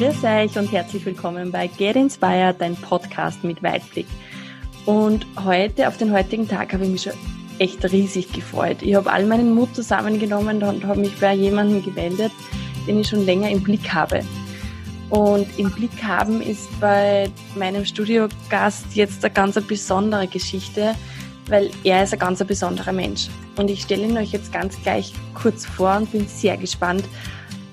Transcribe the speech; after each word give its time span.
Grüß 0.00 0.24
euch 0.24 0.56
und 0.56 0.72
herzlich 0.72 1.04
willkommen 1.04 1.52
bei 1.52 1.66
Get 1.66 1.94
Inspired, 1.94 2.58
dein 2.58 2.74
Podcast 2.74 3.44
mit 3.44 3.62
Weitblick. 3.62 4.06
Und 4.86 5.26
heute, 5.44 5.88
auf 5.88 5.98
den 5.98 6.10
heutigen 6.10 6.48
Tag, 6.48 6.72
habe 6.72 6.84
ich 6.84 6.90
mich 6.90 7.02
schon 7.02 7.12
echt 7.58 7.84
riesig 7.84 8.32
gefreut. 8.32 8.78
Ich 8.80 8.94
habe 8.94 9.12
all 9.12 9.26
meinen 9.26 9.54
Mut 9.54 9.74
zusammengenommen 9.74 10.62
und 10.62 10.86
habe 10.86 11.00
mich 11.00 11.14
bei 11.20 11.34
jemandem 11.34 11.84
gewendet, 11.84 12.32
den 12.86 13.00
ich 13.00 13.08
schon 13.08 13.26
länger 13.26 13.50
im 13.50 13.62
Blick 13.62 13.92
habe. 13.92 14.24
Und 15.10 15.46
im 15.58 15.70
Blick 15.70 16.02
haben 16.02 16.40
ist 16.40 16.66
bei 16.80 17.30
meinem 17.54 17.84
Studiogast 17.84 18.86
jetzt 18.94 19.22
eine 19.22 19.34
ganz 19.34 19.60
besondere 19.60 20.28
Geschichte, 20.28 20.94
weil 21.50 21.70
er 21.84 22.04
ist 22.04 22.14
ein 22.14 22.18
ganz 22.18 22.42
besonderer 22.42 22.92
Mensch. 22.92 23.28
Und 23.58 23.68
ich 23.68 23.82
stelle 23.82 24.04
ihn 24.04 24.16
euch 24.16 24.32
jetzt 24.32 24.50
ganz 24.50 24.80
gleich 24.80 25.12
kurz 25.34 25.66
vor 25.66 25.94
und 25.94 26.10
bin 26.10 26.26
sehr 26.26 26.56
gespannt, 26.56 27.04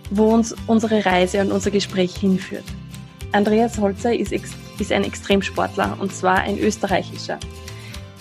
wo 0.09 0.33
uns 0.33 0.55
unsere 0.67 1.05
Reise 1.05 1.41
und 1.41 1.51
unser 1.51 1.71
Gespräch 1.71 2.15
hinführt. 2.15 2.63
Andreas 3.31 3.77
Holzer 3.77 4.15
ist, 4.15 4.31
ist 4.31 4.91
ein 4.91 5.03
Extremsportler 5.03 5.97
und 5.99 6.13
zwar 6.13 6.39
ein 6.39 6.57
österreichischer. 6.57 7.39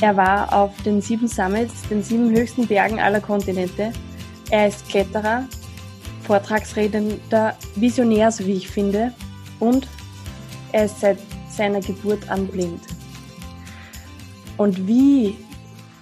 Er 0.00 0.16
war 0.16 0.52
auf 0.52 0.70
den 0.82 1.00
sieben 1.00 1.28
Summits, 1.28 1.88
den 1.88 2.02
sieben 2.02 2.30
höchsten 2.30 2.66
Bergen 2.66 3.00
aller 3.00 3.20
Kontinente. 3.20 3.92
Er 4.50 4.68
ist 4.68 4.88
Kletterer, 4.88 5.45
Vortragsredender, 6.22 7.56
Visionär, 7.76 8.30
so 8.30 8.46
wie 8.46 8.54
ich 8.54 8.68
finde, 8.68 9.12
und 9.59 9.88
er 10.73 10.84
ist 10.84 11.00
seit 11.00 11.18
seiner 11.48 11.80
Geburt 11.80 12.28
an 12.28 12.46
blind. 12.46 12.82
Und 14.56 14.87
wie 14.87 15.37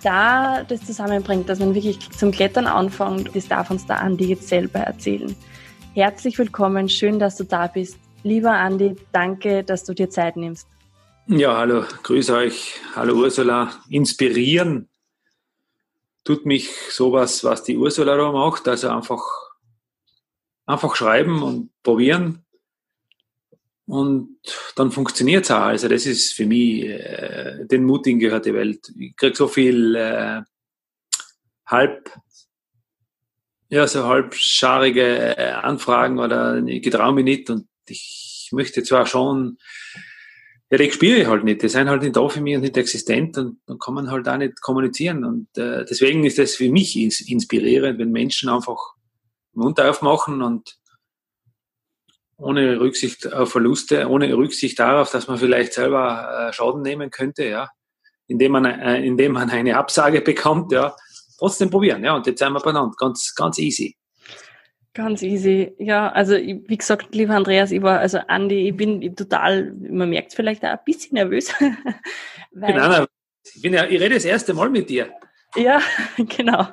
da 0.02 0.62
das 0.64 0.84
zusammenbringt, 0.84 1.48
dass 1.48 1.58
man 1.58 1.74
wirklich 1.74 1.98
zum 2.10 2.30
Klettern 2.30 2.66
anfängt, 2.66 3.34
das 3.34 3.48
darf 3.48 3.70
uns 3.70 3.86
der 3.86 4.00
Andi 4.00 4.26
jetzt 4.26 4.48
selber 4.48 4.80
erzählen. 4.80 5.34
Herzlich 5.94 6.36
willkommen, 6.40 6.88
schön, 6.88 7.20
dass 7.20 7.36
du 7.36 7.44
da 7.44 7.68
bist. 7.68 7.96
Lieber 8.24 8.50
Andi, 8.50 8.96
danke, 9.12 9.62
dass 9.62 9.84
du 9.84 9.94
dir 9.94 10.10
Zeit 10.10 10.36
nimmst. 10.36 10.66
Ja, 11.28 11.56
hallo, 11.56 11.84
grüße 12.02 12.34
euch. 12.34 12.80
Hallo 12.96 13.14
Ursula. 13.14 13.70
Inspirieren 13.88 14.88
tut 16.24 16.46
mich 16.46 16.68
sowas, 16.90 17.44
was 17.44 17.62
die 17.62 17.76
Ursula 17.76 18.16
da 18.16 18.32
macht. 18.32 18.66
Also 18.66 18.88
einfach, 18.88 19.22
einfach 20.66 20.96
schreiben 20.96 21.44
und 21.44 21.70
probieren. 21.84 22.44
Und 23.86 24.40
dann 24.74 24.90
funktioniert 24.90 25.44
es 25.44 25.52
auch. 25.52 25.60
Also 25.60 25.86
das 25.86 26.06
ist 26.06 26.32
für 26.32 26.46
mich, 26.46 26.86
äh, 26.86 27.66
den 27.66 27.84
Mutigen 27.84 28.18
gehört 28.18 28.46
die 28.46 28.54
Welt. 28.54 28.92
Ich 28.98 29.16
kriege 29.16 29.36
so 29.36 29.46
viel 29.46 29.94
äh, 29.94 30.42
halb 31.66 32.10
ja, 33.68 33.86
so 33.86 34.04
halbscharige 34.04 35.36
äh, 35.36 35.50
Anfragen 35.50 36.18
oder 36.18 36.62
ich 36.64 36.82
getraue 36.82 37.14
mich 37.14 37.24
nicht 37.24 37.50
und 37.50 37.66
ich 37.88 38.50
möchte 38.52 38.82
zwar 38.82 39.06
schon, 39.06 39.58
ja, 40.70 40.78
die 40.78 40.90
spüre 40.90 41.18
ich 41.20 41.26
halt 41.26 41.44
nicht. 41.44 41.62
Die 41.62 41.68
sind 41.68 41.88
halt 41.88 42.02
nicht 42.02 42.16
da 42.16 42.28
für 42.28 42.40
mich 42.40 42.56
und 42.56 42.62
nicht 42.62 42.76
existent 42.76 43.36
und 43.38 43.58
dann 43.66 43.78
kann 43.78 43.94
man 43.94 44.10
halt 44.10 44.28
auch 44.28 44.36
nicht 44.36 44.60
kommunizieren. 44.60 45.24
Und 45.24 45.56
äh, 45.56 45.84
deswegen 45.84 46.24
ist 46.24 46.38
das 46.38 46.56
für 46.56 46.70
mich 46.70 46.96
ins 46.96 47.20
inspirierend, 47.20 47.98
wenn 47.98 48.10
Menschen 48.10 48.48
einfach 48.48 48.78
Mund 49.52 49.80
aufmachen 49.80 50.42
und 50.42 50.76
ohne 52.36 52.80
Rücksicht 52.80 53.32
auf 53.32 53.52
Verluste, 53.52 54.08
ohne 54.08 54.36
Rücksicht 54.36 54.78
darauf, 54.78 55.10
dass 55.10 55.28
man 55.28 55.38
vielleicht 55.38 55.72
selber 55.72 56.48
äh, 56.48 56.52
Schaden 56.52 56.82
nehmen 56.82 57.10
könnte, 57.10 57.44
ja, 57.44 57.68
indem 58.26 58.52
man, 58.52 58.64
äh, 58.64 59.04
indem 59.04 59.32
man 59.32 59.50
eine 59.50 59.76
Absage 59.76 60.20
bekommt, 60.20 60.72
ja, 60.72 60.96
trotzdem 61.44 61.70
probieren. 61.70 62.02
Ja, 62.02 62.14
und 62.16 62.26
jetzt 62.26 62.38
sind 62.38 62.52
wir 62.52 62.60
beieinander. 62.60 62.94
Ganz, 62.98 63.34
ganz 63.34 63.58
easy. 63.58 63.96
Ganz 64.94 65.22
easy. 65.22 65.74
Ja, 65.78 66.10
also 66.10 66.34
wie 66.36 66.76
gesagt, 66.76 67.14
lieber 67.14 67.34
Andreas, 67.34 67.70
ich 67.70 67.82
war, 67.82 67.98
also 67.98 68.18
Andi, 68.28 68.68
ich 68.68 68.76
bin 68.76 69.14
total, 69.14 69.72
man 69.72 70.08
merkt 70.08 70.28
es 70.28 70.34
vielleicht 70.34 70.64
auch 70.64 70.70
ein 70.70 70.78
bisschen 70.84 71.14
nervös. 71.14 71.52
weil, 72.52 72.72
genau, 72.72 72.88
nein, 72.88 73.06
ich, 73.54 73.60
bin 73.60 73.74
ja, 73.74 73.84
ich 73.84 74.00
rede 74.00 74.14
das 74.14 74.24
erste 74.24 74.54
Mal 74.54 74.70
mit 74.70 74.88
dir. 74.88 75.12
Ja, 75.56 75.80
genau. 76.16 76.66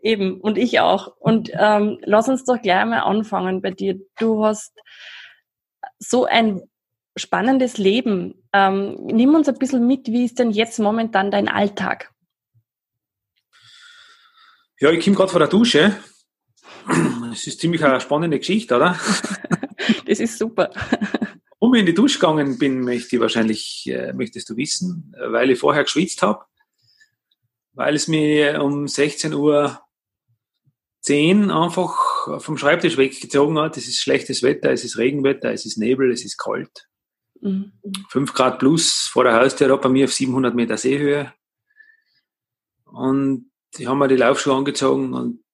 Eben, 0.00 0.40
und 0.40 0.56
ich 0.56 0.78
auch. 0.78 1.16
Und 1.18 1.50
ähm, 1.58 1.98
lass 2.02 2.28
uns 2.28 2.44
doch 2.44 2.60
gleich 2.62 2.84
mal 2.84 3.00
anfangen 3.00 3.60
bei 3.60 3.72
dir. 3.72 3.98
Du 4.18 4.44
hast 4.44 4.72
so 5.98 6.26
ein 6.26 6.62
spannendes 7.16 7.78
Leben. 7.78 8.34
Ähm, 8.52 8.98
nimm 9.06 9.34
uns 9.34 9.48
ein 9.48 9.58
bisschen 9.58 9.86
mit, 9.86 10.06
wie 10.06 10.26
ist 10.26 10.38
denn 10.38 10.50
jetzt 10.50 10.78
momentan 10.78 11.30
dein 11.32 11.48
Alltag? 11.48 12.12
Ja, 14.78 14.90
ich 14.90 15.04
komme 15.04 15.16
gerade 15.16 15.30
vor 15.30 15.38
der 15.38 15.48
Dusche. 15.48 15.96
Es 17.32 17.46
ist 17.46 17.60
ziemlich 17.60 17.82
eine 17.82 18.00
spannende 18.00 18.38
Geschichte, 18.38 18.76
oder? 18.76 18.98
Das 20.04 20.18
ist 20.18 20.38
super. 20.38 20.70
Warum 21.60 21.74
ich 21.74 21.80
in 21.80 21.86
die 21.86 21.94
Dusche 21.94 22.18
gegangen 22.18 22.58
bin, 22.58 22.80
möchte 22.80 23.16
ich 23.16 23.22
wahrscheinlich, 23.22 23.86
äh, 23.86 24.12
möchtest 24.12 24.50
du 24.50 24.56
wissen, 24.56 25.14
weil 25.16 25.50
ich 25.50 25.60
vorher 25.60 25.84
geschwitzt 25.84 26.22
habe, 26.22 26.44
weil 27.72 27.94
es 27.94 28.08
mir 28.08 28.62
um 28.62 28.88
16 28.88 29.32
Uhr 29.34 29.80
10 31.02 31.50
einfach 31.50 32.40
vom 32.40 32.58
Schreibtisch 32.58 32.96
weggezogen 32.96 33.58
hat. 33.58 33.76
Es 33.76 33.86
ist 33.86 34.00
schlechtes 34.00 34.42
Wetter, 34.42 34.72
es 34.72 34.82
ist 34.82 34.98
Regenwetter, 34.98 35.52
es 35.52 35.66
ist 35.66 35.76
Nebel, 35.76 36.10
es 36.10 36.24
ist 36.24 36.36
kalt. 36.36 36.88
Mhm. 37.40 37.72
5 38.08 38.32
Grad 38.32 38.58
plus 38.58 39.08
vor 39.12 39.22
der 39.22 39.34
Haustür 39.34 39.68
da 39.68 39.76
bei 39.76 39.88
mir 39.88 40.06
auf 40.06 40.12
700 40.12 40.54
Meter 40.54 40.76
Seehöhe. 40.76 41.32
Und 42.86 43.50
ich 43.78 43.86
habe 43.86 43.98
mir 43.98 44.08
die 44.08 44.16
Laufschuhe 44.16 44.54
angezogen 44.54 45.14
und 45.14 45.44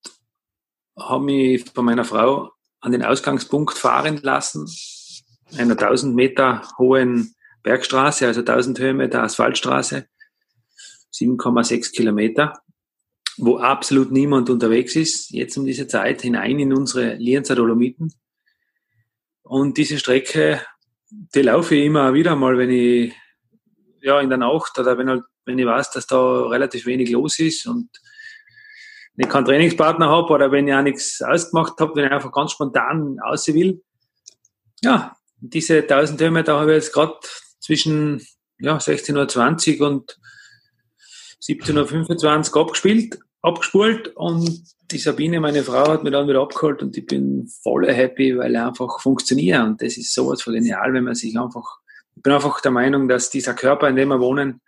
habe 0.99 1.25
mich 1.25 1.65
von 1.71 1.85
meiner 1.85 2.05
Frau 2.05 2.53
an 2.81 2.93
den 2.93 3.05
Ausgangspunkt 3.05 3.79
fahren 3.79 4.19
lassen, 4.23 4.67
einer 5.57 5.73
1000 5.73 6.15
Meter 6.15 6.63
hohen 6.79 7.35
Bergstraße, 7.63 8.27
also 8.27 8.41
1000 8.41 8.79
Höhenmeter 8.79 9.23
Asphaltstraße, 9.23 10.07
7,6 11.15 11.93
Kilometer, 11.93 12.61
wo 13.37 13.59
absolut 13.59 14.11
niemand 14.11 14.51
unterwegs 14.51 14.97
ist, 14.97 15.31
jetzt 15.31 15.57
um 15.57 15.65
diese 15.65 15.87
Zeit 15.87 16.23
hinein 16.23 16.59
in 16.59 16.73
unsere 16.73 17.15
Lienzer 17.15 17.55
Dolomiten. 17.55 18.13
Und 19.43 19.77
diese 19.79 19.99
Strecke, 19.99 20.61
die 21.11 21.43
laufe 21.43 21.75
ich 21.75 21.85
immer 21.85 22.15
wieder 22.15 22.35
mal, 22.37 22.59
wenn 22.59 22.71
ich 22.71 23.15
ja 24.01 24.21
in 24.21 24.29
der 24.29 24.39
Nacht 24.39 24.79
oder 24.79 24.99
wenn 24.99 25.09
halt, 25.09 25.25
wenn 25.45 25.59
ich 25.59 25.67
weiß, 25.67 25.91
dass 25.91 26.07
da 26.07 26.47
relativ 26.47 26.87
wenig 26.87 27.11
los 27.11 27.39
ist 27.39 27.67
und 27.67 27.89
ich 29.17 29.29
keinen 29.29 29.45
Trainingspartner 29.45 30.09
habe 30.09 30.33
oder 30.33 30.53
wenn 30.53 30.69
ich 30.69 30.75
auch 30.75 30.83
nichts 30.83 31.23
ausgemacht 31.23 31.79
habe, 31.81 31.97
wenn 31.97 32.07
ich 32.07 32.13
einfach 32.13 32.33
ganz 32.33 32.53
spontan 32.53 33.19
aus 33.23 33.47
will. 33.49 33.83
Ja, 34.83 35.17
diese 35.39 35.81
1000 35.81 36.21
Höhenmeter 36.21 36.59
habe 36.59 36.73
ich 36.73 36.85
jetzt 36.85 36.93
gerade 36.93 37.19
zwischen 37.61 38.25
ja, 38.59 38.77
16.20 38.77 39.81
Uhr 39.81 39.89
und 39.89 40.19
17.25 41.43 42.55
Uhr 42.55 42.61
abgespielt, 42.63 43.19
abgespult 43.43 44.09
und 44.17 44.63
die 44.91 44.99
Sabine, 44.99 45.41
meine 45.41 45.63
Frau, 45.63 45.89
hat 45.89 46.05
mich 46.05 46.13
dann 46.13 46.29
wieder 46.29 46.43
abgeholt 46.43 46.83
und 46.83 46.97
ich 46.97 47.07
bin 47.07 47.49
voll 47.63 47.93
happy, 47.93 48.37
weil 48.37 48.55
er 48.55 48.69
einfach 48.69 49.01
funktioniert 49.01 49.63
und 49.63 49.83
das 49.83 49.97
ist 49.97 50.15
sowas 50.15 50.43
von 50.43 50.55
genial, 50.55 50.93
wenn 50.93 51.05
man 51.05 51.15
sich 51.15 51.39
einfach, 51.39 51.81
ich 52.15 52.23
bin 52.23 52.33
einfach 52.33 52.61
der 52.61 52.71
Meinung, 52.71 53.09
dass 53.09 53.31
dieser 53.31 53.55
Körper, 53.55 53.89
in 53.89 53.97
dem 53.97 54.09
wir 54.09 54.21
wohnen, 54.21 54.61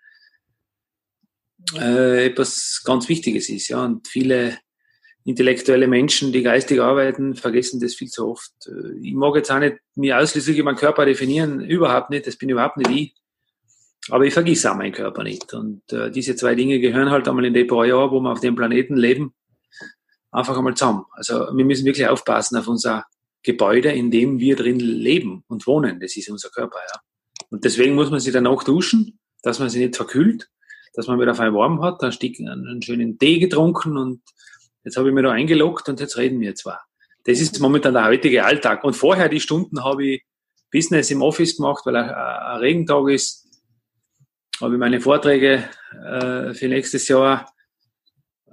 äh, 1.79 2.27
etwas 2.27 2.83
ganz 2.85 3.09
Wichtiges 3.09 3.49
ist. 3.49 3.69
Ja. 3.69 3.85
Und 3.85 4.09
viele 4.09 4.59
intellektuelle 5.25 5.89
Menschen, 5.89 6.33
die 6.33 6.43
geistig 6.43 6.81
arbeiten, 6.81 7.35
vergessen 7.35 7.81
das 7.81 7.95
viel 7.95 8.09
zu 8.09 8.29
oft. 8.29 8.53
Äh, 8.67 8.99
ich 9.03 9.15
mag 9.15 9.35
jetzt 9.37 9.51
auch 9.51 9.59
nicht 9.59 9.77
mir 9.95 10.19
ausschließlich 10.19 10.63
meinen 10.63 10.77
Körper 10.77 11.07
definieren, 11.07 11.61
überhaupt 11.61 12.11
nicht, 12.11 12.27
das 12.27 12.37
bin 12.37 12.51
überhaupt 12.51 12.77
nicht 12.77 12.91
ich. 12.91 13.15
Aber 14.11 14.25
ich 14.25 14.35
vergesse 14.35 14.71
auch 14.71 14.77
meinen 14.77 14.93
Körper 14.93 15.23
nicht. 15.23 15.55
Und 15.55 15.91
äh, 15.91 16.11
diese 16.11 16.37
zwei 16.37 16.55
Dinge 16.55 16.79
gehören 16.79 17.11
halt 17.11 17.27
einmal 17.27 17.47
in 17.47 17.55
die 17.55 17.65
paar 17.65 17.87
Jahre, 17.87 18.11
wo 18.11 18.21
wir 18.21 18.33
auf 18.33 18.41
dem 18.41 18.55
Planeten 18.55 18.97
leben, 18.97 19.35
einfach 20.31 20.59
einmal 20.59 20.75
zusammen. 20.75 21.07
Also 21.13 21.35
wir 21.57 21.65
müssen 21.65 21.87
wirklich 21.87 22.07
aufpassen 22.07 22.59
auf 22.59 22.69
unser 22.69 23.07
Gebäude, 23.43 23.93
in 23.93 24.11
dem 24.11 24.39
wir 24.39 24.57
drin 24.57 24.79
leben 24.79 25.43
und 25.49 25.67
wohnen. 25.67 26.01
Das 26.01 26.17
ist 26.17 26.29
unser 26.29 26.51
Körper, 26.51 26.79
ja. 26.93 27.01
Und 27.51 27.65
deswegen 27.65 27.95
muss 27.95 28.11
man 28.11 28.21
sich 28.21 28.33
danach 28.33 28.63
duschen, 28.65 29.19
dass 29.43 29.59
man 29.59 29.71
sich 29.71 29.81
nicht 29.81 29.97
verkühlt 29.97 30.51
dass 30.95 31.09
man 31.09 31.21
wieder 31.21 31.37
warm 31.37 31.83
hat, 31.83 32.03
dann 32.03 32.13
stieg 32.13 32.39
einen 32.41 32.83
schönen 32.83 33.19
Tee 33.19 33.39
getrunken 33.39 33.97
und 33.97 34.23
jetzt 34.85 34.97
habe 34.97 35.09
ich 35.09 35.15
mich 35.15 35.25
da 35.25 35.33
eingeloggt 35.33 35.89
und 35.89 36.01
jetzt 36.01 36.17
reden 36.17 36.41
wir 36.41 36.55
zwar. 36.55 36.85
Das 37.25 37.41
ist 37.41 37.59
momentan 37.61 37.95
der 37.95 38.05
heutige 38.05 38.45
Alltag. 38.45 38.85
Und 38.85 38.95
vorher 38.95 39.29
die 39.29 39.41
Stunden 39.41 39.83
habe 39.83 40.05
ich 40.07 40.25
Business 40.71 41.11
im 41.11 41.23
Office 41.23 41.57
gemacht, 41.57 41.85
weil 41.87 41.97
ein, 41.97 42.11
ein 42.11 42.59
Regentag 42.59 43.09
ist. 43.09 43.49
Habe 44.61 44.75
ich 44.75 44.79
meine 44.79 45.01
Vorträge 45.01 45.69
äh, 45.93 46.53
für 46.55 46.69
nächstes 46.69 47.09
Jahr 47.09 47.51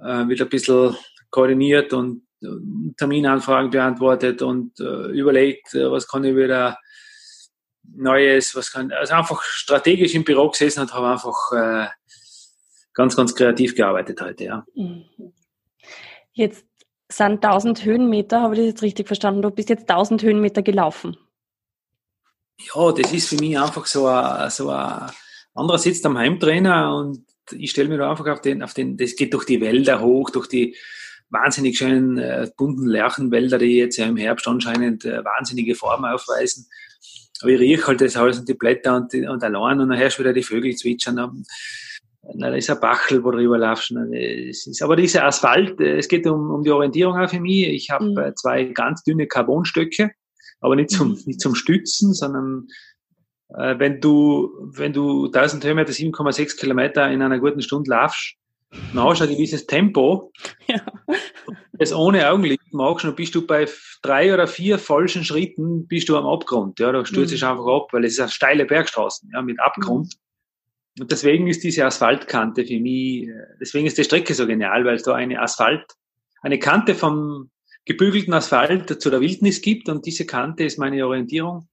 äh, 0.00 0.26
wieder 0.26 0.46
ein 0.46 0.50
bisschen 0.50 0.96
koordiniert 1.30 1.92
und 1.92 2.26
äh, 2.42 2.46
Terminanfragen 2.96 3.70
beantwortet 3.70 4.42
und 4.42 4.78
überlegt, 4.80 5.74
was 5.74 6.08
kann 6.08 6.24
ich 6.24 6.34
wieder 6.34 6.78
Neues, 7.94 8.54
was 8.56 8.72
kann, 8.72 8.90
also 8.92 9.14
einfach 9.14 9.42
strategisch 9.42 10.14
im 10.14 10.24
Büro 10.24 10.48
gesessen 10.48 10.80
und 10.80 10.94
habe 10.94 11.08
einfach 11.08 11.92
ganz, 12.94 13.16
ganz 13.16 13.34
kreativ 13.34 13.74
gearbeitet 13.74 14.20
heute, 14.20 14.44
ja. 14.44 14.66
Mhm. 14.74 15.04
Jetzt 16.32 16.64
sind 17.10 17.44
1000 17.44 17.84
Höhenmeter, 17.84 18.40
habe 18.40 18.54
ich 18.54 18.60
das 18.60 18.68
jetzt 18.68 18.82
richtig 18.82 19.06
verstanden? 19.06 19.42
Du 19.42 19.50
bist 19.50 19.68
jetzt 19.68 19.88
1000 19.88 20.22
Höhenmeter 20.22 20.62
gelaufen. 20.62 21.16
Ja, 22.74 22.92
das 22.92 23.12
ist 23.12 23.28
für 23.28 23.36
mich 23.36 23.58
einfach 23.58 23.86
so 23.86 24.06
ein, 24.06 24.50
so 24.50 24.70
ein 24.70 25.10
anderer 25.54 25.78
sitzt 25.78 26.06
am 26.06 26.16
Heimtrainer 26.16 26.94
und 26.96 27.24
ich 27.50 27.70
stelle 27.70 27.88
mir 27.88 27.98
da 27.98 28.10
einfach 28.10 28.26
auf 28.28 28.40
den, 28.40 28.62
auf 28.62 28.72
den, 28.72 28.96
das 28.96 29.16
geht 29.16 29.34
durch 29.34 29.44
die 29.44 29.60
Wälder 29.60 30.00
hoch, 30.00 30.30
durch 30.30 30.46
die 30.46 30.76
wahnsinnig 31.28 31.78
schönen 31.78 32.18
äh, 32.18 32.48
bunten 32.56 32.86
Lärchenwälder, 32.86 33.58
die 33.58 33.76
jetzt 33.76 33.96
ja 33.96 34.06
im 34.06 34.16
Herbst 34.16 34.46
anscheinend 34.46 35.04
äh, 35.04 35.24
wahnsinnige 35.24 35.74
Formen 35.74 36.04
aufweisen. 36.04 36.68
Aber 37.40 37.50
ich 37.50 37.60
rieche 37.60 37.86
halt 37.88 38.00
das 38.00 38.16
alles 38.16 38.38
und 38.38 38.48
die 38.48 38.54
Blätter 38.54 38.96
und, 38.96 39.12
die, 39.12 39.26
und 39.26 39.42
allein 39.42 39.80
und 39.80 39.88
dann 39.88 39.98
hörst 39.98 40.18
du 40.18 40.22
wieder 40.22 40.32
die 40.32 40.42
Vögel 40.42 40.76
zwitschern. 40.76 41.44
Na, 42.34 42.50
da 42.50 42.56
ist 42.56 42.70
ein 42.70 42.80
Bachel, 42.80 43.24
wo 43.24 43.32
du 43.32 43.38
drüber 43.38 43.58
laufst. 43.58 43.90
Es 43.90 44.66
ist, 44.66 44.82
aber 44.82 44.94
dieser 44.94 45.24
Asphalt, 45.24 45.80
äh, 45.80 45.98
es 45.98 46.08
geht 46.08 46.26
um, 46.26 46.50
um 46.50 46.62
die 46.62 46.70
Orientierung 46.70 47.18
auch 47.18 47.28
für 47.28 47.40
mich. 47.40 47.66
Ich 47.68 47.90
habe 47.90 48.10
mhm. 48.10 48.18
Äh, 48.18 48.34
zwei 48.34 48.64
ganz 48.64 49.02
dünne 49.02 49.26
Carbonstöcke, 49.26 50.12
aber 50.60 50.76
nicht 50.76 50.90
zum, 50.90 51.10
mhm. 51.10 51.18
nicht 51.26 51.40
zum 51.40 51.54
Stützen, 51.56 52.14
sondern 52.14 52.68
äh, 53.48 53.78
wenn 53.78 54.00
du, 54.00 54.50
wenn 54.72 54.92
du 54.92 55.26
1000 55.26 55.64
Höhenmeter, 55.64 55.92
7,6 55.92 56.58
Kilometer 56.58 57.10
in 57.10 57.22
einer 57.22 57.40
guten 57.40 57.60
Stunde 57.60 57.90
laufst, 57.90 58.36
dann 58.70 59.04
hast 59.04 59.20
du 59.20 59.24
ein 59.24 59.30
gewisses 59.30 59.66
Tempo, 59.66 60.32
ja. 60.66 60.80
das 61.72 61.92
ohne 61.92 62.30
Augenlicht 62.30 62.72
machst, 62.72 63.04
und 63.04 63.16
bist 63.16 63.34
du 63.34 63.46
bei 63.46 63.66
drei 64.00 64.32
oder 64.32 64.46
vier 64.46 64.78
falschen 64.78 65.24
Schritten, 65.24 65.86
bist 65.88 66.08
du 66.08 66.16
am 66.16 66.26
Abgrund, 66.26 66.78
ja, 66.78 66.92
da 66.92 67.04
stürzt 67.04 67.34
mhm. 67.34 67.48
einfach 67.48 67.66
ab, 67.66 67.88
weil 67.92 68.04
es 68.04 68.12
ist 68.12 68.20
eine 68.20 68.30
steile 68.30 68.64
Bergstraße, 68.64 69.26
ja, 69.32 69.42
mit 69.42 69.60
Abgrund. 69.60 70.06
Mhm. 70.06 70.21
Und 70.98 71.10
deswegen 71.10 71.46
ist 71.46 71.64
diese 71.64 71.86
Asphaltkante 71.86 72.66
für 72.66 72.78
mich, 72.78 73.28
äh, 73.28 73.32
deswegen 73.60 73.86
ist 73.86 73.98
die 73.98 74.04
Strecke 74.04 74.34
so 74.34 74.46
genial, 74.46 74.84
weil 74.84 74.96
es 74.96 75.02
da 75.02 75.14
eine 75.14 75.40
Asphalt, 75.40 75.84
eine 76.42 76.58
Kante 76.58 76.94
vom 76.94 77.50
gebügelten 77.84 78.34
Asphalt 78.34 79.00
zu 79.00 79.10
der 79.10 79.20
Wildnis 79.20 79.60
gibt 79.60 79.88
und 79.88 80.06
diese 80.06 80.26
Kante 80.26 80.64
ist 80.64 80.78
meine 80.78 81.04
Orientierung. 81.06 81.68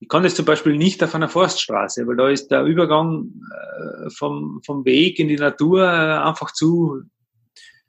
Ich 0.00 0.08
kann 0.08 0.22
das 0.22 0.34
zum 0.34 0.44
Beispiel 0.44 0.76
nicht 0.76 1.02
auf 1.02 1.14
einer 1.14 1.28
Forststraße, 1.28 2.06
weil 2.06 2.16
da 2.16 2.28
ist 2.28 2.48
der 2.48 2.64
Übergang 2.64 3.32
äh, 3.52 4.10
vom, 4.10 4.60
vom 4.64 4.84
Weg 4.84 5.18
in 5.18 5.28
die 5.28 5.36
Natur 5.36 5.82
äh, 5.82 6.18
einfach 6.18 6.52
zu, 6.52 7.02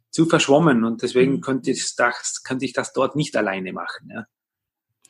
zu 0.09 0.25
verschwommen 0.25 0.83
und 0.83 1.03
deswegen 1.03 1.33
mhm. 1.33 1.41
könnte 1.41 1.71
ich, 1.71 1.95
das, 1.95 2.43
könnte 2.43 2.65
ich 2.65 2.73
das 2.73 2.93
dort 2.93 3.15
nicht 3.15 3.35
alleine 3.37 3.73
machen. 3.73 4.09
Ja. 4.11 4.25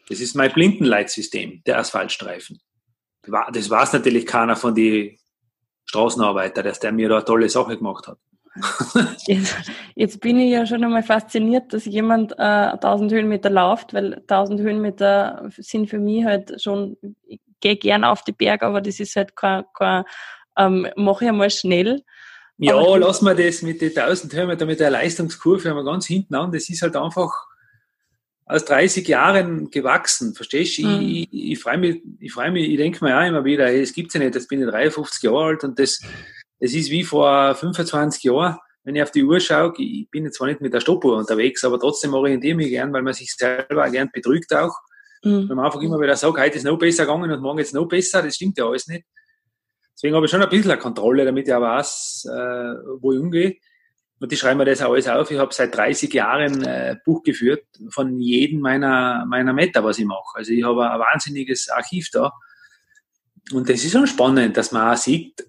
Das 0.10 0.19
ist 0.19 0.36
mein 0.36 0.52
Blindenleitsystem, 0.52 1.63
der 1.66 1.80
Asphaltstreifen. 1.80 2.60
Das 3.24 3.69
war 3.69 3.84
es 3.84 3.94
natürlich 3.94 4.25
keiner 4.25 4.56
von 4.56 4.75
den 4.75 5.18
Straßenarbeiter, 5.89 6.62
dass 6.62 6.80
der 6.80 6.91
mir 6.91 7.09
da 7.09 7.15
eine 7.15 7.25
tolle 7.25 7.50
Sache 7.50 7.75
gemacht 7.75 8.07
hat. 8.07 8.19
Jetzt, 9.27 9.56
jetzt, 9.95 10.19
bin 10.21 10.39
ich 10.39 10.51
ja 10.51 10.65
schon 10.65 10.83
einmal 10.83 11.03
fasziniert, 11.03 11.71
dass 11.71 11.86
jemand 11.86 12.33
äh, 12.33 12.74
1000 12.74 13.12
Höhenmeter 13.12 13.50
läuft, 13.50 13.94
weil 13.94 14.15
1000 14.15 14.59
Höhenmeter 14.59 15.50
sind 15.56 15.89
für 15.89 16.00
mich 16.00 16.25
halt 16.25 16.59
schon, 16.62 16.97
ich 17.27 17.39
gehe 17.62 17.77
gern 17.77 18.03
auf 18.03 18.24
die 18.24 18.31
Berge, 18.31 18.65
aber 18.65 18.81
das 18.81 19.00
ist 19.00 19.15
halt 19.15 19.36
kein, 19.36 19.63
kein 19.74 20.03
ähm, 20.57 20.88
mache 20.95 21.25
ich 21.25 21.30
einmal 21.30 21.51
schnell. 21.51 22.03
Ja, 22.57 22.95
lass 22.97 23.21
mal 23.21 23.35
das 23.35 23.62
mit 23.62 23.81
den 23.81 23.95
1000 23.95 24.33
Höhenmeter, 24.33 24.65
mit 24.65 24.80
der 24.80 24.89
Leistungskurve 24.89 25.69
einmal 25.69 25.85
ganz 25.85 26.07
hinten 26.07 26.35
an, 26.35 26.51
das 26.51 26.69
ist 26.69 26.81
halt 26.81 26.95
einfach 26.97 27.31
aus 28.50 28.66
30 28.66 29.07
Jahren 29.07 29.69
gewachsen, 29.69 30.34
verstehst 30.34 30.80
du? 30.80 30.88
Mhm. 30.88 31.01
Ich, 31.01 31.30
ich, 31.31 31.51
ich 31.51 31.60
freue 31.60 31.78
mich, 31.78 32.01
ich 32.19 32.34
freue 32.34 32.51
mich, 32.51 32.68
ich 32.68 32.78
denke 32.78 33.06
mir 33.06 33.18
auch 33.18 33.25
immer 33.25 33.46
wieder, 33.46 33.68
hey, 33.68 33.81
es 33.81 33.94
gibt's 33.94 34.16
ja 34.16 34.19
nicht, 34.19 34.34
jetzt 34.34 34.50
bin 34.50 34.62
ich 34.62 34.68
53 34.68 35.22
Jahre 35.22 35.44
alt 35.46 35.63
und 35.63 35.78
das, 35.78 36.01
es 36.57 36.74
ist 36.74 36.90
wie 36.90 37.04
vor 37.04 37.54
25 37.54 38.24
Jahren, 38.24 38.57
wenn 38.84 38.96
ich 38.96 39.04
auf 39.04 39.12
die 39.12 39.24
Uhr 39.24 39.40
schaue, 39.40 39.74
ich 39.78 40.10
bin 40.10 40.25
jetzt 40.25 40.38
zwar 40.38 40.48
nicht 40.48 40.62
mit 40.62 40.74
der 40.74 40.80
Stoppuhr 40.80 41.16
unterwegs, 41.18 41.63
aber 41.63 41.80
trotzdem 41.80 42.16
orientiere 42.16 42.51
ich 42.51 42.57
mich 42.57 42.69
gern, 42.69 42.92
weil 42.92 43.04
man 43.04 43.13
sich 43.13 43.31
selber 43.36 43.86
auch 43.86 43.92
gern 43.92 44.10
betrügt 44.12 44.52
auch. 44.56 44.75
Mhm. 45.24 45.48
Wenn 45.48 45.56
man 45.56 45.66
einfach 45.66 45.81
immer 45.81 46.00
wieder 46.00 46.16
sagt, 46.16 46.40
heute 46.40 46.57
ist 46.57 46.63
noch 46.63 46.80
besser 46.80 47.06
gegangen 47.06 47.30
und 47.30 47.42
morgen 47.42 47.60
ist 47.60 47.75
noch 47.75 47.86
besser, 47.86 48.24
das 48.24 48.36
stimmt 48.36 48.57
ja 48.57 48.66
alles 48.66 48.88
nicht. 48.88 49.06
Deswegen 49.94 50.16
habe 50.16 50.25
ich 50.25 50.31
schon 50.31 50.42
ein 50.42 50.50
bisschen 50.50 50.72
eine 50.72 50.81
Kontrolle, 50.81 51.24
damit 51.24 51.48
ich 51.48 51.54
auch 51.54 51.62
weiß, 51.62 52.25
äh, 52.31 52.74
wo 53.00 53.12
ich 53.12 53.19
umgehe. 53.19 53.57
Und 54.19 54.33
ich 54.33 54.39
schreibe 54.39 54.57
mir 54.57 54.66
das 54.66 54.81
alles 54.81 55.07
auf. 55.07 55.31
Ich 55.31 55.39
habe 55.39 55.54
seit 55.54 55.75
30 55.75 56.13
Jahren 56.13 56.63
äh, 56.63 56.98
Buch 57.06 57.24
geführt 57.24 57.66
von 57.89 58.19
jedem 58.19 58.60
meiner, 58.60 59.25
meiner 59.25 59.54
Meter, 59.54 59.83
was 59.83 59.98
ich 59.98 60.06
mache. 60.06 60.36
Also 60.36 60.51
ich 60.51 60.63
habe 60.63 60.92
ein 60.92 61.00
wahnsinniges 61.00 61.69
Archiv 61.69 62.10
da. 62.12 62.33
Und 63.51 63.69
das 63.69 63.83
ist 63.83 63.92
schon 63.94 64.07
spannend, 64.07 64.57
dass 64.57 64.71
man 64.71 64.94
auch 64.94 64.98
sieht, 64.98 65.42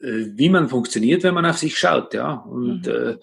äh, 0.00 0.26
wie 0.34 0.48
man 0.48 0.68
funktioniert, 0.68 1.22
wenn 1.22 1.34
man 1.34 1.46
auf 1.46 1.58
sich 1.58 1.78
schaut, 1.78 2.14
ja. 2.14 2.32
Und 2.32 2.86
mhm. 2.86 2.92
äh, 2.92 3.16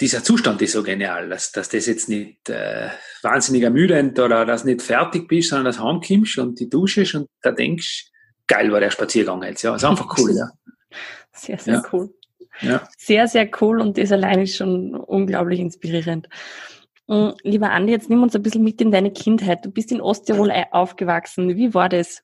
dieser 0.00 0.24
Zustand 0.24 0.60
ist 0.62 0.72
so 0.72 0.82
genial, 0.82 1.28
dass, 1.28 1.52
dass 1.52 1.68
das 1.68 1.86
jetzt 1.86 2.08
nicht 2.08 2.48
äh, 2.48 2.88
wahnsinnig 3.22 3.62
ermüdend 3.62 4.18
oder 4.18 4.44
dass 4.44 4.64
nicht 4.64 4.82
fertig 4.82 5.28
bist, 5.28 5.50
sondern 5.50 5.66
dass 5.66 5.78
heimkommst 5.78 6.38
und 6.38 6.58
die 6.58 6.68
duschest 6.68 7.14
und 7.14 7.28
da 7.42 7.52
denkst, 7.52 8.10
geil 8.46 8.72
war 8.72 8.80
der 8.80 8.90
Spaziergang 8.90 9.42
jetzt, 9.42 9.62
ja. 9.62 9.74
Ist 9.74 9.84
einfach 9.84 10.18
cool, 10.18 10.34
ja. 10.34 10.50
Sehr, 11.36 11.58
sehr 11.58 11.74
ja. 11.74 11.82
cool. 11.92 12.14
Ja. 12.60 12.88
Sehr, 12.96 13.28
sehr 13.28 13.48
cool 13.60 13.80
und 13.80 13.98
das 13.98 14.12
allein 14.12 14.40
ist 14.40 14.56
schon 14.56 14.94
unglaublich 14.94 15.60
inspirierend. 15.60 16.28
Mm, 17.06 17.30
lieber 17.42 17.70
Andi, 17.70 17.92
jetzt 17.92 18.08
nimm 18.08 18.22
uns 18.22 18.34
ein 18.34 18.42
bisschen 18.42 18.64
mit 18.64 18.80
in 18.80 18.90
deine 18.90 19.12
Kindheit. 19.12 19.64
Du 19.64 19.70
bist 19.70 19.92
in 19.92 20.00
Osttirol 20.00 20.52
aufgewachsen. 20.70 21.56
Wie 21.56 21.74
war 21.74 21.88
das? 21.88 22.22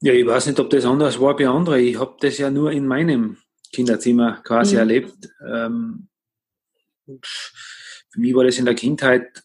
Ja, 0.00 0.12
ich 0.12 0.26
weiß 0.26 0.46
nicht, 0.46 0.60
ob 0.60 0.70
das 0.70 0.84
anders 0.84 1.20
war 1.20 1.36
bei 1.36 1.48
anderen. 1.48 1.80
Ich 1.80 1.98
habe 1.98 2.16
das 2.20 2.38
ja 2.38 2.50
nur 2.50 2.72
in 2.72 2.86
meinem 2.86 3.38
Kinderzimmer 3.72 4.42
quasi 4.42 4.74
mhm. 4.74 4.80
erlebt. 4.80 5.28
Ähm, 5.40 6.08
für 7.06 8.20
mich 8.20 8.34
war 8.34 8.44
das 8.44 8.58
in 8.58 8.64
der 8.64 8.74
Kindheit 8.74 9.42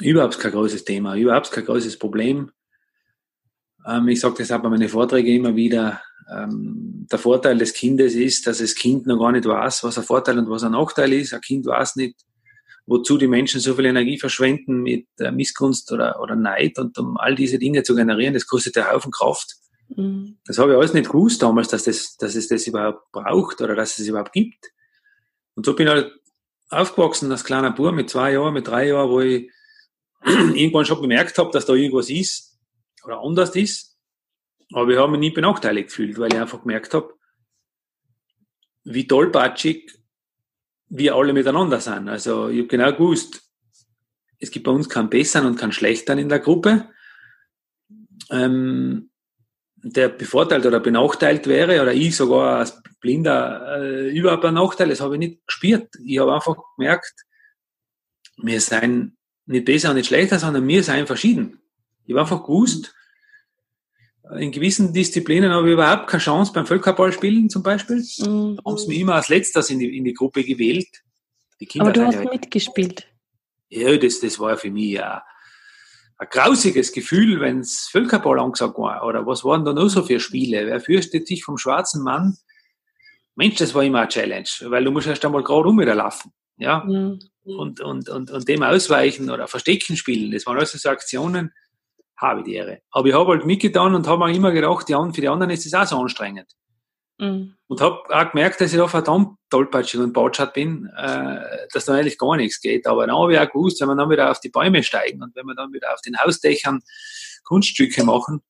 überhaupt 0.00 0.38
kein 0.38 0.52
großes 0.52 0.84
Thema, 0.84 1.16
überhaupt 1.16 1.50
kein 1.50 1.64
großes 1.64 1.98
Problem. 1.98 2.52
Ähm, 3.86 4.08
ich 4.08 4.20
sage 4.20 4.36
das 4.38 4.50
auch 4.50 4.60
bei 4.60 4.68
meinen 4.68 4.88
Vorträgen 4.88 5.36
immer 5.36 5.54
wieder. 5.54 6.00
Ähm, 6.30 7.06
der 7.10 7.18
Vorteil 7.18 7.56
des 7.56 7.72
Kindes 7.72 8.14
ist, 8.14 8.46
dass 8.46 8.58
das 8.58 8.74
Kind 8.74 9.06
noch 9.06 9.18
gar 9.18 9.32
nicht 9.32 9.46
weiß, 9.46 9.84
was 9.84 9.98
ein 9.98 10.04
Vorteil 10.04 10.38
und 10.38 10.50
was 10.50 10.64
ein 10.64 10.72
Nachteil 10.72 11.12
ist. 11.12 11.32
Ein 11.32 11.40
Kind 11.40 11.66
weiß 11.66 11.96
nicht, 11.96 12.16
wozu 12.86 13.16
die 13.16 13.28
Menschen 13.28 13.60
so 13.60 13.74
viel 13.74 13.86
Energie 13.86 14.18
verschwenden 14.18 14.82
mit 14.82 15.06
äh, 15.18 15.30
Missgunst 15.30 15.92
oder, 15.92 16.20
oder 16.20 16.34
Neid 16.34 16.78
und 16.78 16.98
um 16.98 17.16
all 17.16 17.34
diese 17.36 17.58
Dinge 17.58 17.82
zu 17.84 17.94
generieren, 17.94 18.34
das 18.34 18.46
kostet 18.46 18.76
ja 18.76 18.90
Haufen 18.90 19.12
Kraft. 19.12 19.54
Mhm. 19.94 20.38
Das 20.44 20.58
habe 20.58 20.72
ich 20.72 20.78
alles 20.78 20.92
nicht 20.92 21.10
gewusst 21.10 21.42
damals, 21.42 21.68
dass, 21.68 21.84
das, 21.84 22.16
dass 22.16 22.34
es 22.34 22.48
das 22.48 22.66
überhaupt 22.66 23.12
braucht 23.12 23.60
oder 23.60 23.76
dass 23.76 23.98
es 23.98 24.08
überhaupt 24.08 24.32
gibt. 24.32 24.72
Und 25.54 25.64
so 25.64 25.74
bin 25.74 25.86
ich 25.86 25.92
halt 25.92 26.12
aufgewachsen 26.70 27.30
als 27.30 27.44
kleiner 27.44 27.70
Bub 27.70 27.94
mit 27.94 28.10
zwei 28.10 28.32
Jahren, 28.32 28.54
mit 28.54 28.66
drei 28.66 28.88
Jahren, 28.88 29.10
wo 29.10 29.20
ich 29.20 29.48
irgendwann 30.24 30.84
schon 30.84 31.00
bemerkt 31.00 31.38
habe, 31.38 31.50
dass 31.52 31.66
da 31.66 31.74
irgendwas 31.74 32.10
ist 32.10 32.55
oder 33.06 33.20
anders 33.20 33.54
ist. 33.54 33.96
Aber 34.72 34.90
ich 34.90 34.98
habe 34.98 35.12
mich 35.12 35.20
nie 35.20 35.30
benachteiligt 35.30 35.88
gefühlt, 35.88 36.18
weil 36.18 36.32
ich 36.32 36.40
einfach 36.40 36.62
gemerkt 36.62 36.92
habe, 36.94 37.14
wie 38.84 39.06
tollpatschig 39.06 39.92
wir 40.88 41.14
alle 41.14 41.32
miteinander 41.32 41.80
sind. 41.80 42.08
Also 42.08 42.48
ich 42.48 42.58
habe 42.58 42.68
genau 42.68 42.92
gewusst, 42.92 43.42
es 44.38 44.50
gibt 44.50 44.66
bei 44.66 44.72
uns 44.72 44.88
keinen 44.88 45.10
Besseren 45.10 45.46
und 45.46 45.58
keinen 45.58 45.72
Schlechteren 45.72 46.18
in 46.18 46.28
der 46.28 46.40
Gruppe, 46.40 46.90
ähm, 48.30 49.10
der 49.76 50.08
bevorteilt 50.08 50.66
oder 50.66 50.80
benachteilt 50.80 51.46
wäre, 51.46 51.80
oder 51.80 51.92
ich 51.92 52.16
sogar 52.16 52.58
als 52.58 52.82
Blinder 53.00 53.78
äh, 53.78 54.10
überhaupt 54.10 54.44
einen 54.44 54.56
Nachteil, 54.56 54.88
das 54.88 55.00
habe 55.00 55.14
ich 55.14 55.20
nicht 55.20 55.46
gespürt. 55.46 55.94
Ich 56.04 56.18
habe 56.18 56.34
einfach 56.34 56.56
gemerkt, 56.76 57.24
wir 58.36 58.60
seien 58.60 59.16
nicht 59.46 59.64
besser 59.64 59.90
und 59.90 59.96
nicht 59.96 60.06
schlechter, 60.06 60.38
sondern 60.38 60.66
wir 60.66 60.82
seien 60.82 61.06
verschieden. 61.06 61.60
Ich 62.06 62.12
habe 62.12 62.20
einfach 62.20 62.42
gewusst, 62.42 62.94
in 64.38 64.50
gewissen 64.50 64.92
Disziplinen 64.92 65.52
habe 65.52 65.68
ich 65.68 65.74
überhaupt 65.74 66.08
keine 66.08 66.22
Chance 66.22 66.52
beim 66.52 66.66
Völkerballspielen 66.66 67.48
zum 67.48 67.62
Beispiel. 67.62 67.96
Mhm. 67.96 68.56
Da 68.56 68.64
haben 68.64 68.78
sie 68.78 68.88
mich 68.88 69.00
immer 69.00 69.14
als 69.14 69.28
letztes 69.28 69.70
in 69.70 69.78
die, 69.78 69.96
in 69.96 70.04
die 70.04 70.14
Gruppe 70.14 70.42
gewählt. 70.42 70.88
Die 71.60 71.66
Kinder 71.66 71.86
Aber 71.86 71.92
du 71.92 72.06
hast 72.06 72.14
ja, 72.14 72.30
mitgespielt. 72.30 73.06
Ja, 73.68 73.96
das, 73.96 74.20
das 74.20 74.38
war 74.38 74.56
für 74.56 74.70
mich 74.70 74.92
ja 74.92 75.22
ein 76.18 76.28
grausiges 76.30 76.92
Gefühl, 76.92 77.40
wenn 77.40 77.60
es 77.60 77.88
Völkerball 77.90 78.40
angesagt 78.40 78.78
war. 78.78 79.06
Oder 79.06 79.26
was 79.26 79.44
waren 79.44 79.64
da 79.64 79.72
noch 79.72 79.88
so 79.88 80.02
für 80.02 80.18
Spiele? 80.18 80.66
Wer 80.66 80.80
fürchtet 80.80 81.26
sich 81.26 81.44
vom 81.44 81.58
schwarzen 81.58 82.02
Mann? 82.02 82.36
Mensch, 83.34 83.56
das 83.56 83.74
war 83.74 83.84
immer 83.84 84.00
eine 84.00 84.08
Challenge, 84.08 84.48
weil 84.62 84.84
du 84.84 84.90
musst 84.90 85.06
erst 85.06 85.24
einmal 85.24 85.42
gerade 85.42 85.68
um 85.68 85.78
wieder 85.78 85.94
laufen. 85.94 86.32
Ja? 86.56 86.84
Mhm. 86.84 87.20
Und, 87.44 87.80
und, 87.80 88.08
und, 88.08 88.30
und 88.30 88.48
dem 88.48 88.62
ausweichen 88.62 89.30
oder 89.30 89.46
Verstecken 89.46 89.96
spielen. 89.96 90.32
Das 90.32 90.46
waren 90.46 90.56
alles 90.56 90.72
so 90.72 90.88
Aktionen, 90.88 91.52
habe 92.16 92.42
die 92.42 92.54
Ehre. 92.54 92.80
Aber 92.90 93.08
ich 93.08 93.14
habe 93.14 93.30
halt 93.30 93.46
mitgetan 93.46 93.94
und 93.94 94.06
habe 94.06 94.26
mir 94.26 94.34
immer 94.34 94.52
gedacht, 94.52 94.88
ja, 94.88 94.98
und 94.98 95.14
für 95.14 95.20
die 95.20 95.28
anderen 95.28 95.50
ist 95.50 95.66
das 95.66 95.74
auch 95.74 95.86
so 95.86 96.02
anstrengend. 96.02 96.46
Mhm. 97.18 97.54
Und 97.66 97.80
habe 97.80 98.02
auch 98.10 98.30
gemerkt, 98.30 98.60
dass 98.60 98.72
ich 98.72 98.78
da 98.78 98.88
verdammt 98.88 99.38
tollpatschig 99.50 100.00
und 100.00 100.12
batschert 100.12 100.54
bin, 100.54 100.90
äh, 100.96 101.38
dass 101.72 101.86
da 101.86 101.94
eigentlich 101.94 102.18
gar 102.18 102.36
nichts 102.36 102.60
geht. 102.60 102.86
Aber 102.86 103.06
dann 103.06 103.16
habe 103.16 103.32
ich 103.32 103.38
auch 103.38 103.50
gewusst, 103.50 103.80
wenn 103.80 103.88
wir 103.88 103.96
dann 103.96 104.10
wieder 104.10 104.30
auf 104.30 104.40
die 104.40 104.50
Bäume 104.50 104.82
steigen 104.82 105.22
und 105.22 105.34
wenn 105.34 105.46
wir 105.46 105.54
dann 105.54 105.72
wieder 105.72 105.92
auf 105.92 106.00
den 106.02 106.18
Hausdächern 106.18 106.82
Kunststücke 107.44 108.04
machen, 108.04 108.42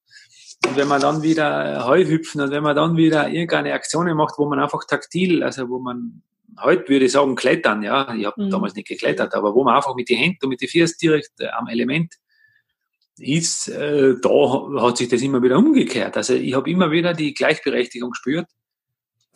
Und 0.66 0.76
wenn 0.76 0.88
man 0.88 1.00
dann 1.00 1.22
wieder 1.22 1.86
Heuhüpfen 1.86 2.40
und 2.40 2.50
wenn 2.50 2.62
man 2.62 2.74
dann 2.74 2.96
wieder 2.96 3.28
irgendeine 3.28 3.74
Aktionen 3.74 4.16
macht, 4.16 4.38
wo 4.38 4.48
man 4.48 4.58
einfach 4.58 4.84
taktil, 4.84 5.42
also 5.42 5.68
wo 5.68 5.78
man 5.78 6.22
heute 6.60 6.88
würde 6.88 7.04
ich 7.04 7.12
sagen 7.12 7.36
klettern, 7.36 7.82
ja, 7.82 8.14
ich 8.14 8.24
habe 8.24 8.42
mhm. 8.42 8.50
damals 8.50 8.74
nicht 8.74 8.88
geklettert, 8.88 9.34
aber 9.34 9.54
wo 9.54 9.62
man 9.64 9.76
einfach 9.76 9.94
mit 9.94 10.08
den 10.08 10.18
Händen 10.18 10.38
und 10.44 10.48
mit 10.48 10.60
den 10.60 10.68
Füßen 10.68 10.96
direkt 11.00 11.40
äh, 11.40 11.48
am 11.48 11.68
Element 11.68 12.14
ist, 13.18 13.68
äh, 13.68 14.14
da 14.20 14.82
hat 14.82 14.98
sich 14.98 15.08
das 15.08 15.22
immer 15.22 15.42
wieder 15.42 15.58
umgekehrt. 15.58 16.16
Also 16.16 16.34
ich 16.34 16.54
habe 16.54 16.70
immer 16.70 16.90
wieder 16.90 17.14
die 17.14 17.34
Gleichberechtigung 17.34 18.10
gespürt, 18.10 18.46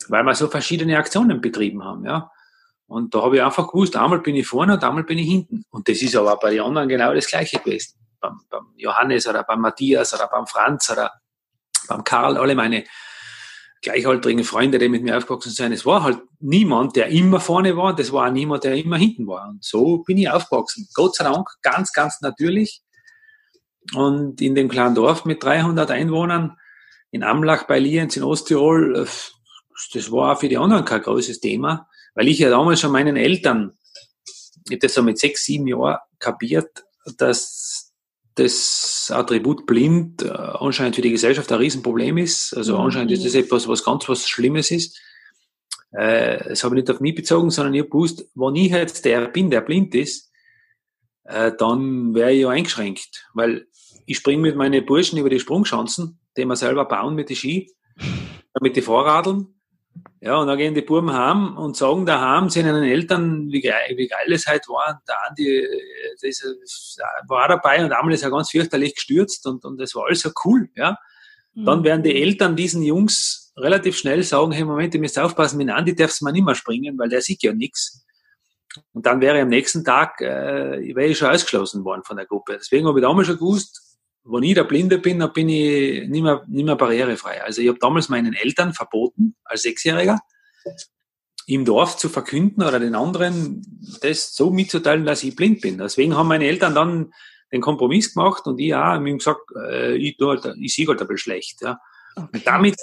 weil 0.07 0.23
wir 0.23 0.35
so 0.35 0.47
verschiedene 0.47 0.97
Aktionen 0.97 1.41
betrieben 1.41 1.83
haben, 1.83 2.05
ja. 2.05 2.29
Und 2.87 3.15
da 3.15 3.21
habe 3.21 3.37
ich 3.37 3.41
einfach 3.41 3.67
gewusst, 3.69 3.95
einmal 3.95 4.19
bin 4.19 4.35
ich 4.35 4.45
vorne 4.45 4.73
und 4.73 4.83
einmal 4.83 5.05
bin 5.05 5.17
ich 5.17 5.25
hinten. 5.25 5.63
Und 5.69 5.87
das 5.87 6.01
ist 6.01 6.13
aber 6.13 6.37
bei 6.37 6.51
den 6.51 6.59
anderen 6.59 6.89
genau 6.89 7.13
das 7.13 7.27
Gleiche 7.27 7.57
gewesen. 7.59 7.97
Beim, 8.19 8.41
beim 8.49 8.65
Johannes 8.75 9.25
oder 9.27 9.43
beim 9.43 9.61
Matthias 9.61 10.13
oder 10.13 10.27
beim 10.27 10.45
Franz 10.45 10.91
oder 10.91 11.09
beim 11.87 12.03
Karl, 12.03 12.37
alle 12.37 12.53
meine 12.53 12.83
gleichaltrigen 13.81 14.43
Freunde, 14.43 14.77
die 14.77 14.89
mit 14.89 15.03
mir 15.03 15.17
aufgewachsen 15.17 15.51
sind. 15.51 15.71
Es 15.71 15.85
war 15.85 16.03
halt 16.03 16.19
niemand, 16.39 16.97
der 16.97 17.07
immer 17.07 17.39
vorne 17.39 17.77
war, 17.77 17.95
das 17.95 18.11
war 18.11 18.27
auch 18.27 18.31
niemand, 18.31 18.65
der 18.65 18.75
immer 18.75 18.97
hinten 18.97 19.25
war. 19.25 19.47
Und 19.47 19.63
so 19.63 19.99
bin 19.99 20.17
ich 20.17 20.29
aufgewachsen. 20.29 20.87
Gott 20.93 21.15
sei 21.15 21.23
Dank, 21.23 21.47
ganz, 21.61 21.93
ganz 21.93 22.19
natürlich. 22.21 22.81
Und 23.93 24.41
in 24.41 24.55
dem 24.55 24.69
kleinen 24.69 24.95
Dorf 24.95 25.25
mit 25.25 25.43
300 25.43 25.89
Einwohnern 25.91 26.57
in 27.11 27.23
Amlach 27.23 27.63
bei 27.67 27.79
Lienz 27.79 28.15
in 28.15 28.23
Osttirol, 28.23 28.95
äh, 28.95 29.05
das 29.93 30.11
war 30.11 30.33
auch 30.33 30.39
für 30.39 30.49
die 30.49 30.57
anderen 30.57 30.85
kein 30.85 31.01
großes 31.01 31.39
Thema, 31.39 31.89
weil 32.15 32.27
ich 32.27 32.39
ja 32.39 32.49
damals 32.49 32.79
schon 32.79 32.91
meinen 32.91 33.17
Eltern, 33.17 33.73
ich 34.65 34.71
habe 34.71 34.79
das 34.79 34.93
so 34.93 35.03
mit 35.03 35.19
sechs, 35.19 35.43
sieben 35.43 35.67
Jahren 35.67 35.99
kapiert, 36.19 36.85
dass 37.17 37.93
das 38.35 39.11
Attribut 39.13 39.65
blind 39.65 40.23
äh, 40.23 40.29
anscheinend 40.29 40.95
für 40.95 41.01
die 41.01 41.11
Gesellschaft 41.11 41.51
ein 41.51 41.57
Riesenproblem 41.57 42.17
ist. 42.17 42.55
Also 42.55 42.75
mhm. 42.77 42.85
anscheinend 42.85 43.11
ist 43.11 43.25
das 43.25 43.35
etwas, 43.35 43.67
was 43.67 43.83
ganz 43.83 44.07
was 44.07 44.29
Schlimmes 44.29 44.71
ist. 44.71 44.97
Äh, 45.91 46.49
das 46.49 46.63
habe 46.63 46.75
ich 46.75 46.83
nicht 46.83 46.91
auf 46.91 47.01
mich 47.01 47.15
bezogen, 47.15 47.49
sondern 47.49 47.73
ich 47.73 47.81
habe 47.81 47.89
gewusst, 47.89 48.25
wenn 48.35 48.55
ich 48.55 48.71
jetzt 48.71 49.03
der 49.03 49.27
bin, 49.27 49.49
der 49.49 49.61
blind 49.61 49.93
ist, 49.95 50.29
dann 51.23 52.13
wäre 52.15 52.33
ich 52.33 52.41
ja 52.41 52.49
eingeschränkt. 52.49 53.27
Weil 53.33 53.67
ich 54.05 54.17
springe 54.17 54.41
mit 54.41 54.55
meinen 54.55 54.85
Burschen 54.85 55.17
über 55.17 55.29
die 55.29 55.39
Sprungschanzen, 55.39 56.19
die 56.37 56.45
wir 56.45 56.55
selber 56.55 56.85
bauen 56.85 57.15
mit 57.15 57.29
den 57.29 57.35
Ski, 57.35 57.71
mit 58.59 58.75
den 58.75 58.83
Vorradeln. 58.83 59.47
Ja, 60.21 60.37
und 60.37 60.47
dann 60.47 60.57
gehen 60.57 60.75
die 60.75 60.81
Buben 60.81 61.11
heim 61.11 61.57
und 61.57 61.75
sagen 61.75 62.05
daheim 62.05 62.49
zu 62.49 62.59
ihren 62.59 62.83
Eltern, 62.83 63.51
wie 63.51 63.61
geil, 63.61 63.93
wie 63.97 64.07
geil 64.07 64.31
es 64.31 64.45
halt 64.45 64.67
war. 64.69 65.01
Da 65.05 65.15
Andi, 65.27 65.67
das 66.21 66.97
war 67.27 67.47
dabei 67.47 67.83
und 67.83 67.91
einmal 67.91 68.13
ist 68.13 68.23
er 68.23 68.29
ganz 68.29 68.51
fürchterlich 68.51 68.95
gestürzt 68.95 69.45
und, 69.47 69.65
und 69.65 69.79
das 69.79 69.95
war 69.95 70.05
alles 70.05 70.21
so 70.21 70.29
cool, 70.45 70.69
ja. 70.75 70.97
Dann 71.53 71.79
mhm. 71.79 71.83
werden 71.83 72.03
die 72.03 72.21
Eltern 72.21 72.55
diesen 72.55 72.81
Jungs 72.81 73.51
relativ 73.57 73.97
schnell 73.97 74.23
sagen, 74.23 74.51
hey, 74.51 74.63
Moment, 74.63 74.93
ihr 74.93 75.01
müsst 75.01 75.19
aufpassen, 75.19 75.57
mit 75.57 75.69
Andi 75.69 75.95
darfst 75.95 76.21
du 76.21 76.25
mal 76.25 76.31
nicht 76.31 76.45
mehr 76.45 76.55
springen, 76.55 76.97
weil 76.97 77.09
der 77.09 77.21
sieht 77.21 77.43
ja 77.43 77.51
nichts. 77.51 78.05
Und 78.93 79.05
dann 79.05 79.19
wäre 79.19 79.41
am 79.41 79.49
nächsten 79.49 79.83
Tag, 79.83 80.21
äh, 80.21 80.95
wäre 80.95 81.07
ich 81.07 81.17
schon 81.17 81.29
ausgeschlossen 81.29 81.83
worden 81.83 82.03
von 82.03 82.15
der 82.15 82.25
Gruppe. 82.25 82.57
Deswegen 82.57 82.87
habe 82.87 82.99
ich 82.99 83.03
damals 83.03 83.27
schon 83.27 83.37
gewusst, 83.37 83.90
wenn 84.23 84.43
ich 84.43 84.53
der 84.53 84.63
Blinde 84.63 84.97
bin, 84.99 85.19
dann 85.19 85.33
bin 85.33 85.49
ich 85.49 86.07
nicht 86.07 86.23
mehr, 86.23 86.43
nicht 86.47 86.65
mehr 86.65 86.75
barrierefrei. 86.75 87.43
Also 87.43 87.61
ich 87.61 87.67
habe 87.67 87.79
damals 87.79 88.09
meinen 88.09 88.33
Eltern 88.33 88.73
verboten, 88.73 89.35
als 89.43 89.63
Sechsjähriger, 89.63 90.19
im 91.47 91.65
Dorf 91.65 91.97
zu 91.97 92.07
verkünden 92.07 92.63
oder 92.63 92.79
den 92.79 92.95
anderen 92.95 93.63
das 94.01 94.35
so 94.35 94.51
mitzuteilen, 94.51 95.05
dass 95.05 95.23
ich 95.23 95.35
blind 95.35 95.61
bin. 95.61 95.77
Deswegen 95.77 96.15
haben 96.15 96.27
meine 96.27 96.45
Eltern 96.45 96.75
dann 96.75 97.13
den 97.51 97.61
Kompromiss 97.61 98.13
gemacht 98.13 98.45
und 98.45 98.59
ich 98.59 98.73
auch, 98.73 98.95
ihm 98.95 99.17
gesagt, 99.17 99.41
äh, 99.55 99.95
ich, 99.95 100.17
halt, 100.21 100.45
ich 100.59 100.73
sehe 100.73 100.87
halt 100.87 101.01
ein 101.01 101.07
bisschen 101.07 101.17
schlecht. 101.17 101.61
Ja. 101.61 101.79
Okay. 102.15 102.27
Und 102.33 102.47
damit 102.47 102.75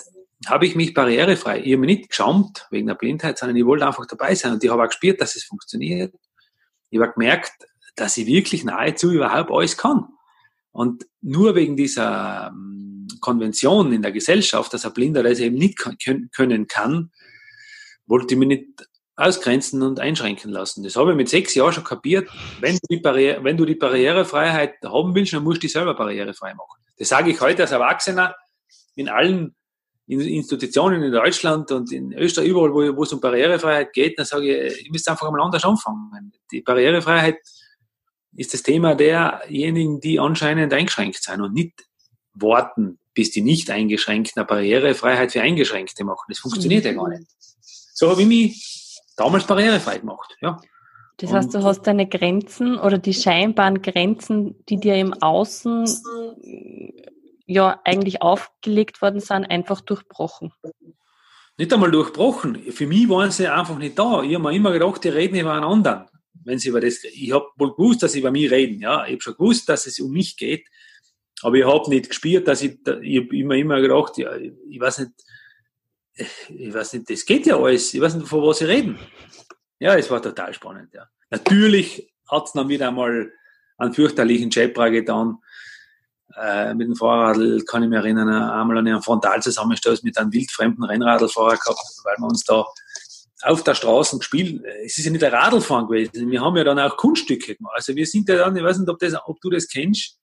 habe 0.46 0.66
ich 0.66 0.74
mich 0.74 0.92
barrierefrei. 0.92 1.60
Ich 1.60 1.72
habe 1.72 1.78
mich 1.78 1.98
nicht 1.98 2.08
geschammt 2.10 2.66
wegen 2.70 2.86
der 2.86 2.94
Blindheit, 2.94 3.38
sondern 3.38 3.56
ich 3.56 3.64
wollte 3.64 3.86
einfach 3.86 4.06
dabei 4.06 4.34
sein 4.34 4.52
und 4.52 4.62
ich 4.62 4.70
habe 4.70 4.82
auch 4.82 4.88
gespürt, 4.88 5.20
dass 5.20 5.36
es 5.36 5.44
funktioniert. 5.44 6.14
Ich 6.90 7.00
habe 7.00 7.12
gemerkt, 7.12 7.52
dass 7.96 8.16
ich 8.16 8.26
wirklich 8.26 8.64
nahezu 8.64 9.10
überhaupt 9.10 9.50
alles 9.50 9.76
kann. 9.76 10.08
Und 10.78 11.06
nur 11.22 11.56
wegen 11.56 11.76
dieser 11.76 12.52
ähm, 12.52 13.08
Konvention 13.20 13.92
in 13.92 14.00
der 14.00 14.12
Gesellschaft, 14.12 14.72
dass 14.72 14.86
ein 14.86 14.92
Blinder 14.92 15.24
das 15.24 15.40
eben 15.40 15.56
nicht 15.56 15.76
können 15.76 16.68
kann, 16.68 17.10
wollte 18.06 18.34
ich 18.34 18.38
mich 18.38 18.46
nicht 18.46 18.88
ausgrenzen 19.16 19.82
und 19.82 19.98
einschränken 19.98 20.52
lassen. 20.52 20.84
Das 20.84 20.94
habe 20.94 21.10
ich 21.10 21.16
mit 21.16 21.28
sechs 21.28 21.56
Jahren 21.56 21.72
schon 21.72 21.82
kapiert. 21.82 22.30
Wenn 22.60 22.76
du 22.76 22.86
die, 22.88 22.98
Barriere, 22.98 23.42
wenn 23.42 23.56
du 23.56 23.64
die 23.64 23.74
Barrierefreiheit 23.74 24.74
haben 24.84 25.16
willst, 25.16 25.32
dann 25.32 25.42
musst 25.42 25.56
du 25.56 25.62
dich 25.62 25.72
selber 25.72 25.94
barrierefrei 25.94 26.54
machen. 26.54 26.80
Das 26.96 27.08
sage 27.08 27.32
ich 27.32 27.40
heute 27.40 27.62
als 27.62 27.72
Erwachsener 27.72 28.36
in 28.94 29.08
allen 29.08 29.56
Institutionen 30.06 31.02
in 31.02 31.10
Deutschland 31.10 31.72
und 31.72 31.90
in 31.90 32.12
Österreich, 32.12 32.50
überall, 32.50 32.72
wo, 32.72 32.96
wo 32.96 33.02
es 33.02 33.12
um 33.12 33.20
Barrierefreiheit 33.20 33.92
geht, 33.92 34.16
dann 34.16 34.26
sage 34.26 34.68
ich, 34.68 34.84
ihr 34.84 34.92
müsst 34.92 35.08
einfach 35.08 35.28
mal 35.28 35.42
anders 35.42 35.64
anfangen. 35.64 36.32
Die 36.52 36.60
Barrierefreiheit 36.60 37.38
ist 38.38 38.54
das 38.54 38.62
Thema 38.62 38.94
derjenigen, 38.94 40.00
die 40.00 40.20
anscheinend 40.20 40.72
eingeschränkt 40.72 41.22
sind 41.22 41.40
und 41.40 41.54
nicht 41.54 41.72
warten, 42.34 43.00
bis 43.12 43.32
die 43.32 43.40
nicht 43.40 43.68
eingeschränkten 43.68 44.40
eine 44.40 44.46
Barrierefreiheit 44.46 45.32
für 45.32 45.42
Eingeschränkte 45.42 46.04
machen. 46.04 46.26
Das 46.28 46.38
funktioniert 46.38 46.84
mhm. 46.84 46.90
ja 46.90 46.96
gar 46.96 47.08
nicht. 47.08 47.28
So 47.94 48.08
habe 48.08 48.22
ich 48.22 48.28
mich 48.28 49.00
damals 49.16 49.44
barrierefrei 49.44 49.98
gemacht. 49.98 50.36
Ja. 50.40 50.60
Das 51.16 51.32
heißt, 51.32 51.52
du 51.52 51.64
hast 51.64 51.82
deine 51.82 52.06
Grenzen 52.06 52.78
oder 52.78 52.98
die 52.98 53.12
scheinbaren 53.12 53.82
Grenzen, 53.82 54.64
die 54.68 54.78
dir 54.78 54.94
im 54.94 55.14
Außen 55.14 55.84
ja 57.44 57.80
eigentlich 57.84 58.22
aufgelegt 58.22 59.02
worden 59.02 59.18
sind, 59.18 59.46
einfach 59.46 59.80
durchbrochen. 59.80 60.52
Nicht 61.56 61.72
einmal 61.72 61.90
durchbrochen. 61.90 62.70
Für 62.70 62.86
mich 62.86 63.08
waren 63.08 63.32
sie 63.32 63.48
einfach 63.48 63.78
nicht 63.78 63.98
da. 63.98 64.22
Ich 64.22 64.32
habe 64.36 64.44
mir 64.44 64.52
immer 64.54 64.70
gedacht, 64.70 65.02
die 65.02 65.08
reden 65.08 65.34
über 65.34 65.54
einen 65.54 65.64
anderen 65.64 66.04
wenn 66.44 66.58
sie 66.58 66.68
über 66.68 66.80
das, 66.80 67.02
ich 67.04 67.32
habe 67.32 67.46
wohl 67.56 67.74
gewusst, 67.74 68.02
dass 68.02 68.12
sie 68.12 68.20
über 68.20 68.30
mich 68.30 68.50
reden, 68.50 68.80
ja, 68.80 69.04
ich 69.04 69.12
habe 69.12 69.22
schon 69.22 69.34
gewusst, 69.34 69.68
dass 69.68 69.86
es 69.86 70.00
um 70.00 70.10
mich 70.12 70.36
geht, 70.36 70.66
aber 71.42 71.56
ich 71.56 71.64
habe 71.64 71.90
nicht 71.90 72.08
gespürt, 72.08 72.48
dass 72.48 72.62
ich, 72.62 72.78
ich 73.02 73.20
habe 73.20 73.36
immer, 73.36 73.54
immer 73.54 73.80
gedacht, 73.80 74.18
ja, 74.18 74.34
ich 74.36 74.80
weiß 74.80 74.98
nicht, 74.98 75.12
ich 76.48 76.74
weiß 76.74 76.94
nicht, 76.94 77.10
das 77.10 77.24
geht 77.24 77.46
ja 77.46 77.56
alles, 77.56 77.94
ich 77.94 78.00
weiß 78.00 78.16
nicht, 78.16 78.26
von 78.26 78.42
was 78.42 78.58
sie 78.58 78.64
reden. 78.64 78.98
Ja, 79.78 79.94
es 79.96 80.10
war 80.10 80.20
total 80.20 80.52
spannend, 80.52 80.92
ja. 80.92 81.08
Natürlich 81.30 82.12
hat 82.28 82.46
es 82.46 82.52
dann 82.52 82.68
wieder 82.68 82.88
einmal 82.88 83.32
einen 83.76 83.94
fürchterlichen 83.94 84.50
Chepra 84.50 84.88
getan, 84.88 85.38
äh, 86.36 86.74
mit 86.74 86.88
dem 86.88 86.96
Fahrrad, 86.96 87.36
kann 87.66 87.82
ich 87.82 87.88
mich 87.88 87.98
erinnern, 87.98 88.28
einmal 88.28 88.78
an 88.78 88.86
einen 88.86 89.02
Frontalzusammenstoß 89.02 90.02
mit 90.02 90.18
einem 90.18 90.32
wildfremden 90.32 90.84
Rennradlfahrer 90.84 91.56
gehabt, 91.56 92.00
weil 92.04 92.16
wir 92.18 92.26
uns 92.26 92.44
da 92.44 92.64
auf 93.42 93.62
der 93.62 93.74
Straße 93.74 94.18
gespielt. 94.18 94.64
Es 94.84 94.98
ist 94.98 95.04
ja 95.04 95.10
nicht 95.10 95.24
ein 95.24 95.32
Radlfahren 95.32 95.86
gewesen. 95.86 96.30
Wir 96.30 96.40
haben 96.40 96.56
ja 96.56 96.64
dann 96.64 96.78
auch 96.78 96.96
Kunststücke 96.96 97.54
gemacht. 97.54 97.74
Also 97.76 97.94
wir 97.94 98.06
sind 98.06 98.28
ja 98.28 98.36
dann, 98.36 98.56
ich 98.56 98.62
weiß 98.62 98.78
nicht, 98.78 98.88
ob, 98.88 98.98
das, 98.98 99.14
ob 99.26 99.40
du 99.40 99.50
das 99.50 99.68
kennst, 99.68 100.18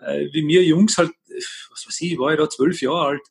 äh, 0.00 0.26
wie 0.32 0.46
wir 0.46 0.62
Jungs 0.64 0.98
halt, 0.98 1.10
was 1.70 1.86
weiß 1.86 2.00
ich, 2.00 2.18
war 2.18 2.32
ja 2.32 2.36
da 2.36 2.48
zwölf 2.48 2.80
Jahre 2.80 3.06
alt, 3.06 3.22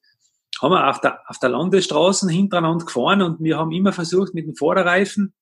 haben 0.62 0.72
wir 0.72 0.90
auf 0.90 1.00
der, 1.02 1.20
auf 1.28 1.40
der 1.40 1.50
Landesstraße 1.50 2.30
hintereinander 2.30 2.86
gefahren 2.86 3.22
und 3.22 3.42
wir 3.42 3.58
haben 3.58 3.72
immer 3.72 3.94
versucht, 3.94 4.34
mit 4.34 4.46
dem 4.46 4.56
Vorderreifen 4.56 5.34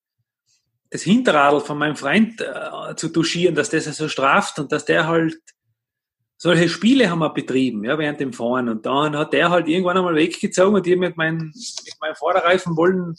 das 0.89 1.01
Hinterradl 1.01 1.59
von 1.59 1.77
meinem 1.77 1.95
Freund 1.95 2.41
äh, 2.41 2.95
zu 2.95 3.09
touchieren, 3.09 3.55
dass 3.55 3.69
das 3.69 3.85
so 3.85 3.89
also 3.89 4.09
straft 4.09 4.59
und 4.59 4.71
dass 4.71 4.85
der 4.85 5.07
halt 5.07 5.37
solche 6.37 6.69
Spiele 6.69 7.09
haben 7.09 7.19
wir 7.19 7.31
betrieben, 7.31 7.83
ja, 7.83 7.97
während 7.97 8.19
dem 8.19 8.31
Fahren. 8.31 8.69
Und 8.69 8.85
dann 8.85 9.17
hat 9.17 9.33
der 9.33 9.49
halt 9.49 9.67
irgendwann 9.67 9.97
einmal 9.97 10.15
weggezogen 10.15 10.75
und 10.75 10.85
ich 10.85 10.95
mit 10.95 11.17
meinem, 11.17 11.51
mit 11.51 11.95
meinem 11.99 12.15
Vorderreifen 12.15 12.77
wollen 12.77 13.15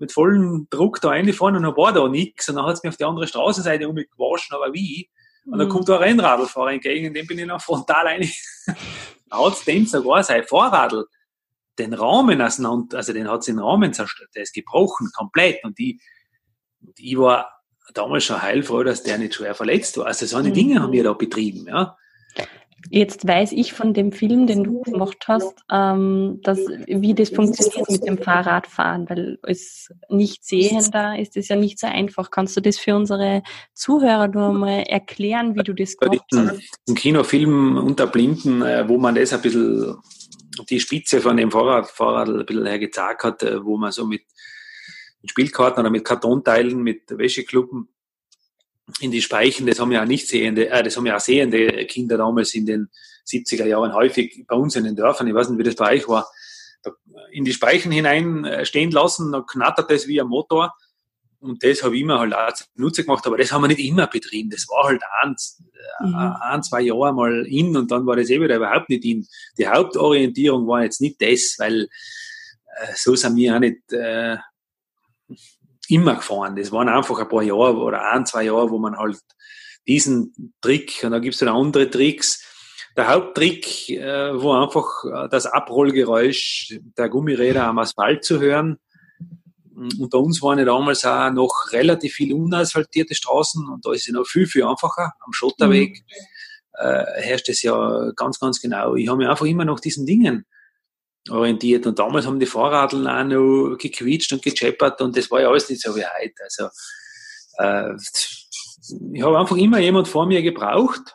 mit 0.00 0.12
vollem 0.12 0.66
Druck 0.70 1.00
da 1.00 1.10
reingefahren 1.10 1.56
und 1.56 1.62
dann 1.62 1.76
war 1.76 1.92
da 1.92 2.08
nichts. 2.08 2.48
Und 2.48 2.56
dann 2.56 2.66
hat 2.66 2.74
es 2.74 2.82
mir 2.82 2.88
auf 2.88 2.96
die 2.96 3.04
andere 3.04 3.26
Straßenseite 3.26 3.88
umgewaschen, 3.88 4.56
aber 4.56 4.72
wie? 4.72 5.08
Und 5.44 5.58
dann 5.58 5.68
mhm. 5.68 5.72
kommt 5.72 5.88
da 5.88 5.96
ein 5.96 6.02
Rennradlfahrer 6.02 6.72
entgegen, 6.72 7.08
und 7.08 7.14
dem 7.14 7.26
bin 7.26 7.38
ich 7.38 7.46
noch 7.46 7.60
frontal 7.60 8.06
rein. 8.06 8.28
hat 9.30 9.52
es 9.52 9.64
dem 9.64 9.86
sogar 9.86 10.24
sein 10.24 10.44
Fahrradl 10.44 11.06
den 11.78 11.94
Rahmen 11.94 12.42
auseinander, 12.42 12.98
also 12.98 13.12
den 13.12 13.28
hat 13.28 13.40
es 13.40 13.46
den 13.46 13.58
Rahmen 13.58 13.92
zerstört, 13.92 14.30
der 14.34 14.42
ist 14.42 14.54
gebrochen, 14.54 15.10
komplett. 15.14 15.62
Und 15.64 15.78
ich, 15.78 16.00
und 16.80 16.98
ich 16.98 17.16
war 17.16 17.50
damals 17.94 18.24
schon 18.24 18.42
heilfroh, 18.42 18.82
dass 18.82 19.02
der 19.02 19.18
nicht 19.18 19.34
schwer 19.34 19.54
verletzt 19.54 19.96
war. 19.96 20.06
Also 20.06 20.26
so 20.26 20.36
eine 20.36 20.48
mhm. 20.48 20.54
Dinge 20.54 20.82
haben 20.82 20.92
wir 20.92 21.04
da 21.04 21.12
betrieben, 21.12 21.66
ja. 21.68 21.96
Jetzt 22.88 23.26
weiß 23.26 23.52
ich 23.52 23.72
von 23.72 23.92
dem 23.92 24.12
Film, 24.12 24.46
den 24.46 24.64
du 24.64 24.82
gemacht 24.82 25.24
hast, 25.28 25.54
ähm, 25.70 26.40
dass, 26.42 26.58
wie 26.86 27.14
das 27.14 27.30
funktioniert 27.30 27.90
mit 27.90 28.06
dem 28.06 28.18
Fahrradfahren, 28.18 29.08
weil 29.08 29.38
als 29.42 29.92
Nichtsehender 30.08 31.18
ist 31.18 31.36
es 31.36 31.48
ja 31.48 31.56
nicht 31.56 31.78
so 31.78 31.86
einfach. 31.86 32.30
Kannst 32.30 32.56
du 32.56 32.60
das 32.60 32.78
für 32.78 32.96
unsere 32.96 33.42
Zuhörer 33.74 34.28
nur 34.28 34.52
mal 34.52 34.82
erklären, 34.82 35.54
wie 35.54 35.62
du 35.62 35.74
das 35.74 35.96
gemacht 35.96 36.24
hast? 36.34 36.60
Ein 36.88 36.94
Kinofilm 36.94 37.76
unter 37.76 38.06
Blinden, 38.06 38.62
äh, 38.62 38.88
wo 38.88 38.98
man 38.98 39.14
das 39.14 39.32
ein 39.32 39.42
bisschen, 39.42 39.96
die 40.68 40.80
Spitze 40.80 41.20
von 41.20 41.36
dem 41.36 41.50
Fahrrad, 41.50 41.88
Fahrrad 41.88 42.28
ein 42.28 42.46
bisschen 42.46 42.66
hergezeigt 42.66 43.24
hat, 43.24 43.42
äh, 43.42 43.62
wo 43.64 43.76
man 43.76 43.92
so 43.92 44.06
mit, 44.06 44.22
mit 45.20 45.30
Spielkarten 45.30 45.80
oder 45.80 45.90
mit 45.90 46.04
Kartonteilen, 46.04 46.82
mit 46.82 47.02
Wäschekluppen 47.10 47.88
in 49.00 49.10
die 49.10 49.22
Speichen, 49.22 49.66
das 49.66 49.78
haben 49.78 49.92
ja 49.92 50.02
auch 50.02 50.06
nicht 50.06 50.28
sehende, 50.28 50.68
äh, 50.68 50.82
das 50.82 50.96
haben 50.96 51.06
ja 51.06 51.16
auch 51.16 51.20
sehende 51.20 51.84
Kinder 51.86 52.16
damals 52.16 52.54
in 52.54 52.66
den 52.66 52.88
70er 53.26 53.66
Jahren 53.66 53.94
häufig 53.94 54.44
bei 54.46 54.56
uns 54.56 54.76
in 54.76 54.84
den 54.84 54.96
Dörfern, 54.96 55.28
ich 55.28 55.34
weiß 55.34 55.50
nicht, 55.50 55.58
wie 55.58 55.64
das 55.64 55.76
bei 55.76 55.94
euch 55.94 56.08
war, 56.08 56.26
in 57.30 57.44
die 57.44 57.52
Speichen 57.52 57.92
hinein 57.92 58.44
äh, 58.44 58.64
stehen 58.64 58.90
lassen, 58.90 59.32
dann 59.32 59.46
knattert 59.46 59.90
das 59.90 60.06
wie 60.06 60.20
ein 60.20 60.26
Motor. 60.26 60.74
Und 61.38 61.64
das 61.64 61.82
habe 61.82 61.96
ich 61.96 62.02
immer 62.02 62.18
halt 62.18 62.34
auch 62.34 62.52
zunutze 62.52 63.04
gemacht, 63.04 63.26
aber 63.26 63.38
das 63.38 63.50
haben 63.50 63.62
wir 63.62 63.68
nicht 63.68 63.80
immer 63.80 64.06
betrieben. 64.06 64.50
Das 64.50 64.66
war 64.68 64.88
halt 64.88 65.02
ein, 65.22 65.34
mhm. 66.00 66.14
ein, 66.14 66.62
zwei 66.62 66.82
Jahre 66.82 67.14
mal 67.14 67.46
in 67.46 67.74
und 67.76 67.90
dann 67.90 68.04
war 68.06 68.16
das 68.16 68.28
eh 68.28 68.40
wieder 68.40 68.56
überhaupt 68.56 68.90
nicht 68.90 69.04
in. 69.06 69.26
Die 69.56 69.66
Hauptorientierung 69.66 70.66
war 70.66 70.82
jetzt 70.82 71.00
nicht 71.00 71.20
das, 71.22 71.56
weil 71.58 71.84
äh, 71.84 72.92
so 72.94 73.14
sind 73.14 73.36
wir 73.36 73.54
auch 73.54 73.60
nicht 73.60 73.90
äh, 73.92 74.36
immer 75.90 76.16
gefahren. 76.16 76.56
Das 76.56 76.72
waren 76.72 76.88
einfach 76.88 77.18
ein 77.18 77.28
paar 77.28 77.42
Jahre 77.42 77.76
oder 77.76 78.12
ein, 78.12 78.26
zwei 78.26 78.44
Jahre, 78.44 78.70
wo 78.70 78.78
man 78.78 78.96
halt 78.96 79.18
diesen 79.86 80.54
Trick, 80.60 81.00
und 81.02 81.12
da 81.12 81.18
gibt 81.18 81.34
es 81.34 81.40
dann 81.40 81.48
andere 81.48 81.90
Tricks, 81.90 82.46
der 82.96 83.08
Haupttrick 83.08 83.88
äh, 83.90 84.32
war 84.42 84.64
einfach 84.64 85.04
äh, 85.04 85.28
das 85.28 85.46
Abrollgeräusch 85.46 86.78
der 86.98 87.08
Gummiräder 87.08 87.64
am 87.66 87.78
Asphalt 87.78 88.24
zu 88.24 88.40
hören. 88.40 88.78
Unter 89.98 90.18
uns 90.18 90.42
waren 90.42 90.58
ja 90.58 90.64
damals 90.64 91.04
auch 91.06 91.30
noch 91.30 91.68
relativ 91.72 92.12
viel 92.14 92.34
unasphaltierte 92.34 93.14
Straßen 93.14 93.66
und 93.68 93.86
da 93.86 93.92
ist 93.92 94.08
es 94.08 94.12
noch 94.12 94.26
viel, 94.26 94.46
viel 94.46 94.64
einfacher. 94.64 95.12
Am 95.24 95.32
Schotterweg 95.32 96.02
mhm. 96.02 96.86
äh, 96.86 97.04
herrscht 97.22 97.48
es 97.48 97.62
ja 97.62 98.10
ganz, 98.16 98.38
ganz 98.38 98.60
genau. 98.60 98.96
Ich 98.96 99.08
habe 99.08 99.18
mich 99.18 99.28
einfach 99.28 99.46
immer 99.46 99.64
nach 99.64 99.80
diesen 99.80 100.04
Dingen 100.04 100.44
orientiert 101.28 101.86
und 101.86 101.98
damals 101.98 102.26
haben 102.26 102.40
die 102.40 102.46
Fahrradl 102.46 103.06
auch 103.06 103.24
noch 103.24 103.76
gequietscht 103.76 104.32
und 104.32 104.42
gechappert 104.42 105.00
und 105.00 105.16
das 105.16 105.30
war 105.30 105.40
ja 105.40 105.48
alles 105.48 105.68
nicht 105.68 105.82
so 105.82 105.94
wie 105.94 106.04
heute. 106.04 106.34
Also 106.42 106.68
äh, 107.58 107.94
ich 109.12 109.22
habe 109.22 109.38
einfach 109.38 109.56
immer 109.56 109.78
jemand 109.78 110.08
vor 110.08 110.26
mir 110.26 110.42
gebraucht, 110.42 111.14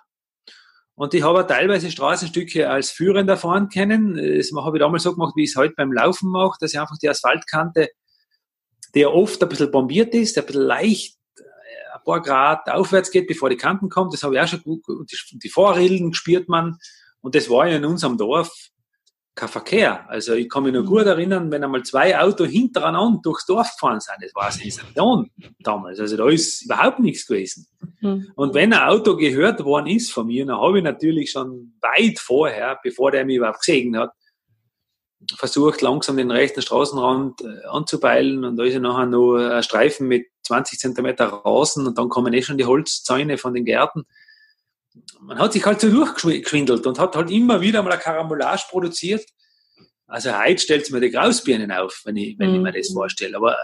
und 0.98 1.14
ich 1.14 1.24
habe 1.24 1.46
teilweise 1.46 1.92
Straßenstücke 1.92 2.70
als 2.70 2.90
Führender 2.90 3.36
fahren 3.36 3.68
können. 3.68 4.16
Das 4.16 4.52
habe 4.56 4.78
ich 4.78 4.82
damals 4.82 5.04
so 5.04 5.14
gemacht, 5.14 5.34
wie 5.36 5.44
ich 5.44 5.50
es 5.50 5.58
heute 5.58 5.74
beim 5.76 5.92
Laufen 5.92 6.30
mache, 6.32 6.58
dass 6.60 6.74
ich 6.74 6.80
einfach 6.80 6.98
die 6.98 7.10
Asphaltkante, 7.10 7.90
die 8.96 9.06
oft 9.06 9.44
ein 9.44 9.50
bisschen 9.50 9.72
bombiert 9.72 10.14
ist, 10.16 10.38
ein 10.38 10.46
bisschen 10.46 10.62
leicht 10.62 11.18
äh, 11.38 11.96
ein 11.96 12.04
paar 12.06 12.22
Grad 12.22 12.70
aufwärts 12.70 13.12
geht, 13.12 13.28
bevor 13.28 13.50
die 13.50 13.58
Kanten 13.58 13.90
kommt. 13.90 14.14
Das 14.14 14.24
habe 14.24 14.36
ich 14.36 14.42
auch 14.42 14.48
schon 14.48 14.62
gut, 14.62 14.84
die, 14.88 15.38
die 15.38 15.50
Vorrillen 15.50 16.14
spürt 16.14 16.48
man. 16.48 16.78
Und 17.20 17.36
das 17.36 17.50
war 17.50 17.68
ja 17.68 17.76
in 17.76 17.86
unserem 17.86 18.18
Dorf 18.18 18.70
kein 19.36 19.50
Verkehr. 19.50 20.10
Also 20.10 20.34
ich 20.34 20.50
kann 20.50 20.64
mich 20.64 20.74
noch 20.74 20.86
gut 20.86 21.06
erinnern, 21.06 21.52
wenn 21.52 21.64
einmal 21.64 21.84
zwei 21.84 22.18
Autos 22.18 22.48
hintereinander 22.48 23.20
durchs 23.22 23.46
Dorf 23.46 23.70
gefahren 23.74 24.00
sind. 24.00 24.16
Das 24.22 24.34
war 24.34 24.46
eine 24.46 24.54
Sensation 24.54 25.30
damals. 25.60 26.00
Also 26.00 26.16
da 26.16 26.30
ist 26.30 26.64
überhaupt 26.64 27.00
nichts 27.00 27.28
gewesen. 27.28 27.68
Mhm. 28.00 28.32
Und 28.36 28.54
wenn 28.54 28.72
ein 28.72 28.88
Auto 28.88 29.18
gehört 29.18 29.64
worden 29.66 29.88
ist 29.88 30.12
von 30.12 30.28
mir, 30.28 30.46
dann 30.46 30.58
habe 30.58 30.78
ich 30.78 30.84
natürlich 30.84 31.32
schon 31.32 31.74
weit 31.82 32.18
vorher, 32.18 32.80
bevor 32.82 33.12
der 33.12 33.26
mich 33.26 33.36
überhaupt 33.36 33.60
gesehen 33.60 33.98
hat, 33.98 34.12
versucht 35.38 35.82
langsam 35.82 36.18
den 36.18 36.32
rechten 36.32 36.62
Straßenrand 36.62 37.42
äh, 37.42 37.66
anzupeilen 37.68 38.46
und 38.46 38.58
da 38.58 38.64
ist 38.64 38.74
ja 38.74 38.80
nachher 38.80 39.08
noch 39.08 39.36
ein 39.36 39.64
Streifen 39.64 40.08
mit 40.08 40.28
20 40.44 40.78
Zentimeter 40.78 41.26
Rasen 41.26 41.88
und 41.88 41.98
dann 41.98 42.10
kommen 42.10 42.34
eh 42.34 42.42
schon 42.42 42.58
die 42.58 42.66
Holzzäune 42.66 43.38
von 43.38 43.54
den 43.54 43.66
Gärten 43.66 44.06
man 45.22 45.40
hat 45.40 45.54
sich 45.54 45.66
halt 45.66 45.82
so 45.82 45.90
durchgeschwindelt 45.90 46.86
und 46.86 47.00
hat 47.00 47.16
halt 47.16 47.32
immer 47.32 47.62
wieder 47.62 47.82
mal 47.84 47.92
eine 47.92 48.02
Karambolage 48.02 48.64
produziert. 48.70 49.26
Also 50.08 50.38
heute 50.38 50.62
stellt 50.62 50.90
mir 50.92 51.02
die 51.02 51.10
Grausbirnen 51.10 51.72
auf, 51.72 52.02
wenn 52.06 52.16
ich, 52.16 52.38
wenn 52.38 52.50
mhm. 52.50 52.56
ich 52.56 52.62
mir 52.62 52.72
das 52.74 52.90
mhm. 52.90 52.96
vorstelle. 52.96 53.38
Aber 53.38 53.54
äh, 53.54 53.58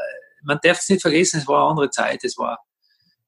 man 0.44 0.60
darf 0.64 0.80
es 0.80 0.90
nicht 0.90 1.02
vergessen, 1.02 1.40
es 1.40 1.48
war 1.48 1.64
eine 1.64 1.70
andere 1.72 1.90
Zeit. 1.92 2.24
Es 2.24 2.38
war 2.38 2.60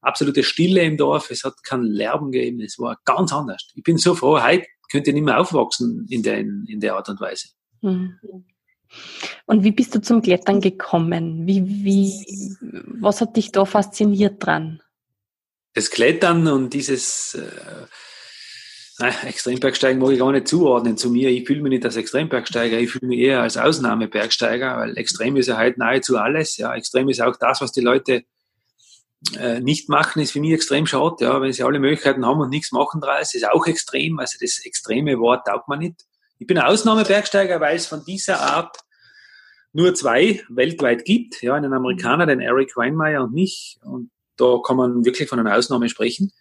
absolute 0.02 0.44
Stille 0.44 0.82
im 0.82 0.98
Dorf. 0.98 1.30
Es 1.30 1.44
hat 1.44 1.64
keinen 1.64 1.86
Lärm 1.86 2.32
gegeben. 2.32 2.62
Es 2.62 2.80
war 2.80 2.98
ganz 3.06 3.32
anders. 3.32 3.68
Ich 3.76 3.84
bin 3.84 3.98
so 3.98 4.16
froh, 4.16 4.42
heute 4.42 4.66
könnte 4.92 5.12
ich 5.12 5.16
nicht 5.16 5.24
mehr 5.24 5.40
aufwachsen 5.40 6.06
in 6.10 6.24
der, 6.24 6.40
in, 6.40 6.66
in 6.68 6.80
der 6.80 6.96
Art 6.96 7.10
und 7.10 7.20
Weise. 7.22 7.50
Mhm. 7.82 8.20
Und 9.46 9.64
wie 9.64 9.72
bist 9.72 9.96
du 9.96 10.02
zum 10.02 10.22
Klettern 10.22 10.62
gekommen? 10.62 11.48
Wie, 11.48 11.66
wie, 11.66 12.56
was 13.00 13.22
hat 13.22 13.36
dich 13.38 13.52
da 13.52 13.66
fasziniert 13.66 14.46
dran? 14.46 14.83
Das 15.74 15.90
Klettern 15.90 16.48
und 16.48 16.74
dieses 16.74 17.36
äh, 17.36 19.28
Extrembergsteigen 19.28 20.00
mag 20.00 20.12
ich 20.12 20.20
gar 20.20 20.32
nicht 20.32 20.48
zuordnen 20.48 20.98
zu 20.98 21.10
mir. 21.10 21.30
Ich 21.30 21.48
fühle 21.48 21.62
mich 21.62 21.72
nicht 21.72 21.86
als 21.86 21.96
Extrembergsteiger, 21.96 22.78
ich 22.78 22.92
fühle 22.92 23.08
mich 23.08 23.20
eher 23.20 23.42
als 23.42 23.58
Ausnahmebergsteiger, 23.58 24.78
weil 24.78 24.98
extrem 24.98 25.36
ist 25.36 25.48
ja 25.48 25.58
halt 25.58 25.78
nahezu 25.78 26.18
alles. 26.18 26.58
Ja, 26.58 26.76
extrem 26.76 27.10
ist 27.10 27.22
auch 27.22 27.36
das, 27.38 27.60
was 27.62 27.72
die 27.72 27.82
Leute 27.82 28.24
äh, 29.38 29.62
nicht 29.62 29.90
machen, 29.90 30.22
ist 30.22 30.32
für 30.32 30.40
mich 30.40 30.52
extrem 30.52 30.86
schade. 30.86 31.26
Ja, 31.26 31.42
wenn 31.42 31.52
sie 31.52 31.64
alle 31.64 31.80
Möglichkeiten 31.80 32.26
haben 32.26 32.40
und 32.40 32.50
nichts 32.50 32.72
machen 32.72 33.02
daraus, 33.02 33.34
ist 33.34 33.48
auch 33.48 33.66
extrem. 33.66 34.20
Also 34.20 34.38
das 34.40 34.60
extreme 34.64 35.18
Wort 35.20 35.48
taugt 35.48 35.68
man 35.68 35.80
nicht. 35.80 36.06
Ich 36.38 36.46
bin 36.46 36.58
ein 36.58 36.66
Ausnahmebergsteiger, 36.66 37.60
weil 37.62 37.76
es 37.76 37.88
von 37.88 38.04
dieser 38.06 38.42
Art 38.42 38.78
nur 39.72 39.96
zwei 39.96 40.44
weltweit 40.50 41.04
gibt. 41.06 41.42
Ja, 41.42 41.56
einen 41.56 41.74
Amerikaner, 41.74 42.28
den 42.28 42.42
Eric 42.42 42.76
Weinmeier 42.78 43.24
und 43.24 43.34
mich. 43.34 43.80
Und 43.82 44.12
da 44.38 44.60
kann 44.66 44.78
man 44.78 45.06
wirklich 45.06 45.30
von 45.30 45.40
einer 45.40 45.56
Ausnahme 45.56 45.90
sprechen. 45.90 46.32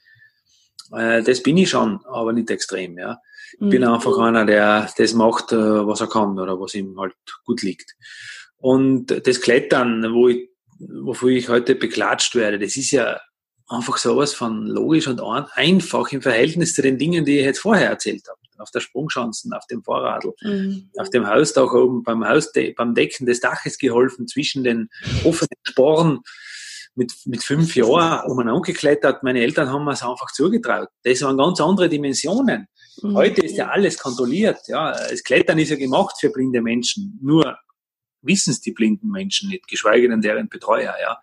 Äh, 0.95 1.23
das 1.23 1.43
bin 1.43 1.57
ich 1.57 1.71
schon, 1.71 2.01
aber 2.07 2.33
nicht 2.33 2.51
extrem, 2.51 2.99
ja. 2.99 3.19
Ich 3.55 3.61
mhm. 3.61 3.71
bin 3.71 3.85
einfach 3.85 4.17
einer, 4.19 4.45
der 4.45 4.91
das 4.97 5.15
macht, 5.15 5.53
äh, 5.53 5.87
was 5.87 6.01
er 6.01 6.09
kann 6.09 6.39
oder 6.39 6.59
was 6.61 6.75
ihm 6.75 6.99
halt 6.99 7.15
gut 7.45 7.63
liegt. 7.63 7.95
Und 8.57 9.07
das 9.27 9.41
Klettern, 9.41 10.13
wo 10.15 10.29
ich, 10.29 10.49
wofür 10.79 11.31
ich 11.31 11.49
heute 11.49 11.75
beklatscht 11.75 12.35
werde, 12.35 12.59
das 12.59 12.77
ist 12.77 12.91
ja 12.93 13.21
einfach 13.69 13.97
sowas 13.97 14.35
von 14.35 14.67
logisch 14.67 15.09
und 15.09 15.21
einfach 15.21 16.13
im 16.13 16.23
Verhältnis 16.23 16.75
zu 16.75 16.83
den 16.83 16.99
Dingen, 16.99 17.25
die 17.25 17.39
ich 17.39 17.45
jetzt 17.45 17.61
vorher 17.61 17.89
erzählt 17.89 18.23
habe. 18.29 18.39
Auf 18.59 18.71
der 18.71 18.81
Sprungschanzen, 18.81 19.53
auf 19.53 19.67
dem 19.67 19.83
Vorradl, 19.83 20.35
mhm. 20.43 20.91
auf 20.99 21.11
dem 21.11 21.27
Hausdach 21.27 21.73
oben, 21.73 22.05
beim, 22.05 22.27
Hausde 22.29 22.73
beim 22.77 22.95
Decken 22.95 23.27
des 23.27 23.41
Daches 23.41 23.79
geholfen, 23.79 24.29
zwischen 24.29 24.63
den 24.63 24.89
offenen 25.25 25.49
Sporen 25.65 26.21
mit, 26.95 27.13
mit 27.25 27.43
fünf 27.43 27.75
Jahren 27.75 28.31
umeinander 28.31 28.61
geklettert. 28.61 29.23
Meine 29.23 29.41
Eltern 29.41 29.71
haben 29.71 29.85
mir 29.85 29.93
es 29.93 30.03
einfach 30.03 30.31
zugetraut. 30.33 30.89
Das 31.03 31.23
waren 31.23 31.39
ganz 31.39 31.61
andere 31.61 31.89
Dimensionen. 31.89 32.69
Mhm. 33.03 33.15
Heute 33.15 33.43
ist 33.43 33.57
ja 33.57 33.69
alles 33.69 33.99
kontrolliert. 33.99 34.59
Ja, 34.67 34.93
das 34.93 35.23
Klettern 35.23 35.59
ist 35.59 35.71
ja 35.71 35.77
gemacht 35.77 36.17
für 36.21 36.31
blinde 36.31 36.61
Menschen. 36.61 37.19
Nur 37.23 37.57
wissen 38.23 38.51
es 38.51 38.61
die 38.61 38.73
blinden 38.73 39.09
Menschen 39.09 39.49
nicht, 39.49 39.67
geschweige 39.67 40.09
denn 40.09 40.21
deren 40.21 40.49
Betreuer. 40.49 40.95
Ja. 41.01 41.21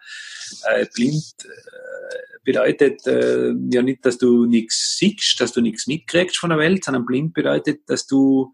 Äh, 0.66 0.86
blind 0.94 1.34
äh, 1.44 2.40
bedeutet 2.44 3.06
äh, 3.08 3.54
ja 3.72 3.82
nicht, 3.82 4.06
dass 4.06 4.18
du 4.18 4.46
nichts 4.46 4.98
siehst, 4.98 5.40
dass 5.40 5.54
du 5.54 5.62
nichts 5.62 5.88
mitkriegst 5.88 6.38
von 6.38 6.50
der 6.50 6.60
Welt, 6.60 6.84
sondern 6.84 7.06
blind 7.06 7.34
bedeutet, 7.34 7.82
dass 7.88 8.06
du 8.08 8.54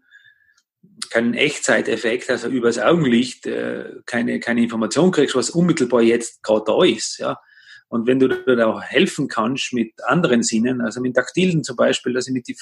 keinen 1.10 1.34
Echtzeiteffekt, 1.34 2.30
also 2.30 2.48
übers 2.48 2.78
Augenlicht 2.78 3.46
äh, 3.46 3.90
keine, 4.06 4.40
keine 4.40 4.62
Information 4.62 5.10
kriegst, 5.10 5.34
was 5.34 5.50
unmittelbar 5.50 6.02
jetzt 6.02 6.42
gerade 6.42 6.64
da 6.66 6.82
ist. 6.84 7.18
Ja. 7.18 7.38
Und 7.88 8.06
wenn 8.06 8.18
du 8.18 8.28
da 8.28 8.66
auch 8.66 8.82
helfen 8.82 9.28
kannst 9.28 9.72
mit 9.72 9.92
anderen 10.04 10.42
Sinnen, 10.42 10.80
also 10.80 11.00
mit 11.00 11.14
Taktilen 11.14 11.62
zum 11.62 11.76
Beispiel, 11.76 12.12
dass 12.12 12.26
ich 12.26 12.32
mit 12.32 12.48
die 12.48 12.56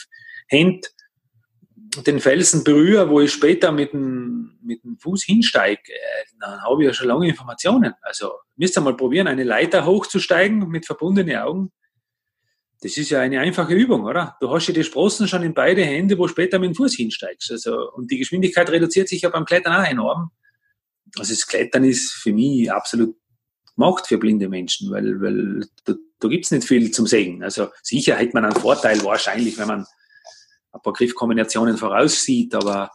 Hand 0.53 0.93
den 2.07 2.21
Felsen 2.21 2.65
berühre, 2.65 3.09
wo 3.09 3.21
ich 3.21 3.33
später 3.33 3.71
mit 3.71 3.93
dem, 3.93 4.59
mit 4.63 4.83
dem 4.83 4.99
Fuß 4.99 5.23
hinsteige, 5.25 5.93
äh, 5.93 6.25
dann 6.41 6.61
habe 6.63 6.83
ich 6.83 6.89
ja 6.89 6.95
schon 6.95 7.09
lange 7.09 7.29
Informationen. 7.29 7.95
Also 8.03 8.33
müsst 8.57 8.77
ihr 8.77 8.81
mal 8.81 8.97
probieren, 8.97 9.29
eine 9.29 9.45
Leiter 9.45 9.87
hochzusteigen 9.87 10.69
mit 10.69 10.87
verbundenen 10.87 11.37
Augen 11.37 11.73
das 12.85 12.99
ist 12.99 13.09
ja 13.09 13.21
eine 13.21 13.41
einfache 13.41 13.73
Übung, 13.73 14.05
oder? 14.05 14.37
Du 14.41 14.51
hast 14.51 14.67
ja 14.67 14.75
die 14.75 14.85
Sprossen 14.85 15.27
schon 15.27 15.43
in 15.43 15.55
beide 15.55 15.83
Hände, 15.83 16.19
wo 16.19 16.29
später 16.29 16.59
mit 16.59 16.69
dem 16.69 16.75
Fuß 16.75 16.95
hinsteigst. 16.95 17.51
Also, 17.51 17.91
und 17.93 18.11
die 18.11 18.19
Geschwindigkeit 18.19 18.69
reduziert 18.69 19.09
sich 19.09 19.23
ja 19.23 19.31
beim 19.31 19.47
Klettern 19.47 19.73
auch 19.73 19.89
enorm. 19.89 20.33
Also 21.19 21.33
das 21.33 21.47
Klettern 21.47 21.85
ist 21.85 22.13
für 22.13 22.35
mich 22.35 22.71
absolut 22.71 23.17
gemacht 23.75 24.07
für 24.07 24.19
blinde 24.19 24.51
Menschen, 24.51 24.91
weil, 24.91 25.19
weil 25.23 25.67
da, 25.87 25.95
da 26.21 26.29
gibt 26.29 26.45
es 26.45 26.51
nicht 26.51 26.69
viel 26.69 26.91
zum 26.91 27.07
Sehen. 27.07 27.43
Also 27.43 27.69
sicher 27.83 28.19
hat 28.19 28.35
man 28.35 28.45
einen 28.45 28.55
Vorteil 28.55 29.03
wahrscheinlich, 29.03 29.57
wenn 29.57 29.69
man 29.69 29.87
ein 30.73 30.83
paar 30.83 30.93
Griffkombinationen 30.93 31.79
voraussieht, 31.79 32.55
aber 32.55 32.91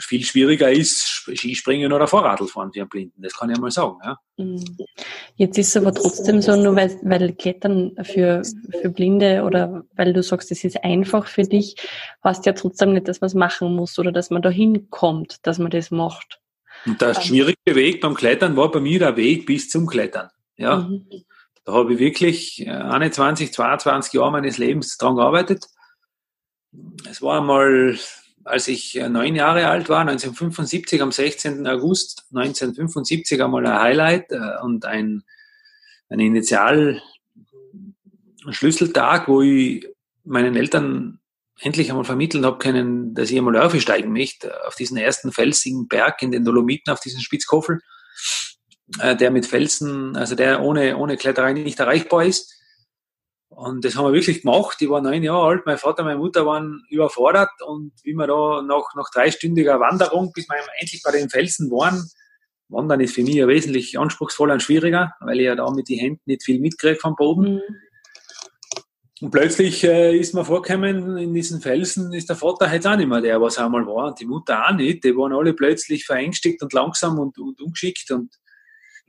viel 0.00 0.24
schwieriger 0.24 0.70
ist 0.70 1.28
Skispringen 1.34 1.92
oder 1.92 2.06
Fahrradfahren 2.06 2.72
für 2.72 2.80
einen 2.80 2.88
Blinden. 2.88 3.22
Das 3.22 3.34
kann 3.34 3.50
ich 3.50 3.58
mal 3.58 3.70
sagen. 3.70 3.98
Ja. 4.04 4.18
Mhm. 4.36 4.64
Jetzt 5.36 5.58
ist 5.58 5.68
es 5.68 5.76
aber 5.76 5.92
trotzdem 5.92 6.40
so, 6.40 6.56
nur 6.56 6.76
weil, 6.76 6.98
weil 7.02 7.32
Klettern 7.34 7.92
für, 8.02 8.42
für 8.80 8.90
Blinde 8.90 9.42
oder 9.44 9.84
weil 9.94 10.12
du 10.12 10.22
sagst, 10.22 10.50
es 10.52 10.64
ist 10.64 10.82
einfach 10.84 11.26
für 11.26 11.42
dich, 11.42 11.76
heißt 12.22 12.46
ja 12.46 12.52
trotzdem 12.52 12.92
nicht, 12.92 13.08
dass 13.08 13.20
man 13.20 13.28
es 13.28 13.34
machen 13.34 13.74
muss 13.74 13.98
oder 13.98 14.12
dass 14.12 14.30
man 14.30 14.42
da 14.42 14.50
hinkommt, 14.50 15.38
dass 15.46 15.58
man 15.58 15.70
das 15.70 15.90
macht. 15.90 16.40
Und 16.86 17.00
der 17.00 17.14
schwierige 17.14 17.74
Weg 17.74 18.00
beim 18.00 18.14
Klettern 18.14 18.56
war 18.56 18.70
bei 18.70 18.80
mir 18.80 18.98
der 18.98 19.16
Weg 19.16 19.46
bis 19.46 19.70
zum 19.70 19.86
Klettern. 19.86 20.28
Ja. 20.56 20.76
Mhm. 20.76 21.06
Da 21.64 21.72
habe 21.72 21.94
ich 21.94 21.98
wirklich 21.98 22.68
21, 22.68 23.52
22 23.52 24.12
Jahre 24.12 24.32
meines 24.32 24.58
Lebens 24.58 24.98
dran 24.98 25.16
gearbeitet. 25.16 25.64
Es 27.08 27.22
war 27.22 27.40
einmal 27.40 27.98
als 28.44 28.68
ich 28.68 28.96
äh, 28.96 29.08
neun 29.08 29.34
Jahre 29.34 29.68
alt 29.68 29.88
war, 29.88 30.00
1975, 30.00 31.02
am 31.02 31.12
16. 31.12 31.66
August 31.66 32.26
1975 32.34 33.42
einmal 33.42 33.66
ein 33.66 33.80
Highlight 33.80 34.32
äh, 34.32 34.62
und 34.62 34.84
ein, 34.84 35.24
eine 36.08 36.24
Initial, 36.24 37.00
Schlüsseltag, 38.50 39.28
wo 39.28 39.40
ich 39.40 39.86
meinen 40.24 40.56
Eltern 40.56 41.20
endlich 41.60 41.90
einmal 41.90 42.04
vermitteln 42.04 42.44
habe 42.44 42.58
können, 42.58 43.14
dass 43.14 43.30
ich 43.30 43.38
einmal 43.38 43.56
aufsteigen 43.56 44.12
möchte, 44.12 44.66
auf 44.66 44.74
diesen 44.74 44.96
ersten 44.96 45.32
felsigen 45.32 45.88
Berg 45.88 46.20
in 46.22 46.32
den 46.32 46.44
Dolomiten, 46.44 46.92
auf 46.92 47.00
diesen 47.00 47.20
Spitzkofel, 47.20 47.80
äh, 48.98 49.16
der 49.16 49.30
mit 49.30 49.46
Felsen, 49.46 50.16
also 50.16 50.34
der 50.34 50.62
ohne, 50.62 50.96
ohne 50.96 51.16
Kletterei 51.16 51.52
nicht 51.52 51.80
erreichbar 51.80 52.24
ist. 52.24 52.53
Und 53.56 53.84
das 53.84 53.96
haben 53.96 54.06
wir 54.06 54.12
wirklich 54.12 54.42
gemacht. 54.42 54.80
Ich 54.80 54.88
war 54.90 55.00
neun 55.00 55.22
Jahre 55.22 55.46
alt, 55.46 55.66
mein 55.66 55.78
Vater, 55.78 56.02
meine 56.02 56.18
Mutter 56.18 56.44
waren 56.44 56.82
überfordert 56.90 57.50
und 57.66 57.92
wie 58.02 58.14
wir 58.14 58.26
da 58.26 58.62
nach, 58.62 58.94
nach 58.96 59.10
dreistündiger 59.12 59.78
Wanderung, 59.78 60.32
bis 60.34 60.48
wir 60.48 60.56
endlich 60.80 61.02
bei 61.04 61.12
den 61.12 61.30
Felsen 61.30 61.70
waren, 61.70 62.10
Wandern 62.68 63.00
ist 63.00 63.14
für 63.14 63.22
mich 63.22 63.34
ja 63.34 63.46
wesentlich 63.46 63.98
anspruchsvoller 63.98 64.54
und 64.54 64.62
schwieriger, 64.62 65.12
weil 65.20 65.38
ich 65.38 65.46
ja 65.46 65.54
da 65.54 65.70
mit 65.70 65.88
den 65.88 65.98
Händen 65.98 66.22
nicht 66.26 66.44
viel 66.44 66.60
mitkriege 66.60 66.96
vom 66.96 67.14
Boden. 67.14 67.54
Mhm. 67.54 67.60
Und 69.20 69.30
plötzlich 69.30 69.84
äh, 69.84 70.16
ist 70.18 70.34
mir 70.34 70.44
vorgekommen, 70.44 71.16
in 71.16 71.32
diesen 71.32 71.60
Felsen 71.60 72.12
ist 72.12 72.28
der 72.28 72.36
Vater 72.36 72.70
jetzt 72.72 72.86
auch 72.86 72.96
nicht 72.96 73.08
mehr 73.08 73.20
der, 73.20 73.40
was 73.40 73.56
er 73.56 73.66
einmal 73.66 73.86
war, 73.86 74.08
und 74.08 74.20
die 74.20 74.26
Mutter 74.26 74.66
auch 74.66 74.74
nicht. 74.74 75.04
Die 75.04 75.16
waren 75.16 75.32
alle 75.32 75.54
plötzlich 75.54 76.04
verängstigt 76.04 76.62
und 76.62 76.72
langsam 76.72 77.18
und, 77.18 77.38
und 77.38 77.60
ungeschickt 77.60 78.10
und 78.10 78.34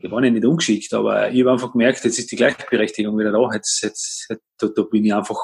waren 0.04 0.24
ja 0.24 0.30
nicht 0.30 0.46
ungeschickt, 0.46 0.94
aber 0.94 1.32
ich 1.32 1.42
habe 1.42 1.54
einfach 1.54 1.72
gemerkt, 1.72 2.04
jetzt 2.04 2.20
ist 2.20 2.32
die 2.32 2.36
Gleichberechtigung 2.36 3.18
wieder 3.18 3.32
da. 3.32 3.50
Jetzt, 3.54 3.82
jetzt, 3.82 4.28
jetzt 4.30 4.44
da, 4.58 4.68
da 4.68 4.84
bin 4.84 5.06
ich 5.06 5.14
einfach 5.14 5.40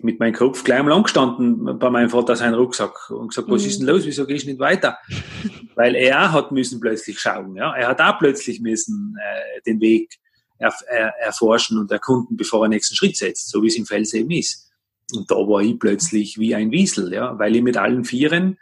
mit 0.00 0.18
meinem 0.18 0.34
Kopf 0.34 0.64
gleich 0.64 0.80
einmal 0.80 0.94
angestanden 0.94 1.78
bei 1.78 1.90
meinem 1.90 2.10
Vater 2.10 2.34
seinen 2.36 2.54
Rucksack 2.54 3.10
und 3.10 3.28
gesagt, 3.28 3.48
was 3.48 3.64
ist 3.64 3.78
denn 3.78 3.86
mhm. 3.86 3.92
los, 3.92 4.06
wieso 4.06 4.26
gehst 4.26 4.44
du 4.44 4.50
nicht 4.50 4.58
weiter? 4.58 4.98
Weil 5.76 5.94
er 5.94 6.32
hat 6.32 6.52
müssen 6.52 6.80
plötzlich 6.80 7.20
schauen, 7.20 7.54
ja. 7.56 7.74
Er 7.74 7.88
hat 7.88 8.00
auch 8.00 8.18
plötzlich 8.18 8.60
müssen 8.60 9.16
äh, 9.20 9.60
den 9.66 9.80
Weg 9.80 10.10
er, 10.58 10.74
er, 10.88 11.14
erforschen 11.20 11.78
und 11.78 11.90
erkunden, 11.90 12.36
bevor 12.36 12.64
er 12.64 12.68
den 12.68 12.74
nächsten 12.74 12.96
Schritt 12.96 13.16
setzt, 13.16 13.50
so 13.50 13.62
wie 13.62 13.68
es 13.68 13.76
im 13.76 13.86
Fels 13.86 14.12
eben 14.14 14.30
ist. 14.30 14.70
Und 15.12 15.30
da 15.30 15.36
war 15.36 15.60
ich 15.60 15.78
plötzlich 15.78 16.38
wie 16.38 16.54
ein 16.54 16.70
Wiesel, 16.70 17.12
ja, 17.12 17.38
weil 17.38 17.54
ich 17.54 17.62
mit 17.62 17.76
allen 17.76 18.04
Vieren 18.04 18.58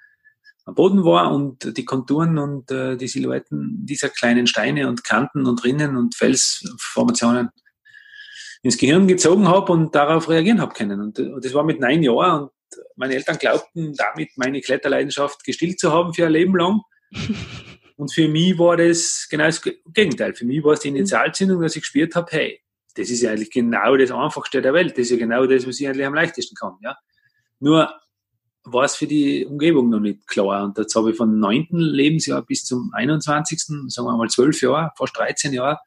am 0.65 0.75
Boden 0.75 1.05
war 1.05 1.33
und 1.33 1.77
die 1.77 1.85
Konturen 1.85 2.39
und 2.39 2.71
äh, 2.71 2.97
die 2.97 3.09
Silhouetten 3.09 3.85
dieser 3.85 4.09
kleinen 4.09 4.47
Steine 4.47 4.89
und 4.89 5.05
Kanten 5.05 5.47
und 5.47 5.65
Rinnen 5.65 5.97
und 5.97 6.15
Felsformationen 6.15 7.51
ins 8.63 8.79
Gehirn 8.79 9.09
gezogen 9.09 9.49
habe 9.49 9.73
und 9.73 9.95
darauf 9.95 10.29
reagieren 10.29 10.61
habe 10.61 10.75
können. 10.75 11.01
Und, 11.01 11.19
und 11.19 11.45
das 11.45 11.53
war 11.53 11.65
mit 11.65 11.81
neun 11.81 12.03
Jahren 12.03 12.45
und 12.45 12.51
meine 12.97 13.15
Eltern 13.15 13.39
glaubten, 13.39 13.95
damit 13.95 14.31
meine 14.37 14.61
Kletterleidenschaft 14.61 15.45
gestillt 15.45 15.79
zu 15.81 15.93
haben 15.93 16.15
für 16.15 16.27
ein 16.27 16.33
Leben 16.33 16.57
lang. 16.57 16.81
Und 17.97 18.13
für 18.13 18.27
mich 18.27 18.59
war 18.59 18.77
das 18.77 19.29
genau 19.31 19.45
das 19.45 19.63
Gegenteil. 19.63 20.35
Für 20.35 20.45
mich 20.45 20.65
war 20.65 20.73
es 20.73 20.81
die 20.81 20.89
Initialzündung, 20.89 21.61
dass 21.61 21.77
ich 21.77 21.83
gespürt 21.83 22.17
habe, 22.17 22.27
hey, 22.33 22.61
das 22.97 23.11
ist 23.11 23.21
ja 23.21 23.31
eigentlich 23.31 23.51
genau 23.51 23.97
das 23.97 24.11
Einfachste 24.11 24.61
der 24.61 24.75
Welt. 24.75 24.93
Das 24.93 25.01
ist 25.01 25.11
ja 25.11 25.19
genau 25.19 25.47
das, 25.47 25.67
was 25.69 25.79
ich 25.79 25.87
eigentlich 25.87 26.07
am 26.07 26.15
leichtesten 26.15 26.57
kann. 26.57 26.79
Ja? 26.83 26.97
Nur 27.61 27.95
war 28.65 28.85
es 28.85 28.95
für 28.95 29.07
die 29.07 29.45
Umgebung 29.45 29.91
noch 29.91 30.01
nicht 30.01 30.27
klar. 30.27 30.65
Und 30.65 30.79
jetzt 30.79 30.95
habe 30.95 31.11
ich 31.11 31.17
von 31.17 31.39
9. 31.39 31.69
Lebensjahr 31.71 32.43
bis 32.43 32.65
zum 32.65 32.93
21., 32.95 33.61
sagen 33.89 34.07
wir 34.07 34.17
mal 34.17 34.29
12 34.29 34.63
Jahre, 34.63 34.93
fast 34.97 35.17
13 35.17 35.53
Jahre, 35.53 35.79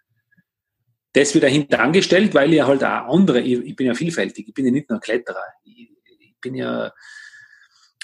das 1.14 1.34
wieder 1.34 1.48
hintangestellt, 1.48 2.34
weil 2.34 2.54
ich 2.54 2.62
halt 2.62 2.84
auch 2.84 3.14
andere, 3.14 3.40
ich, 3.40 3.60
ich, 3.60 3.76
bin 3.76 3.88
ja 3.88 3.94
vielfältig, 3.94 4.50
ich 4.50 4.54
bin 4.54 4.66
ja 4.66 4.72
nicht 4.72 4.90
nur 4.90 5.00
Kletterer, 5.00 5.46
ich, 5.64 5.90
ich 6.20 6.36
bin 6.42 6.56
ja, 6.56 6.92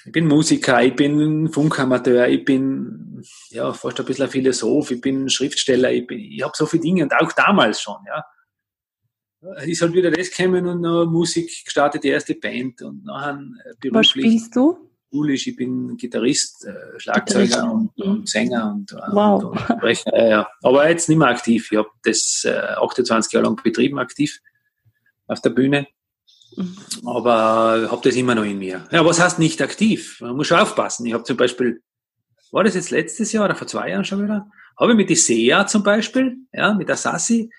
ich 0.06 0.12
bin 0.14 0.28
Musiker, 0.28 0.82
ich 0.82 0.96
bin 0.96 1.50
Funkamateur, 1.52 2.28
ich 2.30 2.46
bin 2.46 3.22
ja 3.50 3.74
fast 3.74 4.00
ein 4.00 4.06
bisschen 4.06 4.26
ein 4.26 4.32
Philosoph, 4.32 4.92
ich 4.92 5.02
bin 5.02 5.30
Schriftsteller, 5.30 5.92
ich, 5.92 6.08
bin, 6.08 6.20
ich 6.20 6.42
habe 6.42 6.54
so 6.56 6.66
viele 6.66 6.84
Dinge 6.84 7.04
und 7.04 7.14
auch 7.14 7.32
damals 7.34 7.82
schon, 7.82 7.98
ja. 8.08 8.24
Ist 9.66 9.82
halt 9.82 9.94
wieder 9.94 10.12
das 10.12 10.30
gekommen 10.30 10.68
und 10.68 10.82
noch 10.82 11.06
Musik 11.06 11.66
gestartet, 11.66 12.04
die 12.04 12.10
erste 12.10 12.36
Band 12.36 12.82
und 12.84 13.06
nachher 13.06 13.40
beruflich. 13.80 13.94
Was 13.94 14.08
spielst 14.08 14.56
du? 14.56 14.92
schulisch, 15.12 15.48
ich 15.48 15.56
bin 15.56 15.98
Gitarrist, 15.98 16.66
äh, 16.66 17.00
Schlagzeuger 17.00 17.72
und, 17.72 17.92
und, 17.98 18.20
mhm. 18.20 18.26
Sänger 18.26 18.72
und, 18.74 18.92
äh, 18.94 18.96
wow. 19.12 19.44
und, 19.44 19.50
und 19.50 19.60
Sprecher. 19.60 20.18
Ja, 20.18 20.30
ja. 20.30 20.48
Aber 20.64 20.90
jetzt 20.90 21.10
nicht 21.10 21.18
mehr 21.18 21.28
aktiv. 21.28 21.70
Ich 21.72 21.78
habe 21.78 21.90
das 22.04 22.44
äh, 22.46 22.52
28 22.52 23.34
Jahre 23.34 23.46
lang 23.46 23.62
betrieben, 23.62 24.00
aktiv 24.00 24.40
auf 25.28 25.42
der 25.42 25.50
Bühne. 25.50 25.88
Mhm. 26.56 26.78
Aber 27.06 27.90
habe 27.92 28.02
das 28.04 28.16
immer 28.16 28.36
noch 28.36 28.44
in 28.44 28.60
mir. 28.60 28.88
Ja, 28.92 29.06
was 29.06 29.20
heißt 29.20 29.40
nicht 29.40 29.62
aktiv? 29.62 30.20
Man 30.22 30.36
muss 30.36 30.48
schon 30.48 30.60
aufpassen. 30.60 31.06
Ich 31.06 31.14
habe 31.14 31.24
zum 31.24 31.38
Beispiel, 31.38 31.82
war 32.52 32.64
das 32.64 32.76
jetzt 32.76 32.92
letztes 32.92 33.32
Jahr 33.32 33.46
oder 33.46 33.56
vor 33.56 33.68
zwei 33.68 33.90
Jahren 33.90 34.06
schon 34.06 34.24
wieder? 34.24 34.50
Habe 34.80 34.92
ich 34.92 34.98
mit 34.98 35.10
die 35.10 35.16
Sea 35.16 35.68
zum 35.68 35.84
Beispiel, 35.84 36.38
ja, 36.54 36.74
mit 36.74 36.90
der 36.90 36.98
Sassi 36.98 37.50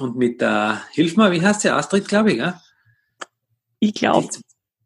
und 0.00 0.16
mit 0.16 0.40
der, 0.40 0.82
hilf 0.92 1.16
mir, 1.16 1.30
wie 1.32 1.42
heißt 1.42 1.62
sie? 1.62 1.70
Astrid, 1.70 2.08
glaube 2.08 2.32
ich, 2.32 2.38
ja? 2.38 2.60
Ich 3.80 3.94
glaube 3.94 4.28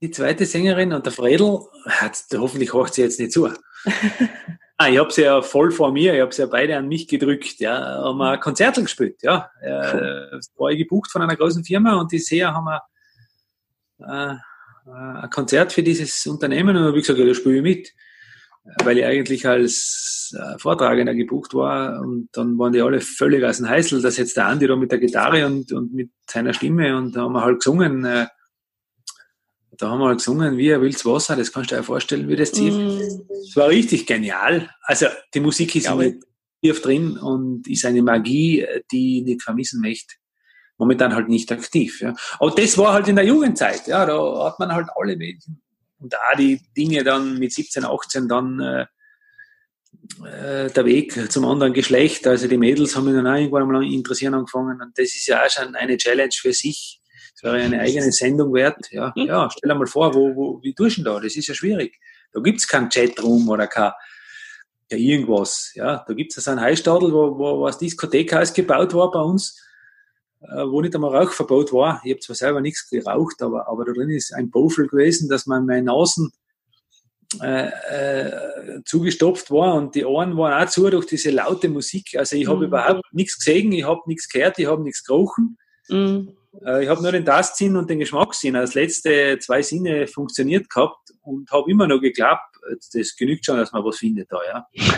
die 0.02 0.10
zweite 0.10 0.44
Sängerin 0.46 0.92
und 0.92 1.06
der 1.06 1.12
Fredel, 1.12 1.60
hat, 1.86 2.18
hoffentlich 2.34 2.74
hört 2.74 2.92
sie 2.92 3.02
jetzt 3.02 3.20
nicht 3.20 3.32
zu. 3.32 3.46
ah, 4.76 4.88
ich 4.88 4.98
habe 4.98 5.12
sie 5.12 5.22
ja 5.22 5.40
voll 5.42 5.70
vor 5.70 5.92
mir, 5.92 6.14
ich 6.14 6.20
habe 6.20 6.34
sie 6.34 6.42
ja 6.42 6.48
beide 6.48 6.76
an 6.76 6.88
mich 6.88 7.06
gedrückt, 7.06 7.60
ja, 7.60 8.02
haben 8.02 8.18
wir 8.18 8.38
Konzerte 8.38 8.82
gespielt, 8.82 9.22
ja. 9.22 9.50
Äh, 9.60 10.40
war 10.56 10.70
ich 10.70 10.78
gebucht 10.78 11.10
von 11.10 11.22
einer 11.22 11.36
großen 11.36 11.64
Firma 11.64 12.00
und 12.00 12.10
die 12.10 12.18
Seher 12.18 12.52
haben 12.52 12.64
wir 12.64 12.82
äh, 14.00 14.34
ein 14.90 15.30
Konzert 15.30 15.72
für 15.72 15.84
dieses 15.84 16.26
Unternehmen 16.26 16.76
und 16.76 16.84
habe 16.84 16.98
ich 16.98 17.04
gesagt, 17.04 17.20
ja, 17.20 17.24
da 17.24 17.34
spiele 17.34 17.56
ich 17.56 17.62
mit. 17.62 17.92
Weil 18.84 18.98
ich 18.98 19.04
eigentlich 19.04 19.46
als 19.46 20.34
äh, 20.38 20.58
Vortragender 20.58 21.14
gebucht 21.14 21.52
war 21.52 22.00
und 22.00 22.28
dann 22.32 22.56
waren 22.58 22.72
die 22.72 22.80
alle 22.80 23.00
völlig 23.00 23.44
aus 23.44 23.56
dem 23.56 23.68
Heißel, 23.68 24.00
dass 24.00 24.16
jetzt 24.16 24.36
der 24.36 24.46
Andi 24.46 24.68
da 24.68 24.76
mit 24.76 24.92
der 24.92 25.00
Gitarre 25.00 25.46
und, 25.46 25.72
und 25.72 25.92
mit 25.92 26.10
seiner 26.30 26.54
Stimme 26.54 26.96
und 26.96 27.16
da 27.16 27.22
haben 27.22 27.32
wir 27.32 27.42
halt 27.42 27.58
gesungen, 27.58 28.04
äh, 28.04 28.26
da 29.78 29.90
haben 29.90 29.98
wir 29.98 30.06
halt 30.06 30.18
gesungen, 30.18 30.56
wie 30.58 30.72
ein 30.72 30.80
wildes 30.80 31.04
Wasser, 31.04 31.34
das 31.34 31.52
kannst 31.52 31.72
du 31.72 31.76
dir 31.76 31.82
vorstellen, 31.82 32.28
wie 32.28 32.36
das 32.36 32.52
zieht. 32.52 32.72
Mm. 32.72 33.00
Es 33.42 33.56
war 33.56 33.68
richtig 33.68 34.06
genial. 34.06 34.70
Also 34.82 35.06
die 35.34 35.40
Musik 35.40 35.74
ist 35.74 35.86
ja, 35.86 35.98
tief 36.62 36.82
drin 36.82 37.18
und 37.18 37.66
ist 37.66 37.84
eine 37.84 38.02
Magie, 38.02 38.64
die 38.92 39.18
ich 39.18 39.24
nicht 39.24 39.42
vermissen 39.42 39.80
möchte. 39.80 40.14
Momentan 40.78 41.14
halt 41.14 41.28
nicht 41.28 41.50
aktiv. 41.50 42.00
Ja. 42.00 42.14
Aber 42.38 42.52
das 42.52 42.78
war 42.78 42.92
halt 42.92 43.08
in 43.08 43.16
der 43.16 43.24
Jugendzeit. 43.24 43.88
Ja, 43.88 44.06
da 44.06 44.44
hat 44.46 44.58
man 44.58 44.72
halt 44.72 44.86
alle 44.94 45.16
Mädchen 45.16 45.60
und 46.02 46.14
auch 46.14 46.36
die 46.36 46.60
Dinge 46.76 47.04
dann 47.04 47.38
mit 47.38 47.52
17, 47.52 47.84
18 47.84 48.28
dann 48.28 48.60
äh, 48.60 48.86
äh, 50.26 50.70
der 50.70 50.84
Weg 50.84 51.30
zum 51.30 51.44
anderen 51.44 51.72
Geschlecht. 51.72 52.26
Also 52.26 52.48
die 52.48 52.58
Mädels 52.58 52.96
haben 52.96 53.06
mich 53.06 53.14
dann 53.14 53.26
auch 53.26 53.36
irgendwann 53.36 53.68
mal 53.68 53.84
interessieren 53.84 54.34
angefangen 54.34 54.80
und 54.80 54.98
das 54.98 55.14
ist 55.14 55.26
ja 55.26 55.44
auch 55.44 55.50
schon 55.50 55.74
eine 55.74 55.96
Challenge 55.96 56.32
für 56.32 56.52
sich 56.52 57.02
das 57.34 57.42
wäre 57.52 57.64
eine 57.64 57.80
eigene 57.80 58.12
Sendung 58.12 58.52
wert. 58.54 58.90
Ja, 58.90 59.12
mhm. 59.16 59.26
ja 59.26 59.48
stell 59.50 59.68
dir 59.68 59.74
mal 59.74 59.86
vor, 59.86 60.14
wo, 60.14 60.34
wo, 60.34 60.62
wie 60.62 60.74
tust 60.74 60.98
du 60.98 61.02
denn 61.02 61.12
da? 61.12 61.20
Das 61.20 61.36
ist 61.36 61.48
ja 61.48 61.54
schwierig. 61.54 61.98
Da 62.32 62.40
gibt's 62.40 62.68
keinen 62.68 62.88
Chatroom 62.88 63.48
oder 63.48 63.66
kein, 63.66 63.92
ja, 64.90 64.96
irgendwas. 64.96 65.72
Ja, 65.74 66.04
da 66.06 66.14
gibt's 66.14 66.36
es 66.36 66.48
einen 66.48 66.60
Heistadel, 66.60 67.12
wo, 67.12 67.38
wo, 67.38 67.60
wo 67.60 67.66
das 67.66 67.78
Diskothekhaus 67.78 68.52
gebaut 68.52 68.94
war 68.94 69.10
bei 69.10 69.20
uns, 69.20 69.60
wo 70.66 70.80
nicht 70.80 70.94
einmal 70.94 71.16
Rauchverbot 71.16 71.72
war. 71.72 72.00
Ich 72.04 72.12
habe 72.12 72.20
zwar 72.20 72.36
selber 72.36 72.60
nichts 72.60 72.88
geraucht, 72.88 73.42
aber, 73.42 73.68
aber 73.68 73.84
da 73.84 73.92
drin 73.92 74.10
ist 74.10 74.34
ein 74.34 74.50
Bofel 74.50 74.88
gewesen, 74.88 75.28
dass 75.28 75.46
man 75.46 75.66
meine 75.66 75.82
Nasen 75.82 76.32
äh, 77.40 77.68
äh, 77.68 78.82
zugestopft 78.84 79.50
war 79.50 79.74
und 79.74 79.94
die 79.94 80.04
Ohren 80.04 80.36
waren 80.36 80.62
auch 80.62 80.70
zu 80.70 80.90
durch 80.90 81.06
diese 81.06 81.30
laute 81.30 81.68
Musik. 81.68 82.14
Also 82.16 82.36
ich 82.36 82.46
habe 82.46 82.58
mhm. 82.58 82.64
überhaupt 82.64 83.12
nichts 83.12 83.38
gesehen, 83.38 83.72
ich 83.72 83.84
habe 83.84 84.00
nichts 84.06 84.28
gehört, 84.28 84.58
ich 84.58 84.66
habe 84.66 84.82
nichts 84.82 85.02
gerochen. 85.04 85.56
Mhm. 85.88 86.36
Äh, 86.64 86.84
ich 86.84 86.88
habe 86.90 87.02
nur 87.02 87.12
den 87.12 87.24
Tastsinn 87.24 87.76
und 87.76 87.88
den 87.88 88.00
Geschmackssinn 88.00 88.56
als 88.56 88.74
letzte 88.74 89.38
zwei 89.38 89.62
Sinne 89.62 90.06
funktioniert 90.06 90.68
gehabt 90.68 91.12
und 91.22 91.50
habe 91.50 91.70
immer 91.70 91.86
noch 91.86 92.00
geglaubt, 92.00 92.42
das 92.92 93.16
genügt 93.16 93.46
schon, 93.46 93.56
dass 93.56 93.72
man 93.72 93.84
was 93.84 93.98
findet 93.98 94.30
da, 94.30 94.38
ja. 94.46 94.66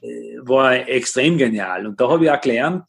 Äh, 0.00 0.38
war 0.42 0.74
extrem 0.88 1.38
genial. 1.38 1.84
Und 1.84 2.00
da 2.00 2.08
habe 2.08 2.24
ich 2.24 2.30
auch 2.30 2.40
gelernt, 2.40 2.84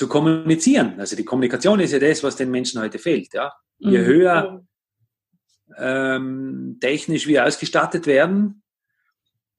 zu 0.00 0.08
kommunizieren. 0.08 0.98
Also 0.98 1.14
die 1.14 1.26
Kommunikation 1.26 1.78
ist 1.78 1.92
ja 1.92 1.98
das, 1.98 2.22
was 2.22 2.34
den 2.34 2.50
Menschen 2.50 2.80
heute 2.80 2.98
fehlt, 2.98 3.34
ja. 3.34 3.52
Je 3.76 3.98
mhm. 3.98 4.04
höher 4.06 4.66
ähm, 5.76 6.78
technisch 6.80 7.26
wir 7.26 7.44
ausgestattet 7.44 8.06
werden, 8.06 8.62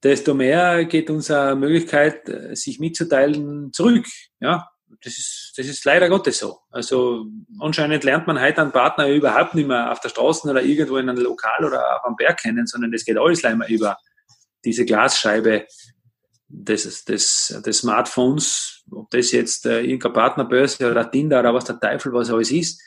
desto 0.02 0.34
mehr 0.34 0.84
geht 0.84 1.10
unsere 1.10 1.54
Möglichkeit, 1.54 2.28
äh, 2.28 2.56
sich 2.56 2.80
mitzuteilen, 2.80 3.72
zurück. 3.72 4.04
Ja? 4.40 4.68
das 5.00 5.16
ist, 5.16 5.52
das 5.56 5.66
ist 5.66 5.84
leider 5.84 6.08
Gottes 6.08 6.40
so. 6.40 6.58
Also 6.70 7.26
anscheinend 7.60 8.02
lernt 8.02 8.26
man 8.26 8.40
heute 8.40 8.62
einen 8.62 8.72
Partner 8.72 9.06
überhaupt 9.08 9.54
nicht 9.54 9.68
mehr 9.68 9.92
auf 9.92 10.00
der 10.00 10.08
Straße 10.08 10.50
oder 10.50 10.64
irgendwo 10.64 10.96
in 10.96 11.08
einem 11.08 11.22
Lokal 11.22 11.64
oder 11.64 11.98
auf 11.98 12.04
einem 12.04 12.16
Berg 12.16 12.40
kennen, 12.40 12.66
sondern 12.66 12.90
das 12.90 13.04
geht 13.04 13.16
alles 13.16 13.42
leider 13.42 13.68
über 13.68 13.96
diese 14.64 14.84
Glasscheibe 14.84 15.66
des, 16.52 17.04
des, 17.04 17.60
des 17.64 17.78
Smartphones, 17.78 18.84
ob 18.90 19.10
das 19.10 19.32
jetzt 19.32 19.64
äh, 19.66 19.80
irgendeine 19.80 20.12
Partnerbörse 20.12 20.90
oder 20.90 21.10
Tinder 21.10 21.40
oder 21.40 21.54
was 21.54 21.64
der 21.64 21.80
Teufel 21.80 22.12
was 22.12 22.30
alles 22.30 22.50
ist, 22.50 22.80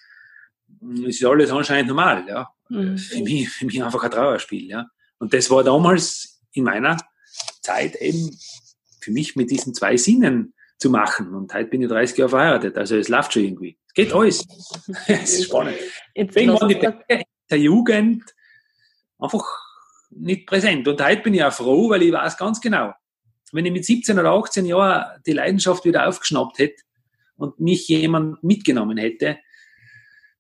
ist 1.03 1.25
alles 1.25 1.49
anscheinend 1.49 1.89
normal, 1.89 2.25
ja. 2.27 2.49
Mhm. 2.69 2.97
Für, 2.97 3.23
mich, 3.23 3.49
für 3.49 3.65
mich 3.65 3.83
einfach 3.83 4.03
ein 4.03 4.11
Trauerspiel, 4.11 4.69
ja. 4.69 4.85
Und 5.17 5.33
das 5.33 5.49
war 5.49 5.63
damals 5.63 6.41
in 6.51 6.63
meiner 6.63 6.97
Zeit 7.61 7.95
eben 7.95 8.37
für 9.01 9.11
mich 9.11 9.35
mit 9.35 9.49
diesen 9.49 9.73
zwei 9.73 9.97
Sinnen 9.97 10.53
zu 10.77 10.89
machen. 10.89 11.33
Und 11.33 11.53
heute 11.53 11.69
bin 11.69 11.81
ich 11.81 11.89
30 11.89 12.17
Jahre 12.17 12.29
verheiratet, 12.29 12.77
also 12.77 12.95
es 12.97 13.09
läuft 13.09 13.33
schon 13.33 13.43
irgendwie. 13.43 13.77
Es 13.87 13.93
geht 13.93 14.13
alles. 14.13 14.45
es 15.07 15.39
ist 15.39 15.45
spannend. 15.45 15.77
Deswegen 16.15 16.53
waren 16.53 16.69
die 16.69 16.75
Berge 16.75 17.23
der 17.49 17.59
Jugend 17.59 18.23
einfach 19.17 19.45
nicht 20.11 20.45
präsent. 20.45 20.87
Und 20.87 21.03
heute 21.03 21.21
bin 21.23 21.33
ich 21.33 21.43
auch 21.43 21.53
froh, 21.53 21.89
weil 21.89 22.03
ich 22.03 22.11
weiß 22.11 22.37
ganz 22.37 22.61
genau, 22.61 22.93
wenn 23.55 23.65
ich 23.65 23.71
mit 23.71 23.85
17 23.85 24.19
oder 24.19 24.31
18 24.31 24.65
Jahren 24.65 25.21
die 25.25 25.33
Leidenschaft 25.33 25.85
wieder 25.85 26.07
aufgeschnappt 26.07 26.59
hätte 26.59 26.83
und 27.37 27.59
mich 27.59 27.87
jemand 27.87 28.43
mitgenommen 28.43 28.97
hätte, 28.97 29.37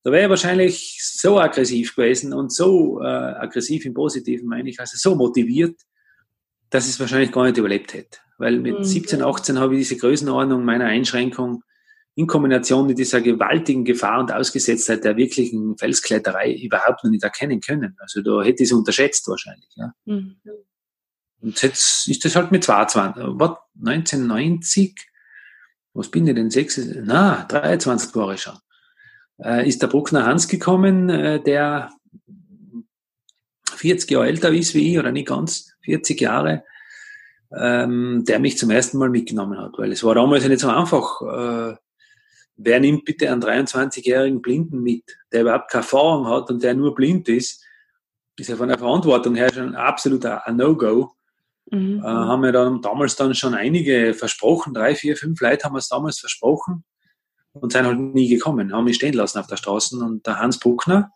da 0.03 0.11
wäre 0.11 0.25
ich 0.25 0.29
wahrscheinlich 0.29 0.99
so 1.01 1.39
aggressiv 1.39 1.95
gewesen 1.95 2.33
und 2.33 2.53
so 2.53 3.01
äh, 3.01 3.05
aggressiv 3.05 3.85
im 3.85 3.93
Positiven, 3.95 4.47
meine 4.47 4.69
ich, 4.69 4.79
also 4.79 4.97
so 4.97 5.15
motiviert, 5.15 5.81
dass 6.69 6.85
ich 6.85 6.91
es 6.91 6.99
wahrscheinlich 6.99 7.31
gar 7.31 7.45
nicht 7.45 7.57
überlebt 7.57 7.93
hätte. 7.93 8.19
Weil 8.37 8.59
mit 8.59 8.79
mhm. 8.79 8.83
17, 8.83 9.23
18 9.23 9.59
habe 9.59 9.73
ich 9.73 9.87
diese 9.87 9.97
Größenordnung 9.97 10.63
meiner 10.63 10.85
Einschränkung 10.85 11.63
in 12.15 12.27
Kombination 12.27 12.85
mit 12.85 12.97
dieser 12.97 13.21
gewaltigen 13.21 13.83
Gefahr 13.83 14.19
und 14.19 14.31
Ausgesetztheit 14.31 15.03
der 15.03 15.17
wirklichen 15.17 15.77
Felskletterei 15.77 16.53
überhaupt 16.53 17.03
noch 17.03 17.11
nicht 17.11 17.23
erkennen 17.23 17.59
können. 17.59 17.95
Also 17.99 18.21
da 18.21 18.43
hätte 18.43 18.63
ich 18.63 18.69
es 18.69 18.77
unterschätzt 18.77 19.27
wahrscheinlich. 19.27 19.69
Ja. 19.75 19.93
Mhm. 20.05 20.35
Und 21.41 21.61
jetzt 21.61 22.07
ist 22.07 22.25
das 22.25 22.35
halt 22.35 22.51
mit 22.51 22.63
22, 22.63 23.23
was, 23.27 23.57
1990, 23.77 24.95
was 25.93 26.09
bin 26.09 26.27
ich 26.27 26.35
denn, 26.35 26.49
6, 26.49 26.89
na, 27.03 27.45
23 27.47 28.15
Jahre 28.15 28.37
schon, 28.37 28.57
äh, 29.43 29.67
ist 29.67 29.81
der 29.81 29.87
Bruckner 29.87 30.25
Hans 30.25 30.47
gekommen, 30.47 31.09
äh, 31.09 31.41
der 31.41 31.91
40 33.75 34.09
Jahre 34.11 34.27
älter 34.27 34.51
ist 34.51 34.73
wie 34.73 34.91
ich, 34.91 34.99
oder 34.99 35.11
nicht 35.11 35.27
ganz, 35.27 35.73
40 35.83 36.19
Jahre, 36.19 36.63
ähm, 37.55 38.23
der 38.27 38.39
mich 38.39 38.57
zum 38.57 38.71
ersten 38.71 38.97
Mal 38.97 39.09
mitgenommen 39.09 39.57
hat, 39.59 39.73
weil 39.77 39.91
es 39.91 40.03
war 40.03 40.15
damals 40.15 40.43
ja 40.43 40.49
nicht 40.49 40.61
so 40.61 40.69
einfach, 40.69 41.21
äh, 41.21 41.75
wer 42.57 42.79
nimmt 42.79 43.05
bitte 43.05 43.31
einen 43.31 43.43
23-jährigen 43.43 44.41
Blinden 44.41 44.81
mit, 44.81 45.17
der 45.31 45.41
überhaupt 45.41 45.69
keine 45.71 45.83
Erfahrung 45.83 46.27
hat 46.27 46.49
und 46.49 46.63
der 46.63 46.73
nur 46.73 46.95
blind 46.95 47.29
ist, 47.29 47.63
ist 48.37 48.49
ja 48.49 48.55
von 48.55 48.67
der 48.67 48.79
Verantwortung 48.79 49.35
her 49.35 49.51
schon 49.53 49.75
absolut 49.75 50.25
ein 50.25 50.57
No-Go. 50.57 51.15
Mhm. 51.71 51.99
Äh, 51.99 52.07
haben 52.07 52.43
wir 52.43 52.51
dann 52.51 52.81
damals 52.81 53.15
dann 53.15 53.33
schon 53.33 53.53
einige 53.53 54.13
versprochen, 54.13 54.73
drei, 54.73 54.95
vier, 54.95 55.17
fünf 55.17 55.39
Leute 55.41 55.65
haben 55.65 55.73
wir 55.73 55.79
es 55.79 55.89
damals 55.89 56.19
versprochen 56.19 56.83
und 57.53 57.71
sind 57.71 57.85
halt 57.85 57.99
nie 57.99 58.27
gekommen, 58.27 58.73
haben 58.73 58.85
mich 58.85 58.97
stehen 58.97 59.13
lassen 59.13 59.39
auf 59.39 59.47
der 59.47 59.57
Straße. 59.57 59.97
Und 59.97 60.25
der 60.27 60.39
Hans 60.39 60.59
Bruckner 60.59 61.11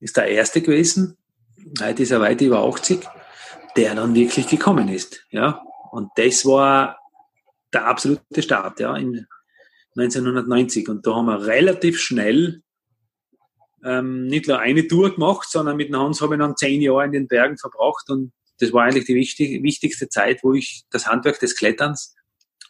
ist 0.00 0.16
der 0.16 0.28
Erste 0.28 0.60
gewesen, 0.60 1.16
heute 1.80 2.02
ist 2.02 2.10
er 2.10 2.20
weit 2.20 2.40
über 2.40 2.60
80, 2.60 3.06
der 3.76 3.94
dann 3.94 4.14
wirklich 4.14 4.46
gekommen 4.48 4.88
ist. 4.88 5.24
Ja? 5.30 5.62
Und 5.90 6.10
das 6.16 6.44
war 6.44 6.98
der 7.72 7.86
absolute 7.86 8.42
Start, 8.42 8.80
ja, 8.80 8.96
in 8.96 9.26
1990. 9.96 10.88
Und 10.88 11.06
da 11.06 11.14
haben 11.14 11.26
wir 11.26 11.46
relativ 11.46 11.98
schnell 11.98 12.62
ähm, 13.84 14.26
nicht 14.26 14.48
nur 14.48 14.58
eine 14.58 14.86
Tour 14.86 15.14
gemacht, 15.14 15.48
sondern 15.50 15.76
mit 15.76 15.88
dem 15.88 15.96
Hans 15.96 16.20
habe 16.20 16.34
ich 16.34 16.40
dann 16.40 16.56
zehn 16.56 16.80
Jahre 16.80 17.04
in 17.04 17.12
den 17.12 17.28
Bergen 17.28 17.58
verbracht 17.58 18.10
und 18.10 18.32
das 18.58 18.72
war 18.72 18.84
eigentlich 18.84 19.04
die 19.04 19.14
wichtig, 19.14 19.62
wichtigste 19.62 20.08
Zeit, 20.08 20.42
wo 20.42 20.54
ich 20.54 20.84
das 20.90 21.06
Handwerk 21.06 21.40
des 21.40 21.56
Kletterns 21.56 22.14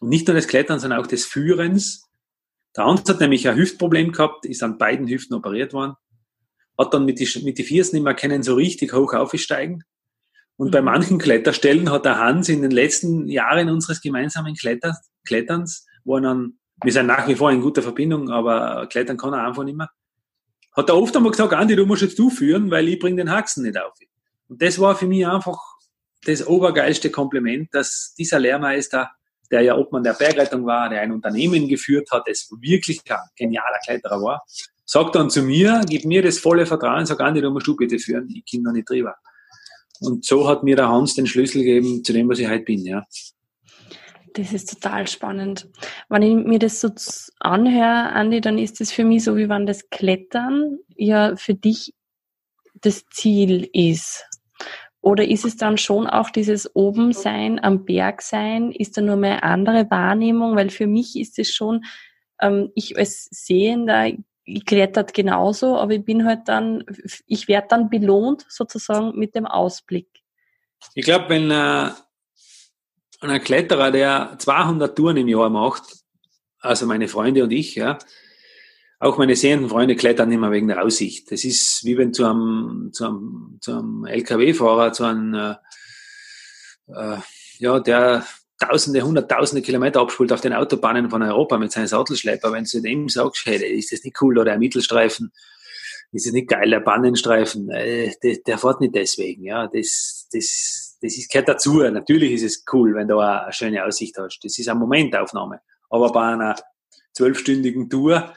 und 0.01 0.09
nicht 0.09 0.27
nur 0.27 0.35
des 0.35 0.49
Kletterns, 0.49 0.83
sondern 0.83 1.01
auch 1.01 1.07
des 1.07 1.25
Führens. 1.25 2.09
Der 2.77 2.85
Hans 2.85 3.09
hat 3.09 3.21
nämlich 3.21 3.49
ein 3.49 3.57
Hüftproblem 3.57 4.13
gehabt, 4.13 4.45
ist 4.47 4.63
an 4.63 4.79
beiden 4.79 5.09
Hüften 5.09 5.35
operiert 5.35 5.73
worden, 5.73 5.95
hat 6.79 6.93
dann 6.93 7.05
mit 7.05 7.19
die, 7.19 7.45
mit 7.45 7.59
die 7.59 7.65
Viersen 7.65 7.97
immer 7.97 8.15
können 8.15 8.43
so 8.43 8.55
richtig 8.55 8.93
hoch 8.93 9.15
aufsteigen. 9.15 9.83
Und 10.57 10.69
mhm. 10.69 10.73
bei 10.73 10.83
manchen 10.83 11.19
Kletterstellen 11.19 11.91
hat 11.91 12.05
der 12.05 12.19
Hans 12.19 12.49
in 12.49 12.63
den 12.63 12.71
letzten 12.71 13.29
Jahren 13.29 13.69
unseres 13.71 14.01
gemeinsamen 14.01 14.55
Kletter, 14.55 14.97
Kletterns, 15.25 15.87
wo 16.05 16.17
er 16.17 16.23
dann 16.23 16.59
wir 16.83 16.93
sind 16.93 17.07
nach 17.07 17.27
wie 17.27 17.35
vor 17.35 17.51
in 17.51 17.63
guter 17.63 17.83
Verbindung, 17.83 18.31
aber 18.31 18.87
klettern 18.87 19.17
kann 19.17 19.33
er 19.33 19.47
einfach 19.47 19.65
nicht 19.65 19.77
mehr. 19.77 19.91
Hat 20.77 20.91
er 20.91 20.97
oft 20.97 21.17
einmal 21.17 21.33
gesagt, 21.33 21.55
Andi, 21.55 21.75
du 21.75 21.87
musst 21.87 22.03
jetzt 22.03 22.19
du 22.19 22.29
führen, 22.29 22.71
weil 22.71 22.87
ich 22.89 22.99
bringe 22.99 23.17
den 23.17 23.31
Haxen 23.31 23.65
nicht 23.65 23.79
auf. 23.79 23.95
Und 24.49 24.61
das 24.61 24.79
war 24.79 24.95
für 24.95 25.07
mich 25.07 25.27
einfach 25.27 25.59
das 26.27 26.47
obergeilste 26.47 27.11
Kompliment, 27.11 27.69
dass 27.73 28.15
dieser 28.17 28.39
Lehrmeister, 28.39 29.11
der 29.51 29.63
ja 29.63 29.77
Obmann 29.77 30.03
der 30.03 30.15
Bergrettung 30.15 30.67
war, 30.67 30.89
der 30.89 31.01
ein 31.01 31.13
Unternehmen 31.13 31.69
geführt 31.69 32.11
hat, 32.11 32.25
das 32.27 32.49
wirklich 32.61 33.01
ein 33.09 33.19
genialer 33.37 33.79
Kletterer 33.85 34.21
war, 34.23 34.45
sagt 34.85 35.15
dann 35.15 35.31
zu 35.31 35.43
mir, 35.43 35.83
gib 35.89 36.05
mir 36.05 36.23
das 36.23 36.39
volle 36.39 36.67
Vertrauen, 36.67 37.07
sag 37.07 37.21
Andi, 37.21 37.41
du 37.41 37.51
musst 37.51 37.67
du 37.67 37.77
bitte 37.77 37.99
führen, 37.99 38.29
ich 38.29 38.45
kann 38.51 38.63
noch 38.63 38.73
nicht 38.73 38.89
drüber. 38.89 39.17
Und 40.01 40.25
so 40.25 40.49
hat 40.49 40.63
mir 40.63 40.77
der 40.77 40.89
Hans 40.89 41.15
den 41.15 41.27
Schlüssel 41.27 41.63
gegeben 41.63 42.05
zu 42.05 42.13
dem, 42.13 42.29
was 42.29 42.39
ich 42.39 42.49
heute 42.49 42.65
bin, 42.65 42.85
ja. 42.85 43.05
Das 44.35 44.53
ist 44.53 44.71
total 44.71 45.07
spannend. 45.09 45.69
Wenn 46.11 46.23
ich 46.23 46.35
mir 46.35 46.59
das 46.59 46.81
so 46.81 46.91
anhöre, 47.41 48.13
Andi, 48.13 48.43
dann 48.43 48.59
ist 48.59 48.81
das 48.81 48.93
für 48.93 49.05
mich 49.05 49.25
so, 49.25 49.37
wie 49.37 49.49
wenn 49.49 49.65
das 49.65 49.89
Klettern 49.89 50.79
ja 50.95 51.37
für 51.37 51.55
dich 51.55 51.95
das 52.75 53.07
Ziel 53.11 53.71
ist. 53.73 54.25
Oder 55.07 55.29
ist 55.29 55.45
es 55.45 55.57
dann 55.57 55.79
schon 55.79 56.09
auch 56.09 56.31
dieses 56.31 56.75
Obensein, 56.75 57.63
am 57.63 57.85
Berg 57.85 58.23
sein? 58.23 58.73
Ist 58.73 58.97
da 58.97 59.01
nur 59.01 59.15
mehr 59.15 59.45
andere 59.45 59.89
Wahrnehmung? 59.89 60.57
Weil 60.57 60.69
für 60.69 60.89
mich 60.89 61.17
ist 61.17 61.39
es 61.39 61.55
schon, 61.55 61.85
ähm, 62.41 62.73
ich 62.75 62.99
als 62.99 63.29
Sehender, 63.31 64.09
ich 64.43 64.65
klettert 64.67 65.15
genauso, 65.15 65.77
aber 65.79 65.93
ich 65.93 66.05
bin 66.05 66.27
halt 66.27 66.49
dann, 66.49 66.83
ich 67.29 67.47
werde 67.47 67.69
dann 67.71 67.89
belohnt 67.89 68.47
sozusagen 68.49 69.17
mit 69.17 69.37
dem 69.37 69.47
Ausblick. 69.47 70.09
Ich 70.95 71.05
glaube, 71.05 71.29
wenn 71.29 71.53
äh, 71.53 71.91
ein 73.21 73.45
Kletterer, 73.45 73.93
der 73.93 74.35
200 74.37 74.97
Touren 74.97 75.19
im 75.19 75.29
Jahr 75.29 75.51
macht, 75.51 75.85
also 76.59 76.85
meine 76.85 77.07
Freunde 77.07 77.45
und 77.45 77.53
ich, 77.53 77.77
ja, 77.77 77.97
auch 78.99 79.19
meine 79.19 79.37
sehenden 79.37 79.69
Freunde 79.69 79.97
klettern 79.97 80.33
immer 80.33 80.51
wegen 80.51 80.69
der 80.69 80.83
Aussicht. 80.83 81.31
Das 81.31 81.45
ist 81.45 81.85
wie 81.85 81.99
wenn 81.99 82.15
zu 82.15 82.25
einem, 82.25 82.91
zu 82.93 83.07
einem, 83.07 83.59
zu 83.61 83.73
einem 83.73 84.07
LKW-Fahrer, 84.07 84.93
zu 84.93 85.05
einem, 85.05 85.35
äh, 85.35 85.55
äh, 86.89 87.19
ja, 87.59 87.81
der 87.81 88.27
Tausende, 88.59 89.03
Hunderttausende 89.03 89.61
Kilometer 89.61 90.01
abspult 90.01 90.33
auf 90.33 90.41
den 90.41 90.55
Autobahnen 90.55 91.11
von 91.11 91.23
Europa 91.23 91.59
mit 91.59 91.73
seinem 91.73 91.89
Sattelschlepper. 91.89 92.53
Wenn 92.53 92.65
du 92.65 92.81
dem 92.81 93.11
sagst, 93.11 93.45
hey, 93.45 93.63
ist 93.79 93.93
das 93.93 94.03
nicht 94.03 94.17
cool 94.23 94.39
oder 94.39 94.53
ein 94.53 94.61
Mittelstreifen, 94.61 95.31
ist 96.13 96.25
das 96.25 96.33
nicht 96.33 96.49
geil, 96.49 96.71
der 96.71 96.81
Bannenstreifen, 96.81 97.69
äh, 97.69 98.13
der, 98.23 98.39
der 98.47 98.57
fährt 98.57 98.81
nicht 98.81 98.95
deswegen, 98.95 99.45
ja, 99.45 99.67
das, 99.67 100.27
das, 100.33 100.97
das 101.03 101.19
ist, 101.19 101.31
gehört 101.31 101.51
dazu. 101.51 101.83
Natürlich 101.83 102.33
ist 102.33 102.45
es 102.45 102.65
cool, 102.73 102.95
wenn 102.95 103.09
du 103.09 103.19
eine 103.19 103.53
schöne 103.53 103.85
Aussicht 103.85 104.17
hast. 104.17 104.41
Das 104.43 104.59
ist 104.59 104.69
eine 104.69 104.81
Momentaufnahme. 104.81 105.61
Aber 105.91 106.11
bei 106.11 106.23
einer 106.33 106.57
zwölfstündigen 107.13 107.91
Tour 107.91 108.33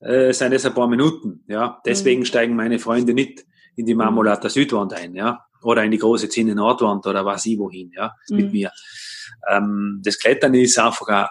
äh, 0.00 0.32
sind 0.32 0.52
es 0.52 0.64
ein 0.66 0.74
paar 0.74 0.88
Minuten. 0.88 1.44
Ja, 1.48 1.80
deswegen 1.84 2.20
mhm. 2.20 2.26
steigen 2.26 2.56
meine 2.56 2.78
Freunde 2.78 3.14
nicht 3.14 3.44
in 3.76 3.86
die 3.86 3.94
Marmolater 3.94 4.48
Südwand 4.48 4.92
ein, 4.94 5.14
ja, 5.14 5.44
oder 5.62 5.84
in 5.84 5.90
die 5.90 5.98
große 5.98 6.28
Zinne 6.28 6.54
Nordwand 6.54 7.06
oder 7.06 7.24
was 7.24 7.46
ich 7.46 7.58
wohin, 7.58 7.90
ja, 7.94 8.12
mhm. 8.30 8.36
mit 8.36 8.52
mir. 8.52 8.70
Ähm, 9.48 10.00
das 10.04 10.18
Klettern 10.18 10.54
ist 10.54 10.78
einfach 10.78 11.08
eine, 11.08 11.28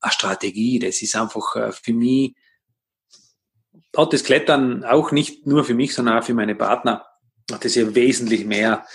eine 0.00 0.12
Strategie. 0.12 0.78
Das 0.78 1.02
ist 1.02 1.16
einfach 1.16 1.56
äh, 1.56 1.72
für 1.72 1.92
mich 1.92 2.34
hat 3.96 4.12
das 4.12 4.24
Klettern 4.24 4.84
auch 4.84 5.12
nicht 5.12 5.46
nur 5.46 5.64
für 5.64 5.74
mich, 5.74 5.94
sondern 5.94 6.18
auch 6.18 6.24
für 6.24 6.34
meine 6.34 6.54
Partner 6.54 7.04
hat 7.50 7.64
das 7.64 7.74
ja 7.74 7.94
wesentlich 7.94 8.44
mehr 8.46 8.86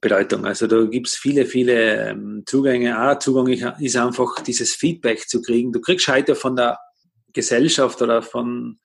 Bedeutung. 0.00 0.44
Also 0.44 0.66
da 0.66 0.84
gibt's 0.84 1.16
viele, 1.16 1.46
viele 1.46 2.10
ähm, 2.10 2.44
Zugänge. 2.46 2.96
Ein 2.96 3.20
Zugang 3.20 3.48
ist 3.48 3.96
einfach 3.96 4.40
dieses 4.40 4.74
Feedback 4.74 5.28
zu 5.28 5.42
kriegen. 5.42 5.72
Du 5.72 5.80
kriegst 5.80 6.06
heute 6.08 6.36
von 6.36 6.56
der 6.56 6.78
Gesellschaft 7.34 8.00
oder 8.00 8.22
von, 8.22 8.78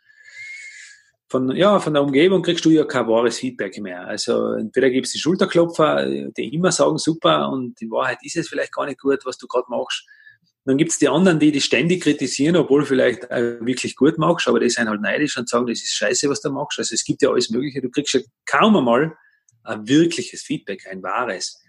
von, 1.28 1.56
ja, 1.56 1.80
von 1.80 1.94
der 1.94 2.04
Umgebung 2.04 2.42
kriegst 2.42 2.66
du 2.66 2.72
ja 2.72 2.84
kein 2.84 3.08
wahres 3.08 3.40
Feedback 3.40 3.80
mehr. 3.80 4.08
Also 4.08 4.54
entweder 4.54 4.90
gibt's 4.90 5.12
die 5.14 5.20
Schulterklopfer, 5.20 6.06
die 6.06 6.54
immer 6.54 6.72
sagen, 6.72 6.98
super, 6.98 7.50
und 7.50 7.82
in 7.82 7.92
Wahrheit 7.92 8.18
ist 8.24 8.36
es 8.36 8.50
vielleicht 8.50 8.74
gar 8.74 8.86
nicht 8.86 9.00
gut, 9.00 9.20
was 9.26 9.38
du 9.38 9.48
gerade 9.48 9.68
machst. 9.70 10.06
Dann 10.66 10.78
gibt's 10.78 11.00
die 11.00 11.08
anderen, 11.08 11.40
die 11.40 11.52
dich 11.52 11.66
ständig 11.66 12.04
kritisieren, 12.04 12.56
obwohl 12.56 12.86
vielleicht 12.86 13.24
wirklich 13.30 13.96
gut 13.96 14.18
machst, 14.18 14.48
aber 14.48 14.60
die 14.60 14.70
sind 14.70 14.90
halt 14.90 15.02
neidisch 15.02 15.38
und 15.38 15.48
sagen, 15.48 15.68
das 15.68 15.80
ist 15.80 15.94
scheiße, 15.96 16.30
was 16.30 16.42
du 16.42 16.52
machst. 16.52 16.80
Also 16.80 16.94
es 16.94 17.04
gibt 17.04 17.22
ja 17.22 17.30
alles 17.30 17.50
Mögliche. 17.50 17.82
Du 17.82 17.90
kriegst 17.90 18.14
ja 18.14 18.20
kaum 18.46 18.76
einmal 18.76 19.16
ein 19.64 19.88
wirkliches 19.88 20.42
Feedback, 20.42 20.86
ein 20.90 21.02
wahres. 21.04 21.62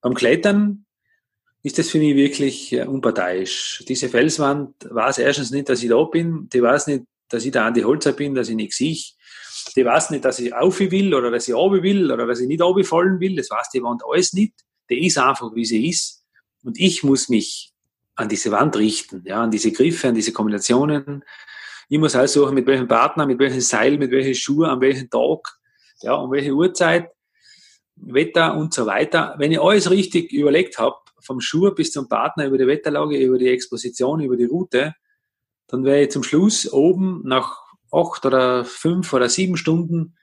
Beim 0.00 0.14
Klettern 0.14 0.85
ist 1.62 1.78
das 1.78 1.90
für 1.90 1.98
mich 1.98 2.14
wirklich 2.14 2.72
äh, 2.72 2.84
unparteiisch. 2.84 3.84
Diese 3.88 4.08
Felswand 4.08 4.74
weiß 4.88 5.18
erstens 5.18 5.50
nicht, 5.50 5.68
dass 5.68 5.82
ich 5.82 5.88
da 5.88 6.02
bin, 6.04 6.48
die 6.52 6.62
weiß 6.62 6.86
nicht, 6.86 7.04
dass 7.28 7.44
ich 7.44 7.52
da 7.52 7.66
an 7.66 7.74
die 7.74 7.84
Holzer 7.84 8.12
bin, 8.12 8.34
dass 8.34 8.48
ich 8.48 8.54
nichts 8.54 8.76
sehe. 8.76 8.96
Die 9.74 9.84
weiß 9.84 10.10
nicht, 10.10 10.24
dass 10.24 10.38
ich 10.38 10.54
auf 10.54 10.78
will 10.78 11.12
oder 11.12 11.30
dass 11.30 11.48
ich 11.48 11.54
runter 11.54 11.82
will 11.82 12.10
oder 12.12 12.26
dass 12.26 12.40
ich 12.40 12.46
nicht 12.46 12.62
fallen 12.86 13.20
will. 13.20 13.36
Das 13.36 13.50
weiß 13.50 13.70
die 13.70 13.82
Wand 13.82 14.02
alles 14.08 14.32
nicht. 14.32 14.54
Die 14.88 15.06
ist 15.06 15.18
einfach, 15.18 15.54
wie 15.54 15.64
sie 15.64 15.88
ist. 15.88 16.24
Und 16.62 16.78
ich 16.78 17.02
muss 17.02 17.28
mich 17.28 17.72
an 18.14 18.28
diese 18.28 18.50
Wand 18.50 18.76
richten, 18.76 19.22
ja, 19.26 19.42
an 19.42 19.50
diese 19.50 19.72
Griffe, 19.72 20.08
an 20.08 20.14
diese 20.14 20.32
Kombinationen. 20.32 21.24
Ich 21.88 21.98
muss 21.98 22.16
aussuchen, 22.16 22.54
mit 22.54 22.66
welchem 22.66 22.88
Partner, 22.88 23.26
mit 23.26 23.38
welchem 23.38 23.60
Seil, 23.60 23.98
mit 23.98 24.10
welchen 24.10 24.34
Schuhen, 24.34 24.68
an 24.68 24.80
welchem 24.80 25.10
Tag, 25.10 25.58
ja, 26.00 26.14
um 26.14 26.30
welche 26.30 26.52
Uhrzeit. 26.52 27.10
Wetter 27.96 28.56
und 28.56 28.74
so 28.74 28.86
weiter. 28.86 29.34
Wenn 29.38 29.52
ich 29.52 29.60
alles 29.60 29.90
richtig 29.90 30.32
überlegt 30.32 30.78
habe, 30.78 30.96
vom 31.26 31.40
Schuh 31.40 31.72
bis 31.72 31.92
zum 31.92 32.08
Partner, 32.08 32.46
über 32.46 32.58
die 32.58 32.66
Wetterlage, 32.66 33.18
über 33.18 33.38
die 33.38 33.48
Exposition, 33.48 34.20
über 34.20 34.36
die 34.36 34.44
Route, 34.44 34.94
dann 35.66 35.84
werde 35.84 36.04
ich 36.04 36.10
zum 36.10 36.22
Schluss 36.22 36.72
oben 36.72 37.22
nach 37.24 37.58
acht 37.92 38.24
oder 38.24 38.64
fünf 38.64 39.12
oder 39.12 39.28
sieben 39.28 39.56
Stunden 39.56 40.16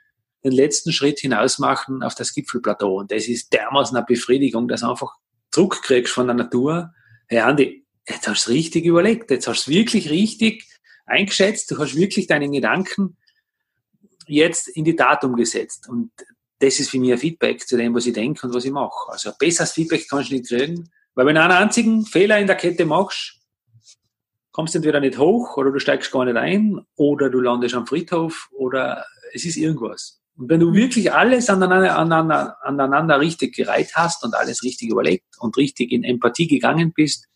den 0.43 0.51
letzten 0.51 0.91
Schritt 0.91 1.19
hinaus 1.19 1.59
machen 1.59 2.03
auf 2.03 2.15
das 2.15 2.33
Gipfelplateau. 2.33 2.99
Und 2.99 3.11
das 3.11 3.27
ist 3.27 3.53
dermaßen 3.53 3.95
eine 3.95 4.05
Befriedigung, 4.05 4.67
dass 4.67 4.81
du 4.81 4.89
einfach 4.89 5.13
Druck 5.51 5.81
kriegst 5.81 6.13
von 6.13 6.27
der 6.27 6.35
Natur. 6.35 6.93
Hey 7.27 7.39
Andi, 7.39 7.85
jetzt 8.07 8.27
hast 8.27 8.47
du 8.47 8.51
es 8.51 8.55
richtig 8.55 8.85
überlegt, 8.85 9.31
jetzt 9.31 9.47
hast 9.47 9.67
du 9.67 9.71
es 9.71 9.75
wirklich 9.75 10.09
richtig 10.09 10.65
eingeschätzt, 11.05 11.71
du 11.71 11.77
hast 11.77 11.95
wirklich 11.95 12.27
deinen 12.27 12.51
Gedanken 12.51 13.17
jetzt 14.27 14.67
in 14.67 14.83
die 14.83 14.95
Tat 14.95 15.23
umgesetzt. 15.23 15.87
Und 15.87 16.11
das 16.59 16.79
ist 16.79 16.89
für 16.89 16.99
mich 16.99 17.11
ein 17.11 17.17
Feedback 17.17 17.67
zu 17.67 17.77
dem, 17.77 17.93
was 17.93 18.05
ich 18.05 18.13
denke 18.13 18.47
und 18.47 18.53
was 18.53 18.65
ich 18.65 18.71
mache. 18.71 19.11
Also 19.11 19.29
ein 19.29 19.35
besseres 19.39 19.71
Feedback 19.71 20.07
kannst 20.09 20.29
du 20.29 20.35
nicht 20.35 20.47
kriegen, 20.47 20.89
weil 21.15 21.25
wenn 21.25 21.35
du 21.35 21.41
einen 21.41 21.51
einzigen 21.51 22.05
Fehler 22.05 22.39
in 22.39 22.47
der 22.47 22.55
Kette 22.55 22.85
machst, 22.85 23.39
kommst 24.51 24.73
du 24.73 24.77
entweder 24.77 24.99
nicht 24.99 25.17
hoch 25.17 25.57
oder 25.57 25.71
du 25.71 25.79
steigst 25.79 26.11
gar 26.11 26.25
nicht 26.25 26.37
ein 26.37 26.79
oder 26.95 27.29
du 27.29 27.39
landest 27.39 27.75
am 27.75 27.87
Friedhof 27.87 28.49
oder 28.51 29.05
es 29.33 29.45
ist 29.45 29.57
irgendwas. 29.57 30.21
Und 30.35 30.49
wenn 30.49 30.59
du 30.59 30.69
mhm. 30.69 30.75
wirklich 30.75 31.11
alles 31.11 31.49
aneinander, 31.49 31.97
aneinander, 31.97 32.57
aneinander 32.61 33.19
richtig 33.19 33.55
gereiht 33.55 33.91
hast 33.95 34.23
und 34.23 34.33
alles 34.35 34.63
richtig 34.63 34.89
überlegt 34.89 35.25
und 35.39 35.57
richtig 35.57 35.91
in 35.91 36.03
Empathie 36.03 36.47
gegangen 36.47 36.93
bist, 36.93 37.27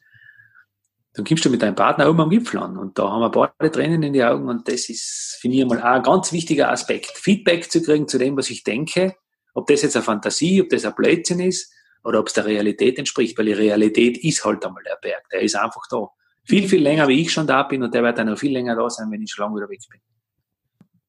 dann 1.18 1.26
kommst 1.26 1.44
du 1.44 1.50
mit 1.50 1.64
deinem 1.64 1.74
Partner 1.74 2.08
oben 2.08 2.22
am 2.22 2.30
Gipfel 2.30 2.60
an. 2.60 2.78
Und 2.78 3.00
da 3.00 3.10
haben 3.10 3.22
wir 3.22 3.32
beide 3.32 3.72
Tränen 3.72 4.04
in 4.04 4.14
die 4.14 4.24
Augen 4.24 4.48
und 4.48 4.68
das 4.68 4.88
ist, 4.88 5.40
finde 5.42 5.58
ich 5.58 5.66
mal, 5.66 5.82
ein 5.82 6.04
ganz 6.04 6.32
wichtiger 6.32 6.70
Aspekt. 6.70 7.18
Feedback 7.18 7.72
zu 7.72 7.82
kriegen 7.82 8.08
zu 8.08 8.20
dem, 8.20 8.38
was 8.38 8.52
ich 8.52 8.64
denke, 8.64 9.16
ob 9.56 9.66
das 9.66 9.82
jetzt 9.82 9.96
eine 9.96 10.04
Fantasie, 10.04 10.62
ob 10.62 10.70
das 10.70 10.86
ein 10.86 10.94
Blödsinn 10.94 11.40
ist 11.40 11.74
oder 12.04 12.20
ob 12.20 12.28
es 12.28 12.34
der 12.34 12.46
Realität 12.46 13.00
entspricht, 13.00 13.36
weil 13.36 13.46
die 13.46 13.54
Realität 13.54 14.24
ist 14.24 14.46
halt 14.46 14.64
einmal 14.64 14.84
der 14.84 15.00
Berg, 15.02 15.28
der 15.32 15.42
ist 15.42 15.56
einfach 15.56 15.82
da. 15.90 16.08
Viel, 16.44 16.70
viel 16.70 16.84
länger, 16.84 17.08
wie 17.08 17.20
ich 17.20 17.34
schon 17.34 17.48
da 17.48 17.64
bin 17.64 17.82
und 17.82 17.96
der 17.96 18.04
wird 18.04 18.20
dann 18.20 18.28
noch 18.28 18.38
viel 18.38 18.54
länger 18.54 18.76
da 18.76 18.88
sein, 18.88 19.10
wenn 19.10 19.24
ich 19.24 19.32
schon 19.32 19.44
lange 19.44 19.56
wieder 19.58 19.70
weg 19.70 19.80
bin. 19.90 20.00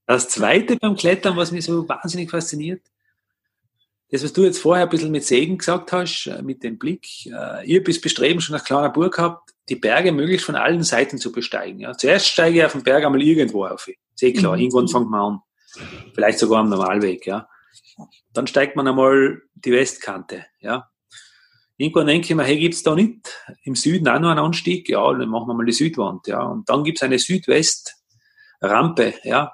Das 0.06 0.30
Zweite 0.30 0.76
beim 0.76 0.96
Klettern, 0.96 1.36
was 1.36 1.52
mich 1.52 1.66
so 1.66 1.86
wahnsinnig 1.86 2.30
fasziniert, 2.30 2.80
das, 4.10 4.24
was 4.24 4.32
du 4.32 4.44
jetzt 4.44 4.58
vorher 4.58 4.86
ein 4.86 4.90
bisschen 4.90 5.10
mit 5.10 5.24
Segen 5.24 5.58
gesagt 5.58 5.92
hast, 5.92 6.26
äh, 6.26 6.42
mit 6.42 6.62
dem 6.62 6.78
Blick, 6.78 7.26
äh, 7.26 7.66
ihr 7.66 7.84
bis 7.84 8.00
bestreben 8.00 8.40
schon 8.40 8.54
als 8.54 8.64
kleiner 8.64 8.90
Burg 8.90 9.14
gehabt, 9.16 9.50
die 9.68 9.76
Berge 9.76 10.12
möglichst 10.12 10.46
von 10.46 10.56
allen 10.56 10.82
Seiten 10.82 11.18
zu 11.18 11.30
besteigen. 11.30 11.80
Ja. 11.80 11.92
Zuerst 11.96 12.26
steige 12.26 12.58
ich 12.58 12.64
auf 12.64 12.72
den 12.72 12.82
Berg 12.84 13.04
einmal 13.04 13.22
irgendwo 13.22 13.66
auf. 13.66 13.86
Ist 13.86 14.22
eh 14.22 14.32
klar, 14.32 14.56
mhm. 14.56 14.62
irgendwann 14.62 14.88
fängt 14.88 15.10
man 15.10 15.20
an. 15.20 15.40
Vielleicht 16.14 16.38
sogar 16.38 16.60
am 16.60 16.70
Normalweg, 16.70 17.26
ja. 17.26 17.48
Dann 18.32 18.46
steigt 18.46 18.76
man 18.76 18.88
einmal 18.88 19.42
die 19.54 19.72
Westkante, 19.72 20.46
ja. 20.60 20.88
Irgendwann 21.76 22.06
denke 22.06 22.26
ich 22.26 22.34
mir, 22.34 22.44
hey, 22.44 22.58
gibt's 22.58 22.82
da 22.82 22.94
nicht 22.94 23.28
im 23.62 23.74
Süden 23.76 24.08
auch 24.08 24.18
noch 24.18 24.30
einen 24.30 24.40
Anstieg? 24.40 24.88
Ja, 24.88 25.12
dann 25.12 25.28
machen 25.28 25.48
wir 25.48 25.54
mal 25.54 25.66
die 25.66 25.72
Südwand, 25.72 26.26
ja. 26.26 26.42
Und 26.42 26.68
dann 26.68 26.82
gibt's 26.82 27.02
eine 27.02 27.18
Südwestrampe, 27.18 29.14
ja. 29.22 29.52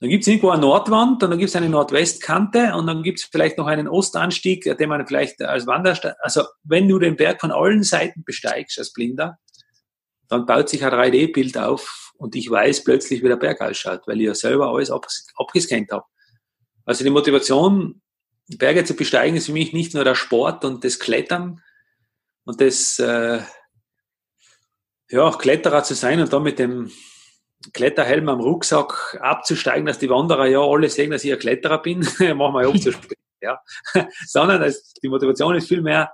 Dann 0.00 0.10
gibt 0.10 0.22
es 0.22 0.28
irgendwo 0.28 0.50
eine 0.50 0.60
Nordwand 0.60 1.22
und 1.22 1.30
dann 1.30 1.38
gibt 1.38 1.48
es 1.48 1.56
eine 1.56 1.70
Nordwestkante 1.70 2.74
und 2.74 2.86
dann 2.86 3.02
gibt 3.02 3.18
es 3.18 3.24
vielleicht 3.24 3.56
noch 3.56 3.66
einen 3.66 3.88
Ostanstieg, 3.88 4.64
den 4.64 4.88
man 4.88 5.06
vielleicht 5.06 5.40
als 5.40 5.66
Wandersteig, 5.66 6.16
also 6.20 6.42
wenn 6.64 6.88
du 6.88 6.98
den 6.98 7.16
Berg 7.16 7.40
von 7.40 7.50
allen 7.50 7.82
Seiten 7.82 8.22
besteigst 8.22 8.78
als 8.78 8.92
Blinder, 8.92 9.38
dann 10.28 10.44
baut 10.44 10.68
sich 10.68 10.84
ein 10.84 10.92
3D-Bild 10.92 11.56
auf 11.56 12.12
und 12.18 12.36
ich 12.36 12.50
weiß 12.50 12.84
plötzlich, 12.84 13.22
wie 13.22 13.28
der 13.28 13.36
Berg 13.36 13.60
ausschaut, 13.62 14.02
weil 14.06 14.20
ich 14.20 14.26
ja 14.26 14.34
selber 14.34 14.68
alles 14.68 14.90
abgescannt 14.90 15.90
habe. 15.90 16.04
Also 16.84 17.02
die 17.02 17.10
Motivation, 17.10 18.02
Berge 18.58 18.84
zu 18.84 18.94
besteigen, 18.94 19.36
ist 19.36 19.46
für 19.46 19.52
mich 19.52 19.72
nicht 19.72 19.94
nur 19.94 20.04
der 20.04 20.14
Sport 20.14 20.64
und 20.64 20.84
das 20.84 20.98
Klettern 20.98 21.62
und 22.44 22.60
das 22.60 22.98
äh, 22.98 23.40
ja, 25.08 25.30
Kletterer 25.30 25.84
zu 25.84 25.94
sein 25.94 26.20
und 26.20 26.32
dann 26.32 26.42
mit 26.42 26.58
dem 26.58 26.90
Kletterhelm 27.72 28.28
am 28.28 28.40
Rucksack 28.40 29.18
abzusteigen, 29.20 29.86
dass 29.86 29.98
die 29.98 30.10
Wanderer 30.10 30.46
ja 30.46 30.60
alle 30.60 30.88
sehen, 30.88 31.10
dass 31.10 31.24
ich 31.24 31.32
ein 31.32 31.38
Kletterer 31.38 31.82
bin, 31.82 32.00
machen 32.18 32.54
wir 32.54 32.68
ja 32.68 32.92
spät. 32.92 33.18
Ja. 33.40 33.60
Sondern 34.26 34.60
das, 34.60 34.94
die 34.94 35.08
Motivation 35.08 35.54
ist 35.54 35.68
vielmehr, 35.68 36.10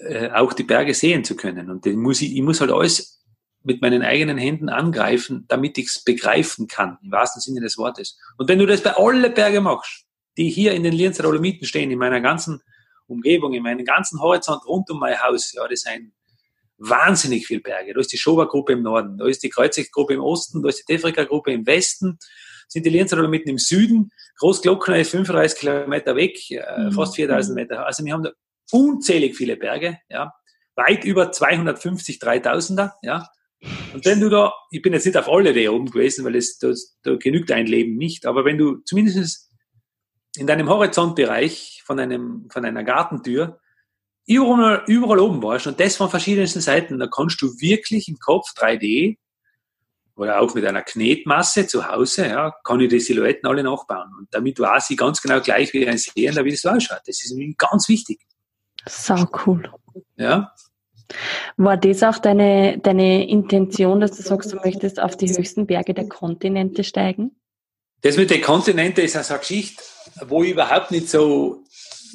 äh, 0.00 0.30
auch 0.30 0.52
die 0.52 0.64
Berge 0.64 0.94
sehen 0.94 1.24
zu 1.24 1.36
können. 1.36 1.70
Und 1.70 1.84
den 1.84 1.98
muss 1.98 2.22
ich, 2.22 2.34
ich 2.34 2.42
muss 2.42 2.60
halt 2.60 2.70
alles 2.70 3.24
mit 3.62 3.82
meinen 3.82 4.02
eigenen 4.02 4.38
Händen 4.38 4.68
angreifen, 4.68 5.44
damit 5.48 5.78
ich 5.78 5.86
es 5.86 6.04
begreifen 6.04 6.68
kann, 6.68 6.98
im 7.02 7.10
wahrsten 7.10 7.42
Sinne 7.42 7.60
des 7.60 7.76
Wortes. 7.76 8.18
Und 8.36 8.48
wenn 8.48 8.58
du 8.58 8.66
das 8.66 8.82
bei 8.82 8.96
allen 8.96 9.34
Bergen 9.34 9.64
machst, 9.64 10.06
die 10.36 10.48
hier 10.48 10.72
in 10.72 10.84
den 10.84 10.92
Lienzer 10.92 11.24
Dolomiten 11.24 11.66
stehen, 11.66 11.90
in 11.90 11.98
meiner 11.98 12.20
ganzen 12.20 12.62
Umgebung, 13.06 13.54
in 13.54 13.62
meinem 13.62 13.84
ganzen 13.84 14.20
Horizont 14.20 14.64
rund 14.66 14.88
um 14.90 15.00
mein 15.00 15.20
Haus, 15.20 15.52
ja, 15.52 15.66
das 15.66 15.80
sind 15.80 16.12
wahnsinnig 16.78 17.46
viele 17.46 17.60
Berge. 17.60 17.92
Da 17.92 18.00
ist 18.00 18.12
die 18.12 18.18
Schober-Gruppe 18.18 18.72
im 18.72 18.82
Norden, 18.82 19.18
da 19.18 19.26
ist 19.26 19.42
die 19.42 19.50
Kreuzig-Gruppe 19.50 20.14
im 20.14 20.20
Osten, 20.20 20.62
da 20.62 20.68
ist 20.68 20.78
die 20.78 20.92
Tefrika-Gruppe 20.92 21.52
im 21.52 21.66
Westen, 21.66 22.18
sind 22.68 22.86
die 22.86 22.90
Lienzer 22.90 23.26
mitten 23.28 23.48
im 23.48 23.58
Süden, 23.58 24.10
Großglockner 24.38 24.98
ist 24.98 25.10
35 25.10 25.58
Kilometer 25.58 26.14
weg, 26.16 26.38
äh, 26.50 26.62
mhm. 26.78 26.92
fast 26.92 27.16
4000 27.16 27.56
Meter. 27.56 27.86
Also 27.86 28.04
wir 28.04 28.12
haben 28.12 28.22
da 28.22 28.30
unzählig 28.70 29.36
viele 29.36 29.56
Berge, 29.56 29.98
ja, 30.08 30.32
weit 30.76 31.04
über 31.04 31.32
250 31.32 32.18
3000er, 32.18 32.92
ja. 33.02 33.28
Und 33.92 34.04
wenn 34.04 34.20
du 34.20 34.28
da, 34.28 34.52
ich 34.70 34.82
bin 34.82 34.92
jetzt 34.92 35.04
nicht 35.04 35.16
auf 35.16 35.28
alle 35.28 35.52
da 35.52 35.70
oben 35.70 35.90
gewesen, 35.90 36.24
weil 36.24 36.36
es, 36.36 36.58
da, 36.58 36.72
da 37.02 37.16
genügt 37.16 37.50
ein 37.50 37.66
Leben 37.66 37.96
nicht, 37.96 38.24
aber 38.24 38.44
wenn 38.44 38.56
du 38.56 38.76
zumindest 38.84 39.50
in 40.36 40.46
deinem 40.46 40.68
Horizontbereich 40.68 41.82
von 41.84 41.98
einem, 41.98 42.48
von 42.50 42.64
einer 42.64 42.84
Gartentür 42.84 43.58
überall, 44.28 44.84
überall 44.86 45.18
oben 45.18 45.42
warst 45.42 45.66
und 45.66 45.80
das 45.80 45.96
von 45.96 46.10
verschiedensten 46.10 46.60
Seiten, 46.60 46.98
da 46.98 47.06
kannst 47.06 47.40
du 47.42 47.46
wirklich 47.58 48.08
im 48.08 48.18
Kopf 48.18 48.52
3D 48.56 49.16
oder 50.14 50.40
auch 50.40 50.54
mit 50.54 50.64
einer 50.64 50.82
Knetmasse 50.82 51.66
zu 51.66 51.88
Hause, 51.88 52.26
ja, 52.26 52.52
kann 52.64 52.80
ich 52.80 52.88
die 52.88 53.00
Silhouetten 53.00 53.48
alle 53.48 53.62
nachbauen. 53.62 54.12
Und 54.18 54.28
damit 54.32 54.58
weiß 54.58 54.90
ich 54.90 54.96
ganz 54.96 55.22
genau 55.22 55.40
gleich 55.40 55.72
wie 55.72 55.88
ein 55.88 55.96
Sehender, 55.96 56.44
wie 56.44 56.50
das 56.50 56.60
so 56.60 56.70
ausschaut. 56.70 57.00
Das 57.06 57.24
ist 57.24 57.34
mir 57.34 57.54
ganz 57.56 57.88
wichtig. 57.88 58.20
Sau 58.86 59.26
cool. 59.46 59.72
Ja. 60.16 60.52
War 61.56 61.76
das 61.76 62.02
auch 62.02 62.18
deine, 62.18 62.78
deine 62.78 63.28
Intention, 63.28 64.00
dass 64.00 64.12
du 64.12 64.22
sagst, 64.22 64.52
du 64.52 64.56
möchtest 64.56 65.00
auf 65.00 65.16
die 65.16 65.28
höchsten 65.28 65.66
Berge 65.66 65.94
der 65.94 66.08
Kontinente 66.08 66.84
steigen? 66.84 67.36
Das 68.02 68.16
mit 68.16 68.30
den 68.30 68.42
Kontinenten 68.42 69.04
ist 69.04 69.16
also 69.16 69.34
eine 69.34 69.40
Geschichte, 69.40 69.82
wo 70.26 70.42
ich 70.42 70.50
überhaupt 70.50 70.90
nicht 70.90 71.08
so 71.08 71.64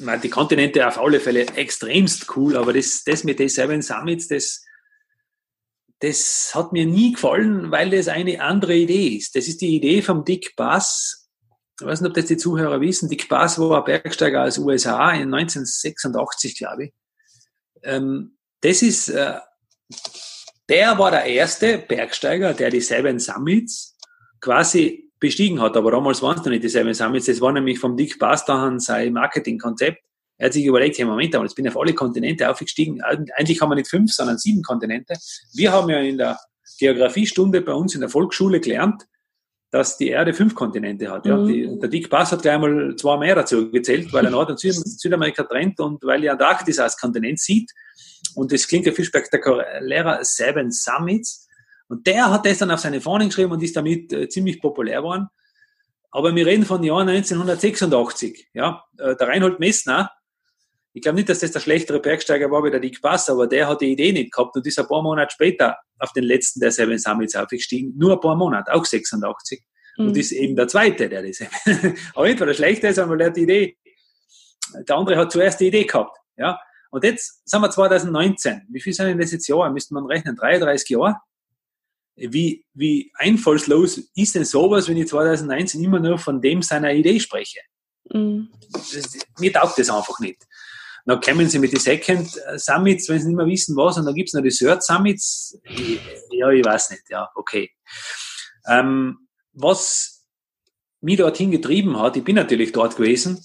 meine, 0.00 0.20
die 0.20 0.30
Kontinente 0.30 0.86
auf 0.86 0.98
alle 0.98 1.20
Fälle 1.20 1.46
extremst 1.56 2.36
cool, 2.36 2.56
aber 2.56 2.72
das, 2.72 3.04
das 3.04 3.24
mit 3.24 3.38
den 3.38 3.48
Seven 3.48 3.82
Summits, 3.82 4.28
das, 4.28 4.64
das 6.00 6.52
hat 6.54 6.72
mir 6.72 6.86
nie 6.86 7.12
gefallen, 7.12 7.70
weil 7.70 7.90
das 7.90 8.08
eine 8.08 8.40
andere 8.40 8.74
Idee 8.74 9.08
ist. 9.08 9.36
Das 9.36 9.48
ist 9.48 9.60
die 9.60 9.76
Idee 9.76 10.02
vom 10.02 10.24
Dick 10.24 10.54
Bass. 10.56 11.28
Ich 11.80 11.86
weiß 11.86 12.00
nicht, 12.00 12.10
ob 12.10 12.14
das 12.14 12.26
die 12.26 12.36
Zuhörer 12.36 12.80
wissen. 12.80 13.08
Dick 13.08 13.28
Bass 13.28 13.58
war 13.58 13.78
ein 13.78 13.84
Bergsteiger 13.84 14.44
aus 14.44 14.58
USA 14.58 15.10
in 15.12 15.34
1986, 15.34 16.56
glaube 16.56 16.84
ich. 16.84 16.92
Ähm, 17.82 18.36
das 18.60 18.82
ist, 18.82 19.08
äh, 19.08 19.38
der 20.68 20.98
war 20.98 21.10
der 21.10 21.24
erste 21.24 21.78
Bergsteiger, 21.78 22.54
der 22.54 22.70
die 22.70 22.80
Seven 22.80 23.18
Summits 23.18 23.96
quasi 24.40 25.03
bestiegen 25.24 25.60
hat. 25.60 25.76
Aber 25.76 25.90
damals 25.90 26.22
waren 26.22 26.38
es 26.38 26.44
noch 26.44 26.50
nicht 26.50 26.64
die 26.64 26.68
Seven 26.68 26.94
Summits. 26.94 27.26
Das 27.26 27.40
war 27.40 27.52
nämlich 27.52 27.78
vom 27.78 27.96
Dick 27.96 28.18
Bastahan 28.18 28.78
sein 28.78 29.12
Marketingkonzept. 29.12 29.98
Er 30.36 30.46
hat 30.46 30.52
sich 30.52 30.64
überlegt, 30.64 30.98
hey, 30.98 31.04
Moment, 31.04 31.34
aber 31.34 31.44
jetzt 31.44 31.54
bin 31.54 31.64
ich 31.64 31.70
auf 31.70 31.80
alle 31.80 31.94
Kontinente 31.94 32.50
aufgestiegen. 32.50 33.00
Eigentlich 33.02 33.60
haben 33.60 33.70
wir 33.70 33.76
nicht 33.76 33.88
fünf, 33.88 34.12
sondern 34.12 34.36
sieben 34.36 34.62
Kontinente. 34.62 35.14
Wir 35.54 35.72
haben 35.72 35.88
ja 35.88 36.00
in 36.00 36.18
der 36.18 36.38
Geografiestunde 36.78 37.62
bei 37.62 37.72
uns 37.72 37.94
in 37.94 38.00
der 38.00 38.10
Volksschule 38.10 38.60
gelernt, 38.60 39.06
dass 39.70 39.96
die 39.96 40.08
Erde 40.08 40.34
fünf 40.34 40.54
Kontinente 40.54 41.10
hat. 41.10 41.24
Ja. 41.26 41.36
Mhm. 41.36 41.48
Die, 41.48 41.78
der 41.80 41.88
Dick 41.88 42.10
Bass 42.10 42.32
hat 42.32 42.42
gleich 42.42 42.58
mal 42.58 42.94
zwei 42.96 43.16
mehr 43.16 43.34
dazu 43.34 43.70
gezählt, 43.70 44.12
weil 44.12 44.24
er 44.24 44.30
Nord- 44.30 44.50
und 44.50 44.58
Süd 44.58 44.74
Südamerika 44.74 45.44
trennt 45.44 45.80
und 45.80 46.02
weil 46.04 46.20
die 46.20 46.30
Antarktis 46.30 46.78
als 46.78 46.98
Kontinent 46.98 47.40
sieht. 47.40 47.70
Und 48.34 48.52
das 48.52 48.66
klingt 48.66 48.86
ja 48.86 48.92
viel 48.92 49.04
spektakulärer, 49.04 50.18
Seven 50.22 50.70
Summits. 50.70 51.43
Und 51.88 52.06
der 52.06 52.30
hat 52.30 52.46
das 52.46 52.58
dann 52.58 52.70
auf 52.70 52.80
seine 52.80 53.00
Fahnen 53.00 53.28
geschrieben 53.28 53.52
und 53.52 53.62
ist 53.62 53.76
damit 53.76 54.12
äh, 54.12 54.28
ziemlich 54.28 54.60
populär 54.60 54.98
geworden. 54.98 55.28
Aber 56.10 56.34
wir 56.34 56.46
reden 56.46 56.64
von 56.64 56.82
Jahr 56.82 57.00
1986. 57.00 58.48
Ja, 58.54 58.84
äh, 58.98 59.16
der 59.16 59.28
Reinhold 59.28 59.60
Messner, 59.60 60.10
ich 60.92 61.02
glaube 61.02 61.16
nicht, 61.16 61.28
dass 61.28 61.40
das 61.40 61.50
der 61.50 61.58
schlechtere 61.58 61.98
Bergsteiger 61.98 62.50
war 62.52 62.62
wie 62.62 62.70
der 62.70 62.78
Dick 62.78 63.02
Bass, 63.02 63.28
aber 63.28 63.48
der 63.48 63.66
hat 63.66 63.80
die 63.80 63.90
Idee 63.90 64.12
nicht 64.12 64.32
gehabt 64.32 64.54
und 64.54 64.64
ist 64.64 64.78
ein 64.78 64.86
paar 64.86 65.02
Monate 65.02 65.32
später 65.32 65.76
auf 65.98 66.12
den 66.12 66.22
letzten 66.22 66.60
der 66.60 66.70
Seven 66.70 66.98
Summits 66.98 67.34
aufgestiegen. 67.34 67.94
Nur 67.96 68.12
ein 68.12 68.20
paar 68.20 68.36
Monate, 68.36 68.72
auch 68.72 68.84
86. 68.84 69.60
Mhm. 69.96 70.06
Und 70.06 70.16
ist 70.16 70.30
eben 70.30 70.54
der 70.54 70.68
Zweite, 70.68 71.08
der 71.08 71.22
das. 71.24 71.40
aber 72.14 72.28
nicht, 72.28 72.40
weil 72.40 72.48
er 72.48 72.54
schlechter 72.54 72.90
ist, 72.90 72.96
sondern 72.96 73.18
weil 73.18 73.26
er 73.26 73.32
die 73.32 73.42
Idee. 73.42 73.76
Der 74.88 74.96
andere 74.96 75.16
hat 75.16 75.32
zuerst 75.32 75.58
die 75.58 75.66
Idee 75.66 75.84
gehabt. 75.84 76.16
Ja. 76.36 76.60
Und 76.92 77.02
jetzt 77.02 77.42
sind 77.44 77.60
wir 77.60 77.70
2019. 77.70 78.68
Wie 78.70 78.80
viel 78.80 78.92
sind 78.92 79.06
denn 79.06 79.18
das 79.18 79.32
jetzt 79.32 79.48
Jahre? 79.48 79.72
Müsste 79.72 79.94
man 79.94 80.06
rechnen? 80.06 80.36
33 80.36 80.90
Jahre? 80.90 81.16
Wie, 82.16 82.64
wie 82.74 83.10
einfallslos 83.14 83.98
ist 84.14 84.34
denn 84.34 84.44
sowas, 84.44 84.88
wenn 84.88 84.96
ich 84.96 85.08
2019 85.08 85.82
immer 85.82 85.98
nur 85.98 86.18
von 86.18 86.40
dem 86.40 86.62
seiner 86.62 86.92
Idee 86.92 87.18
spreche? 87.18 87.60
Mhm. 88.10 88.50
Das, 88.72 89.16
mir 89.38 89.52
taugt 89.52 89.78
das 89.78 89.90
einfach 89.90 90.18
nicht. 90.20 90.42
Dann 91.06 91.20
kommen 91.20 91.48
sie 91.48 91.58
mit 91.58 91.72
den 91.72 91.80
Second 91.80 92.30
Summits, 92.56 93.08
wenn 93.08 93.20
sie 93.20 93.28
nicht 93.28 93.36
mehr 93.36 93.46
wissen, 93.46 93.76
was, 93.76 93.98
und 93.98 94.06
dann 94.06 94.14
gibt's 94.14 94.32
noch 94.32 94.42
die 94.42 94.48
Third 94.48 94.82
Summits. 94.82 95.58
Ja, 96.30 96.50
ich 96.50 96.64
weiß 96.64 96.90
nicht, 96.90 97.02
ja, 97.10 97.28
okay. 97.34 97.70
Ähm, 98.66 99.28
was 99.52 100.26
mich 101.00 101.18
dorthin 101.18 101.50
getrieben 101.50 101.98
hat, 101.98 102.16
ich 102.16 102.24
bin 102.24 102.36
natürlich 102.36 102.72
dort 102.72 102.96
gewesen, 102.96 103.44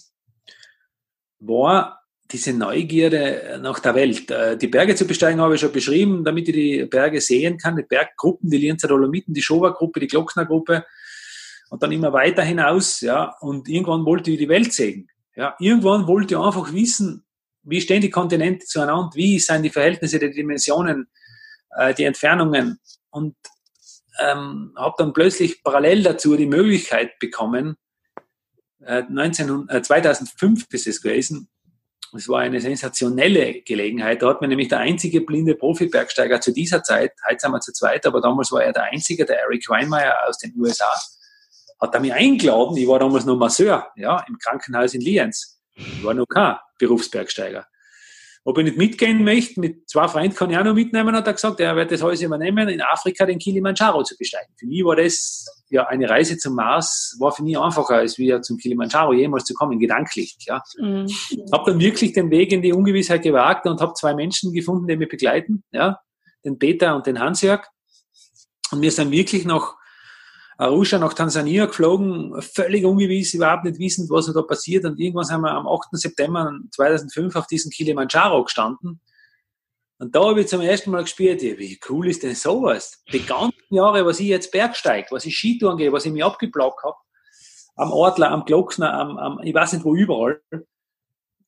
war 1.40 1.99
diese 2.32 2.54
Neugierde 2.54 3.60
nach 3.62 3.80
der 3.80 3.96
Welt. 3.96 4.30
Äh, 4.30 4.58
die 4.58 4.68
Berge 4.68 4.96
zu 4.96 5.06
besteigen 5.06 5.42
habe 5.42 5.56
ich 5.56 5.62
schon 5.62 5.72
beschrieben, 5.72 6.24
damit 6.24 6.48
ich 6.48 6.56
die 6.56 6.86
Berge 6.86 7.22
sehen 7.22 7.58
kann, 7.58 7.76
die 7.76 7.84
Berggruppen, 7.84 8.50
die 8.50 8.58
Lienzer 8.58 8.88
Dolomiten, 8.88 9.34
die 9.34 9.42
Schober-Gruppe, 9.42 10.00
die 10.00 10.08
Glockner-Gruppe. 10.08 10.86
Und 11.70 11.84
dann 11.84 11.92
immer 11.92 12.14
weiter 12.14 12.44
hinaus, 12.44 13.02
ja, 13.02 13.36
und 13.42 13.70
irgendwann 13.70 14.06
wollte 14.06 14.32
ich 14.32 14.40
die 14.40 14.50
Welt 14.50 14.74
sehen. 14.74 15.08
Ja, 15.36 15.56
irgendwann 15.60 16.08
wollte 16.08 16.34
ich 16.34 16.40
einfach 16.40 16.74
wissen, 16.74 17.26
wie 17.64 17.82
stehen 17.82 18.02
die 18.02 18.10
Kontinente 18.10 18.66
zueinander, 18.66 19.12
wie 19.14 19.40
sind 19.40 19.64
die 19.64 19.70
Verhältnisse 19.70 20.20
der 20.20 20.30
Dimensionen, 20.30 21.08
äh, 21.78 21.94
die 21.94 22.06
Entfernungen? 22.06 22.80
Und 23.12 23.36
ähm, 24.20 24.74
habe 24.76 24.96
dann 24.98 25.14
plötzlich 25.14 25.64
parallel 25.64 26.04
dazu 26.04 26.36
die 26.36 26.48
Möglichkeit 26.48 27.20
bekommen, 27.20 27.78
äh, 28.86 29.04
19, 29.08 29.70
äh, 29.70 29.82
2005 29.82 30.66
ist 30.72 30.88
es 30.88 31.02
gewesen, 31.02 31.50
es 32.14 32.28
war 32.28 32.40
eine 32.40 32.60
sensationelle 32.60 33.62
Gelegenheit. 33.62 34.22
Da 34.22 34.30
hat 34.30 34.42
mir 34.42 34.48
nämlich 34.48 34.68
der 34.68 34.80
einzige 34.80 35.22
blinde 35.22 35.56
Profi-Bergsteiger 35.56 36.42
zu 36.42 36.52
dieser 36.54 36.84
Zeit, 36.84 37.12
heute 37.28 37.40
sind 37.40 37.52
wir 37.52 37.60
zu 37.60 37.74
zweit, 37.74 38.06
aber 38.06 38.22
damals 38.22 38.52
war 38.52 38.64
er 38.64 38.74
der 38.74 38.84
einzige, 38.84 39.26
der 39.26 39.40
Eric 39.42 39.70
Weinmeier 39.70 40.16
aus 40.28 40.38
den 40.38 40.54
USA, 40.58 40.92
hat 41.80 41.94
er 41.94 42.00
mich 42.00 42.14
eingeladen. 42.14 42.76
Ich 42.78 42.88
war 42.88 43.00
damals 43.00 43.26
noch 43.26 43.38
Masseur, 43.38 43.88
ja, 43.96 44.24
im 44.28 44.38
Krankenhaus 44.38 44.94
in 44.94 45.02
Lienz. 45.02 45.62
Ich 45.76 46.04
war 46.04 46.14
noch 46.14 46.26
kein 46.28 46.58
Berufsbergsteiger. 46.78 47.66
Ob 48.46 48.58
ich 48.58 48.64
nicht 48.64 48.78
mitgehen 48.78 49.24
möchte, 49.24 49.60
mit 49.60 49.90
zwei 49.90 50.08
Freunden 50.08 50.36
kann 50.36 50.50
ich 50.50 50.58
auch 50.58 50.64
noch 50.64 50.74
mitnehmen, 50.74 51.16
hat 51.16 51.28
er 51.28 51.34
gesagt, 51.34 51.60
er 51.60 51.76
wird 51.76 51.92
das 51.92 52.02
alles 52.02 52.22
übernehmen, 52.22 52.70
in 52.70 52.82
Afrika 52.82 53.26
den 53.26 53.38
Kilimanjaro 53.38 54.04
zu 54.04 54.16
besteigen. 54.18 54.54
Für 54.58 54.66
mich 54.66 54.84
war 54.84 54.96
das, 54.96 55.46
ja, 55.70 55.86
eine 55.88 56.10
Reise 56.10 56.38
zum 56.38 56.56
Mars 56.56 57.18
war 57.20 57.32
für 57.32 57.44
mich 57.44 57.60
einfacher, 57.60 57.96
als 57.96 58.18
wieder 58.18 58.42
zum 58.42 58.58
Kilimanjaro 58.58 59.14
jemals 59.14 59.44
zu 59.44 59.54
kommen, 59.54 59.78
gedanklich, 59.78 60.38
ja. 60.48 60.64
Mhm. 60.78 61.08
Hab 61.52 61.66
dann 61.66 61.80
wirklich 61.80 62.14
den 62.14 62.32
Weg 62.32 62.52
in 62.52 62.62
die 62.62 62.74
Ungewissheit 62.74 63.24
gewagt 63.24 63.68
und 63.68 63.82
habe 63.82 63.94
zwei 63.94 64.14
Menschen 64.14 64.54
gefunden, 64.54 64.88
die 64.88 64.96
mich 64.96 65.10
begleiten, 65.10 65.64
ja, 65.72 66.00
den 66.46 66.58
Peter 66.58 66.96
und 66.96 67.06
den 67.06 67.20
Hansjörg. 67.20 67.68
Und 68.72 68.82
wir 68.82 68.92
sind 68.92 69.12
wirklich 69.12 69.46
noch 69.46 69.79
Arusha 70.60 71.00
nach 71.00 71.14
Tansania 71.14 71.68
geflogen, 71.68 72.40
völlig 72.42 72.84
ungewiss, 72.84 73.34
überhaupt 73.34 73.64
nicht 73.64 73.80
wissend, 73.80 74.10
was 74.10 74.32
da 74.32 74.42
passiert. 74.42 74.84
Und 74.84 75.00
irgendwann 75.00 75.24
sind 75.24 75.40
wir 75.40 75.52
am 75.52 75.66
8. 75.66 75.88
September 75.94 76.52
2005 76.76 77.34
auf 77.38 77.48
diesem 77.48 77.72
Kilimanjaro 77.72 78.44
gestanden. 78.44 79.00
Und 80.00 80.14
da 80.14 80.22
habe 80.22 80.42
ich 80.42 80.48
zum 80.48 80.60
ersten 80.60 80.92
Mal 80.92 81.04
gespürt, 81.04 81.42
wie 81.42 81.80
cool 81.90 82.10
ist 82.10 82.24
denn 82.24 82.36
sowas? 82.36 83.02
Die 83.14 83.26
ganzen 83.26 83.54
Jahre, 83.70 84.06
was 84.06 84.20
ich 84.20 84.28
jetzt 84.28 84.52
Bergsteig, 84.52 85.12
was 85.12 85.26
ich 85.26 85.38
Skitouren 85.38 85.78
gehe, 85.78 85.94
was 85.94 86.06
ich 86.06 86.12
mir 86.12 86.26
abgeblockt 86.26 86.84
habe, 86.84 86.98
am 87.78 87.94
Ortler, 87.94 88.30
am 88.30 88.44
Glocksner, 88.44 88.94
am, 88.94 89.18
am, 89.18 89.40
ich 89.42 89.54
weiß 89.54 89.72
nicht 89.74 89.86
wo 89.86 89.96
überall, 89.96 90.42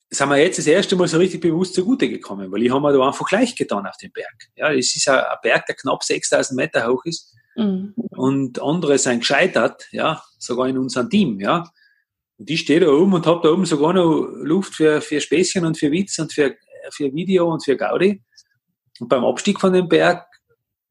sind 0.10 0.30
wir 0.30 0.38
jetzt 0.38 0.58
das 0.58 0.68
erste 0.68 0.96
Mal 0.96 1.10
so 1.10 1.18
richtig 1.18 1.42
bewusst 1.42 1.74
zugute 1.74 2.08
gekommen, 2.08 2.50
weil 2.50 2.64
ich 2.64 2.72
habe 2.72 2.82
mir 2.82 2.94
da 2.94 3.06
einfach 3.06 3.30
leicht 3.32 3.58
getan 3.58 3.86
auf 3.86 3.98
dem 3.98 4.14
Berg. 4.14 4.48
Ja, 4.56 4.72
es 4.72 4.96
ist 4.96 5.10
ein 5.10 5.22
Berg, 5.42 5.66
der 5.66 5.76
knapp 5.76 6.02
6000 6.02 6.56
Meter 6.56 6.88
hoch 6.88 7.04
ist. 7.04 7.36
Mhm. 7.56 7.94
Und 7.96 8.62
andere 8.62 8.98
sind 8.98 9.20
gescheitert, 9.20 9.88
ja, 9.92 10.22
sogar 10.38 10.68
in 10.68 10.78
unserem 10.78 11.10
Team, 11.10 11.40
ja. 11.40 11.70
Und 12.38 12.50
ich 12.50 12.62
stehe 12.62 12.80
da 12.80 12.90
oben 12.90 13.14
und 13.14 13.26
habe 13.28 13.42
da 13.44 13.54
oben 13.54 13.66
sogar 13.66 13.94
noch 13.94 14.28
Luft 14.34 14.76
für, 14.76 15.02
für 15.02 15.22
Späßchen 15.22 15.66
und 15.66 15.78
für 15.78 15.92
Witz 15.92 16.18
und 16.20 16.34
für, 16.34 16.56
für 16.92 17.14
Video 17.14 17.52
und 17.52 17.64
für 17.64 17.78
Gaudi. 17.78 18.22
Und 19.00 19.10
beim 19.10 19.24
Abstieg 19.24 19.60
von 19.60 19.74
dem 19.74 19.88
Berg 19.88 20.26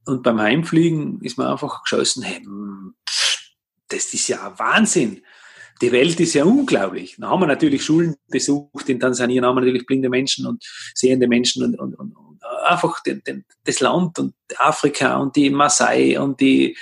und 0.07 0.23
beim 0.23 0.41
Heimfliegen 0.41 1.21
ist 1.23 1.39
mir 1.39 1.51
einfach 1.51 1.83
geschossen, 1.83 2.23
hey, 2.23 2.41
das 3.89 4.15
ist 4.15 4.29
ja 4.29 4.57
Wahnsinn. 4.59 5.23
Die 5.81 5.93
Welt 5.93 6.20
ist 6.20 6.35
ja 6.35 6.45
unglaublich. 6.45 7.16
Da 7.18 7.28
haben 7.28 7.41
wir 7.41 7.47
natürlich 7.47 7.85
Schulen 7.85 8.16
besucht 8.28 8.89
in 8.89 9.01
Tansania, 9.01 9.41
da 9.41 9.49
haben 9.49 9.57
wir 9.57 9.61
natürlich 9.61 9.87
blinde 9.87 10.09
Menschen 10.09 10.47
und 10.47 10.64
sehende 10.95 11.26
Menschen 11.26 11.64
und, 11.64 11.78
und, 11.78 11.95
und, 11.95 12.16
einfach 12.64 13.03
den, 13.03 13.22
den, 13.24 13.45
das 13.64 13.81
Land 13.81 14.18
und 14.18 14.35
Afrika 14.59 15.16
und 15.16 15.35
die 15.37 15.51
Maasai 15.51 16.18
und 16.20 16.41
die, 16.41 16.76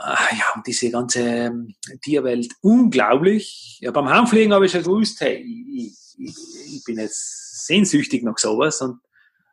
äh, 0.00 0.36
ja, 0.38 0.52
und 0.54 0.66
diese 0.66 0.90
ganze 0.90 1.20
ähm, 1.20 1.74
Tierwelt 2.02 2.52
unglaublich. 2.60 3.78
Ja, 3.80 3.90
beim 3.90 4.08
Heimfliegen 4.08 4.52
habe 4.52 4.66
ich 4.66 4.72
schon 4.72 4.82
gewusst, 4.82 5.20
hey, 5.20 5.44
ich, 5.74 5.94
ich, 6.18 6.36
ich 6.74 6.84
bin 6.84 6.98
jetzt 6.98 7.66
sehnsüchtig 7.66 8.22
nach 8.22 8.38
sowas 8.38 8.80
und 8.80 9.00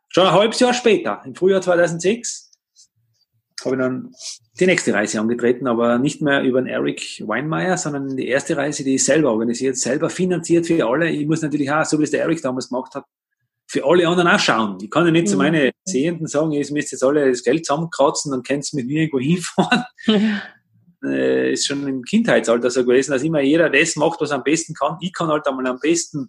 schon 0.08 0.26
ein 0.26 0.32
halbes 0.32 0.60
Jahr 0.60 0.72
später, 0.72 1.20
im 1.24 1.34
Frühjahr 1.34 1.60
2006, 1.60 2.45
habe 3.66 3.76
ich 3.76 3.80
dann 3.80 4.12
die 4.58 4.66
nächste 4.66 4.94
Reise 4.94 5.20
angetreten, 5.20 5.66
aber 5.66 5.98
nicht 5.98 6.22
mehr 6.22 6.42
über 6.42 6.60
den 6.60 6.68
Eric 6.68 7.22
Weinmeier, 7.26 7.76
sondern 7.76 8.16
die 8.16 8.28
erste 8.28 8.56
Reise, 8.56 8.84
die 8.84 8.94
ich 8.94 9.04
selber 9.04 9.30
organisiert, 9.30 9.76
selber 9.76 10.08
finanziert 10.08 10.66
für 10.66 10.86
alle. 10.86 11.10
Ich 11.10 11.26
muss 11.26 11.42
natürlich 11.42 11.70
auch, 11.70 11.84
so 11.84 11.98
wie 11.98 12.04
es 12.04 12.10
der 12.10 12.22
Eric 12.22 12.40
damals 12.40 12.68
gemacht 12.68 12.94
hat, 12.94 13.04
für 13.68 13.84
alle 13.84 14.06
anderen 14.08 14.28
auch 14.28 14.38
schauen. 14.38 14.78
Ich 14.80 14.90
kann 14.90 15.04
ja 15.04 15.10
nicht 15.10 15.26
mhm. 15.26 15.30
zu 15.30 15.36
meinen 15.36 15.70
Sehenden 15.84 16.26
sagen, 16.26 16.52
ihr 16.52 16.66
müsst 16.72 16.92
jetzt 16.92 17.02
alle 17.04 17.28
das 17.28 17.42
Geld 17.42 17.66
zusammenkratzen, 17.66 18.30
dann 18.30 18.42
könnt 18.42 18.72
ihr 18.72 18.76
mit 18.76 18.86
mir 18.86 19.02
irgendwo 19.02 19.18
hinfahren. 19.20 19.84
äh, 21.04 21.52
ist 21.52 21.66
schon 21.66 21.86
im 21.86 22.02
Kindheitsalter 22.02 22.70
so 22.70 22.84
gewesen, 22.84 23.12
dass 23.12 23.22
immer 23.22 23.40
jeder 23.40 23.70
das 23.70 23.96
macht, 23.96 24.20
was 24.20 24.30
er 24.30 24.36
am 24.36 24.44
besten 24.44 24.74
kann. 24.74 24.96
Ich 25.00 25.12
kann 25.12 25.28
halt 25.28 25.46
einmal 25.46 25.66
am 25.66 25.78
besten 25.80 26.28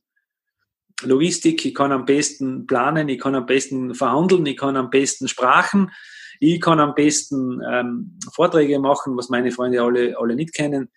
Logistik, 1.03 1.63
ich 1.63 1.75
kann 1.75 1.91
am 1.91 2.05
besten 2.05 2.65
planen, 2.65 3.07
ich 3.07 3.19
kann 3.19 3.35
am 3.35 3.45
besten 3.45 3.93
verhandeln, 3.93 4.45
ich 4.47 4.57
kann 4.57 4.75
am 4.75 4.89
besten 4.89 5.27
Sprachen, 5.27 5.91
ich 6.39 6.61
kann 6.61 6.79
am 6.79 6.93
besten 6.95 7.61
ähm, 7.69 8.19
Vorträge 8.33 8.79
machen, 8.79 9.17
was 9.17 9.29
meine 9.29 9.51
Freunde 9.51 9.81
alle, 9.81 10.17
alle 10.17 10.35
nicht 10.35 10.53
kennen. 10.53 10.89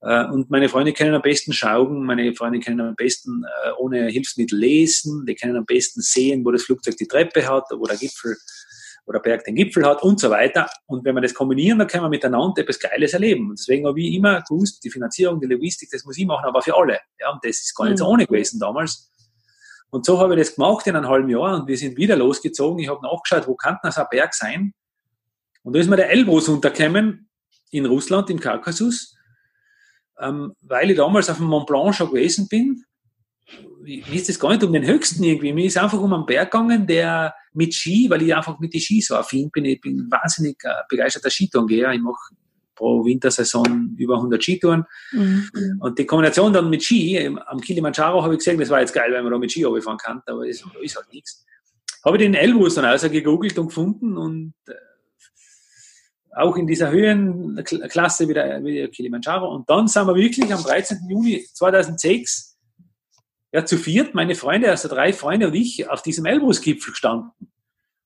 Äh, 0.00 0.26
und 0.26 0.50
meine 0.50 0.68
Freunde 0.68 0.92
können 0.92 1.14
am 1.14 1.22
besten 1.22 1.52
schauen, 1.52 2.04
meine 2.04 2.34
Freunde 2.34 2.60
können 2.60 2.80
am 2.80 2.94
besten 2.94 3.44
äh, 3.44 3.70
ohne 3.78 4.06
Hilfsmittel 4.08 4.58
lesen, 4.58 5.26
die 5.26 5.34
können 5.34 5.56
am 5.56 5.66
besten 5.66 6.00
sehen, 6.00 6.44
wo 6.44 6.50
das 6.50 6.64
Flugzeug 6.64 6.96
die 6.96 7.08
Treppe 7.08 7.48
hat, 7.48 7.64
wo 7.70 7.84
der 7.84 7.96
Gipfel 7.96 8.36
oder 9.08 9.20
Berg 9.20 9.44
den 9.44 9.54
Gipfel 9.54 9.86
hat 9.86 10.02
und 10.02 10.20
so 10.20 10.30
weiter. 10.30 10.68
Und 10.86 11.04
wenn 11.04 11.14
wir 11.14 11.22
das 11.22 11.34
kombinieren, 11.34 11.78
dann 11.78 11.88
können 11.88 12.04
wir 12.04 12.10
miteinander 12.10 12.60
etwas 12.60 12.78
Geiles 12.78 13.14
erleben. 13.14 13.48
Und 13.48 13.58
deswegen 13.58 13.86
habe 13.86 14.00
ich 14.00 14.14
immer 14.14 14.42
gewusst, 14.42 14.84
die 14.84 14.90
Finanzierung, 14.90 15.40
die 15.40 15.46
Logistik, 15.46 15.88
das 15.90 16.04
muss 16.04 16.18
ich 16.18 16.26
machen, 16.26 16.44
aber 16.44 16.60
für 16.60 16.76
alle. 16.76 17.00
Ja, 17.18 17.32
und 17.32 17.42
das 17.42 17.56
ist 17.56 17.74
gar 17.74 17.86
nicht 17.86 17.98
so 17.98 18.04
mhm. 18.04 18.10
ohne 18.10 18.26
gewesen 18.26 18.60
damals. 18.60 19.10
Und 19.90 20.04
so 20.04 20.18
habe 20.20 20.34
ich 20.34 20.40
das 20.40 20.54
gemacht 20.54 20.86
in 20.86 20.96
einem 20.96 21.08
halben 21.08 21.30
Jahr 21.30 21.56
und 21.56 21.66
wir 21.66 21.76
sind 21.76 21.96
wieder 21.96 22.16
losgezogen. 22.16 22.78
Ich 22.78 22.88
habe 22.88 23.02
nachgeschaut, 23.02 23.46
wo 23.46 23.54
kann 23.54 23.78
das 23.82 23.98
ein 23.98 24.06
Berg 24.10 24.34
sein? 24.34 24.74
Und 25.62 25.74
da 25.74 25.80
ist 25.80 25.88
mir 25.88 25.96
der 25.96 26.10
Elbrus 26.10 26.48
untergekommen 26.48 27.28
in 27.70 27.86
Russland, 27.86 28.30
im 28.30 28.40
Kaukasus 28.40 29.18
ähm, 30.20 30.54
weil 30.62 30.90
ich 30.90 30.96
damals 30.96 31.30
auf 31.30 31.38
dem 31.38 31.46
Mont 31.46 31.66
Blanc 31.66 31.94
schon 31.94 32.08
gewesen 32.08 32.48
bin. 32.48 32.84
Mir 33.80 34.06
ist 34.12 34.28
es 34.28 34.38
gar 34.38 34.50
nicht 34.50 34.62
um 34.64 34.72
den 34.72 34.86
höchsten 34.86 35.22
irgendwie. 35.22 35.52
Mir 35.52 35.64
ist 35.64 35.78
einfach 35.78 36.00
um 36.00 36.12
einen 36.12 36.26
Berg 36.26 36.50
gegangen, 36.50 36.86
der 36.86 37.34
mit 37.54 37.74
Ski, 37.74 38.10
weil 38.10 38.22
ich 38.22 38.34
einfach 38.34 38.58
mit 38.58 38.74
den 38.74 38.80
Ski 38.80 39.00
so 39.00 39.16
affin 39.16 39.50
bin. 39.50 39.64
Ich 39.64 39.80
bin 39.80 40.10
wahnsinnig 40.10 40.58
äh, 40.64 40.82
begeisterter 40.88 41.30
Skitourengeher. 41.30 41.92
Ich 41.92 42.00
mache 42.00 42.34
pro 42.78 43.04
Wintersaison 43.04 43.96
über 43.98 44.14
100 44.14 44.42
Skitouren. 44.42 44.84
Mhm. 45.10 45.50
Und 45.80 45.98
die 45.98 46.06
Kombination 46.06 46.52
dann 46.52 46.70
mit 46.70 46.82
Ski, 46.82 47.28
am 47.46 47.60
Kilimanjaro 47.60 48.22
habe 48.22 48.34
ich 48.34 48.38
gesehen, 48.38 48.58
das 48.58 48.70
war 48.70 48.80
jetzt 48.80 48.94
geil, 48.94 49.12
wenn 49.12 49.24
man 49.24 49.32
da 49.32 49.38
mit 49.38 49.50
Ski 49.50 49.64
fahren 49.82 49.98
kann, 49.98 50.22
aber 50.26 50.46
das 50.46 50.62
ist 50.80 50.96
halt 50.96 51.12
nichts. 51.12 51.44
Habe 52.04 52.16
ich 52.16 52.22
den 52.22 52.34
Elbrus 52.34 52.76
dann 52.76 52.84
also 52.84 53.10
gegoogelt 53.10 53.58
und 53.58 53.66
gefunden 53.66 54.16
und 54.16 54.54
äh, 54.68 54.74
auch 56.36 56.56
in 56.56 56.68
dieser 56.68 56.92
Höhenklasse 56.92 58.28
wie 58.28 58.34
der, 58.34 58.64
wie 58.64 58.74
der 58.76 58.88
Kilimanjaro. 58.88 59.52
Und 59.52 59.68
dann 59.68 59.88
sind 59.88 60.06
wir 60.06 60.14
wirklich 60.14 60.54
am 60.54 60.62
13. 60.62 60.98
Juni 61.08 61.44
2006 61.52 62.56
ja, 63.52 63.64
zu 63.64 63.76
viert, 63.76 64.14
meine 64.14 64.36
Freunde, 64.36 64.70
also 64.70 64.88
drei 64.88 65.12
Freunde 65.12 65.48
und 65.48 65.54
ich, 65.54 65.90
auf 65.90 66.02
diesem 66.02 66.26
Elbrusgipfel 66.26 66.92
gestanden. 66.92 67.32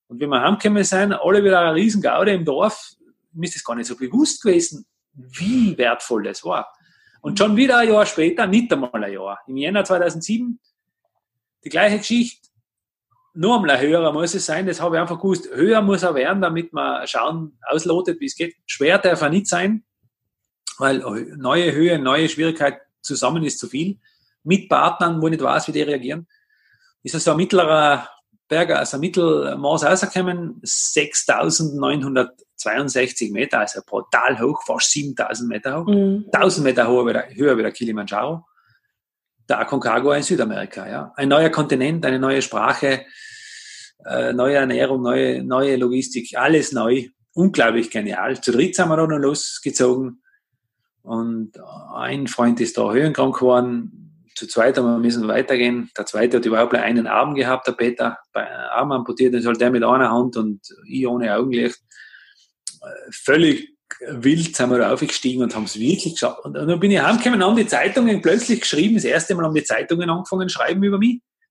Und 0.07 0.19
wenn 0.19 0.29
wir 0.29 0.41
heimgekommen 0.41 0.83
sind, 0.83 1.13
alle 1.13 1.43
wieder 1.43 1.59
eine 1.59 1.75
riesen 1.75 2.01
Gaude 2.01 2.31
im 2.31 2.43
Dorf, 2.43 2.95
mir 3.33 3.45
ist 3.45 3.55
das 3.55 3.63
gar 3.63 3.75
nicht 3.75 3.87
so 3.87 3.95
bewusst 3.95 4.41
gewesen, 4.41 4.85
wie 5.13 5.77
wertvoll 5.77 6.23
das 6.23 6.43
war. 6.43 6.71
Und 7.21 7.39
schon 7.39 7.55
wieder 7.55 7.77
ein 7.77 7.89
Jahr 7.89 8.05
später, 8.05 8.47
nicht 8.47 8.71
einmal 8.71 9.03
ein 9.03 9.13
Jahr, 9.13 9.39
im 9.47 9.57
Jänner 9.57 9.83
2007, 9.83 10.59
die 11.63 11.69
gleiche 11.69 11.99
Geschichte, 11.99 12.49
nur 13.35 13.55
einmal 13.55 13.79
höher 13.79 14.11
muss 14.11 14.35
es 14.35 14.45
sein, 14.45 14.67
das 14.67 14.79
habe 14.79 14.95
ich 14.95 15.01
einfach 15.01 15.17
gewusst. 15.17 15.49
Höher 15.51 15.81
muss 15.81 16.03
er 16.03 16.13
werden, 16.13 16.41
damit 16.41 16.71
man 16.71 17.07
schauen, 17.07 17.57
auslotet, 17.67 18.19
wie 18.19 18.25
es 18.25 18.35
geht. 18.35 18.55
Schwer 18.67 18.99
darf 18.99 19.21
er 19.21 19.29
nicht 19.29 19.47
sein, 19.47 19.83
weil 20.77 20.99
neue 21.37 21.71
Höhe, 21.71 21.97
neue 21.97 22.29
Schwierigkeit 22.29 22.79
zusammen 23.01 23.43
ist 23.43 23.57
zu 23.57 23.67
viel. 23.67 23.99
Mit 24.43 24.69
Partnern, 24.69 25.19
wo 25.19 25.27
ich 25.27 25.31
nicht 25.31 25.43
weiß, 25.43 25.67
wie 25.67 25.71
die 25.71 25.81
reagieren. 25.81 26.27
Ist 27.01 27.15
also 27.15 27.31
ein 27.31 27.37
mittlerer 27.37 28.07
Berger, 28.47 28.79
also 28.79 28.97
ein 28.97 29.01
Mittelmaß 29.01 29.83
rausgekommen, 29.85 30.59
6.962 30.61 33.31
Meter, 33.31 33.59
also 33.59 33.81
brutal 33.85 34.39
hoch, 34.39 34.63
fast 34.65 34.91
7.000 34.91 35.47
Meter 35.47 35.79
hoch. 35.79 35.85
Mhm. 35.87 36.25
1.000 36.31 36.61
Meter 36.61 36.87
höher 36.87 37.05
wie 37.05 37.13
der, 37.13 37.29
höher 37.33 37.57
wie 37.57 37.63
der 37.63 37.71
Kilimanjaro. 37.71 38.45
der 39.49 39.59
Aconcagua 39.59 40.17
in 40.17 40.23
Südamerika. 40.23 40.87
Ja. 40.87 41.13
Ein 41.15 41.29
neuer 41.29 41.49
Kontinent, 41.49 42.05
eine 42.05 42.19
neue 42.19 42.41
Sprache, 42.41 43.05
äh, 44.05 44.33
neue 44.33 44.55
Ernährung, 44.55 45.01
neue, 45.01 45.43
neue 45.43 45.75
Logistik, 45.75 46.37
alles 46.37 46.71
neu. 46.71 47.07
Unglaublich 47.33 47.89
genial. 47.89 48.39
Zu 48.39 48.51
dritt 48.51 48.75
sind 48.75 48.89
wir 48.89 48.97
da 48.97 49.07
noch 49.07 49.17
losgezogen. 49.17 50.21
Und 51.01 51.53
ein 51.93 52.27
Freund 52.27 52.61
ist 52.61 52.77
da 52.77 52.91
höhenkrank 52.91 53.39
geworden. 53.39 54.02
Zu 54.35 54.47
zweit 54.47 54.77
haben 54.77 54.85
wir 54.85 54.97
müssen 54.97 55.27
weitergehen. 55.27 55.91
Der 55.97 56.05
zweite 56.05 56.37
hat 56.37 56.45
überhaupt 56.45 56.73
einen 56.75 57.07
Arm 57.07 57.35
gehabt, 57.35 57.67
der 57.67 57.73
Peter, 57.73 58.17
Arm 58.33 58.91
amputiert, 58.91 59.33
dann 59.33 59.41
soll 59.41 59.55
der 59.55 59.71
mit 59.71 59.83
einer 59.83 60.11
Hand 60.11 60.37
und 60.37 60.61
ich 60.87 61.07
ohne 61.07 61.35
Augenlicht. 61.35 61.79
Völlig 63.11 63.73
wild 64.07 64.55
sind 64.55 64.69
wir 64.69 64.79
da 64.79 64.93
aufgestiegen 64.93 65.43
und 65.43 65.55
haben 65.55 65.65
es 65.65 65.79
wirklich 65.79 66.13
geschafft. 66.13 66.43
Und, 66.43 66.55
dann 66.55 66.79
bin 66.79 66.91
ich 66.91 67.01
heimgekommen 67.01 67.43
haben 67.43 67.55
die 67.55 67.67
Zeitungen 67.67 68.21
plötzlich 68.21 68.61
geschrieben, 68.61 68.95
das 68.95 69.03
erste 69.03 69.35
Mal 69.35 69.45
haben 69.45 69.53
die 69.53 69.63
Zeitungen 69.63 70.09
angefangen 70.09 70.49
schreiben 70.49 70.83
über 70.83 70.97
mich. 70.97 71.21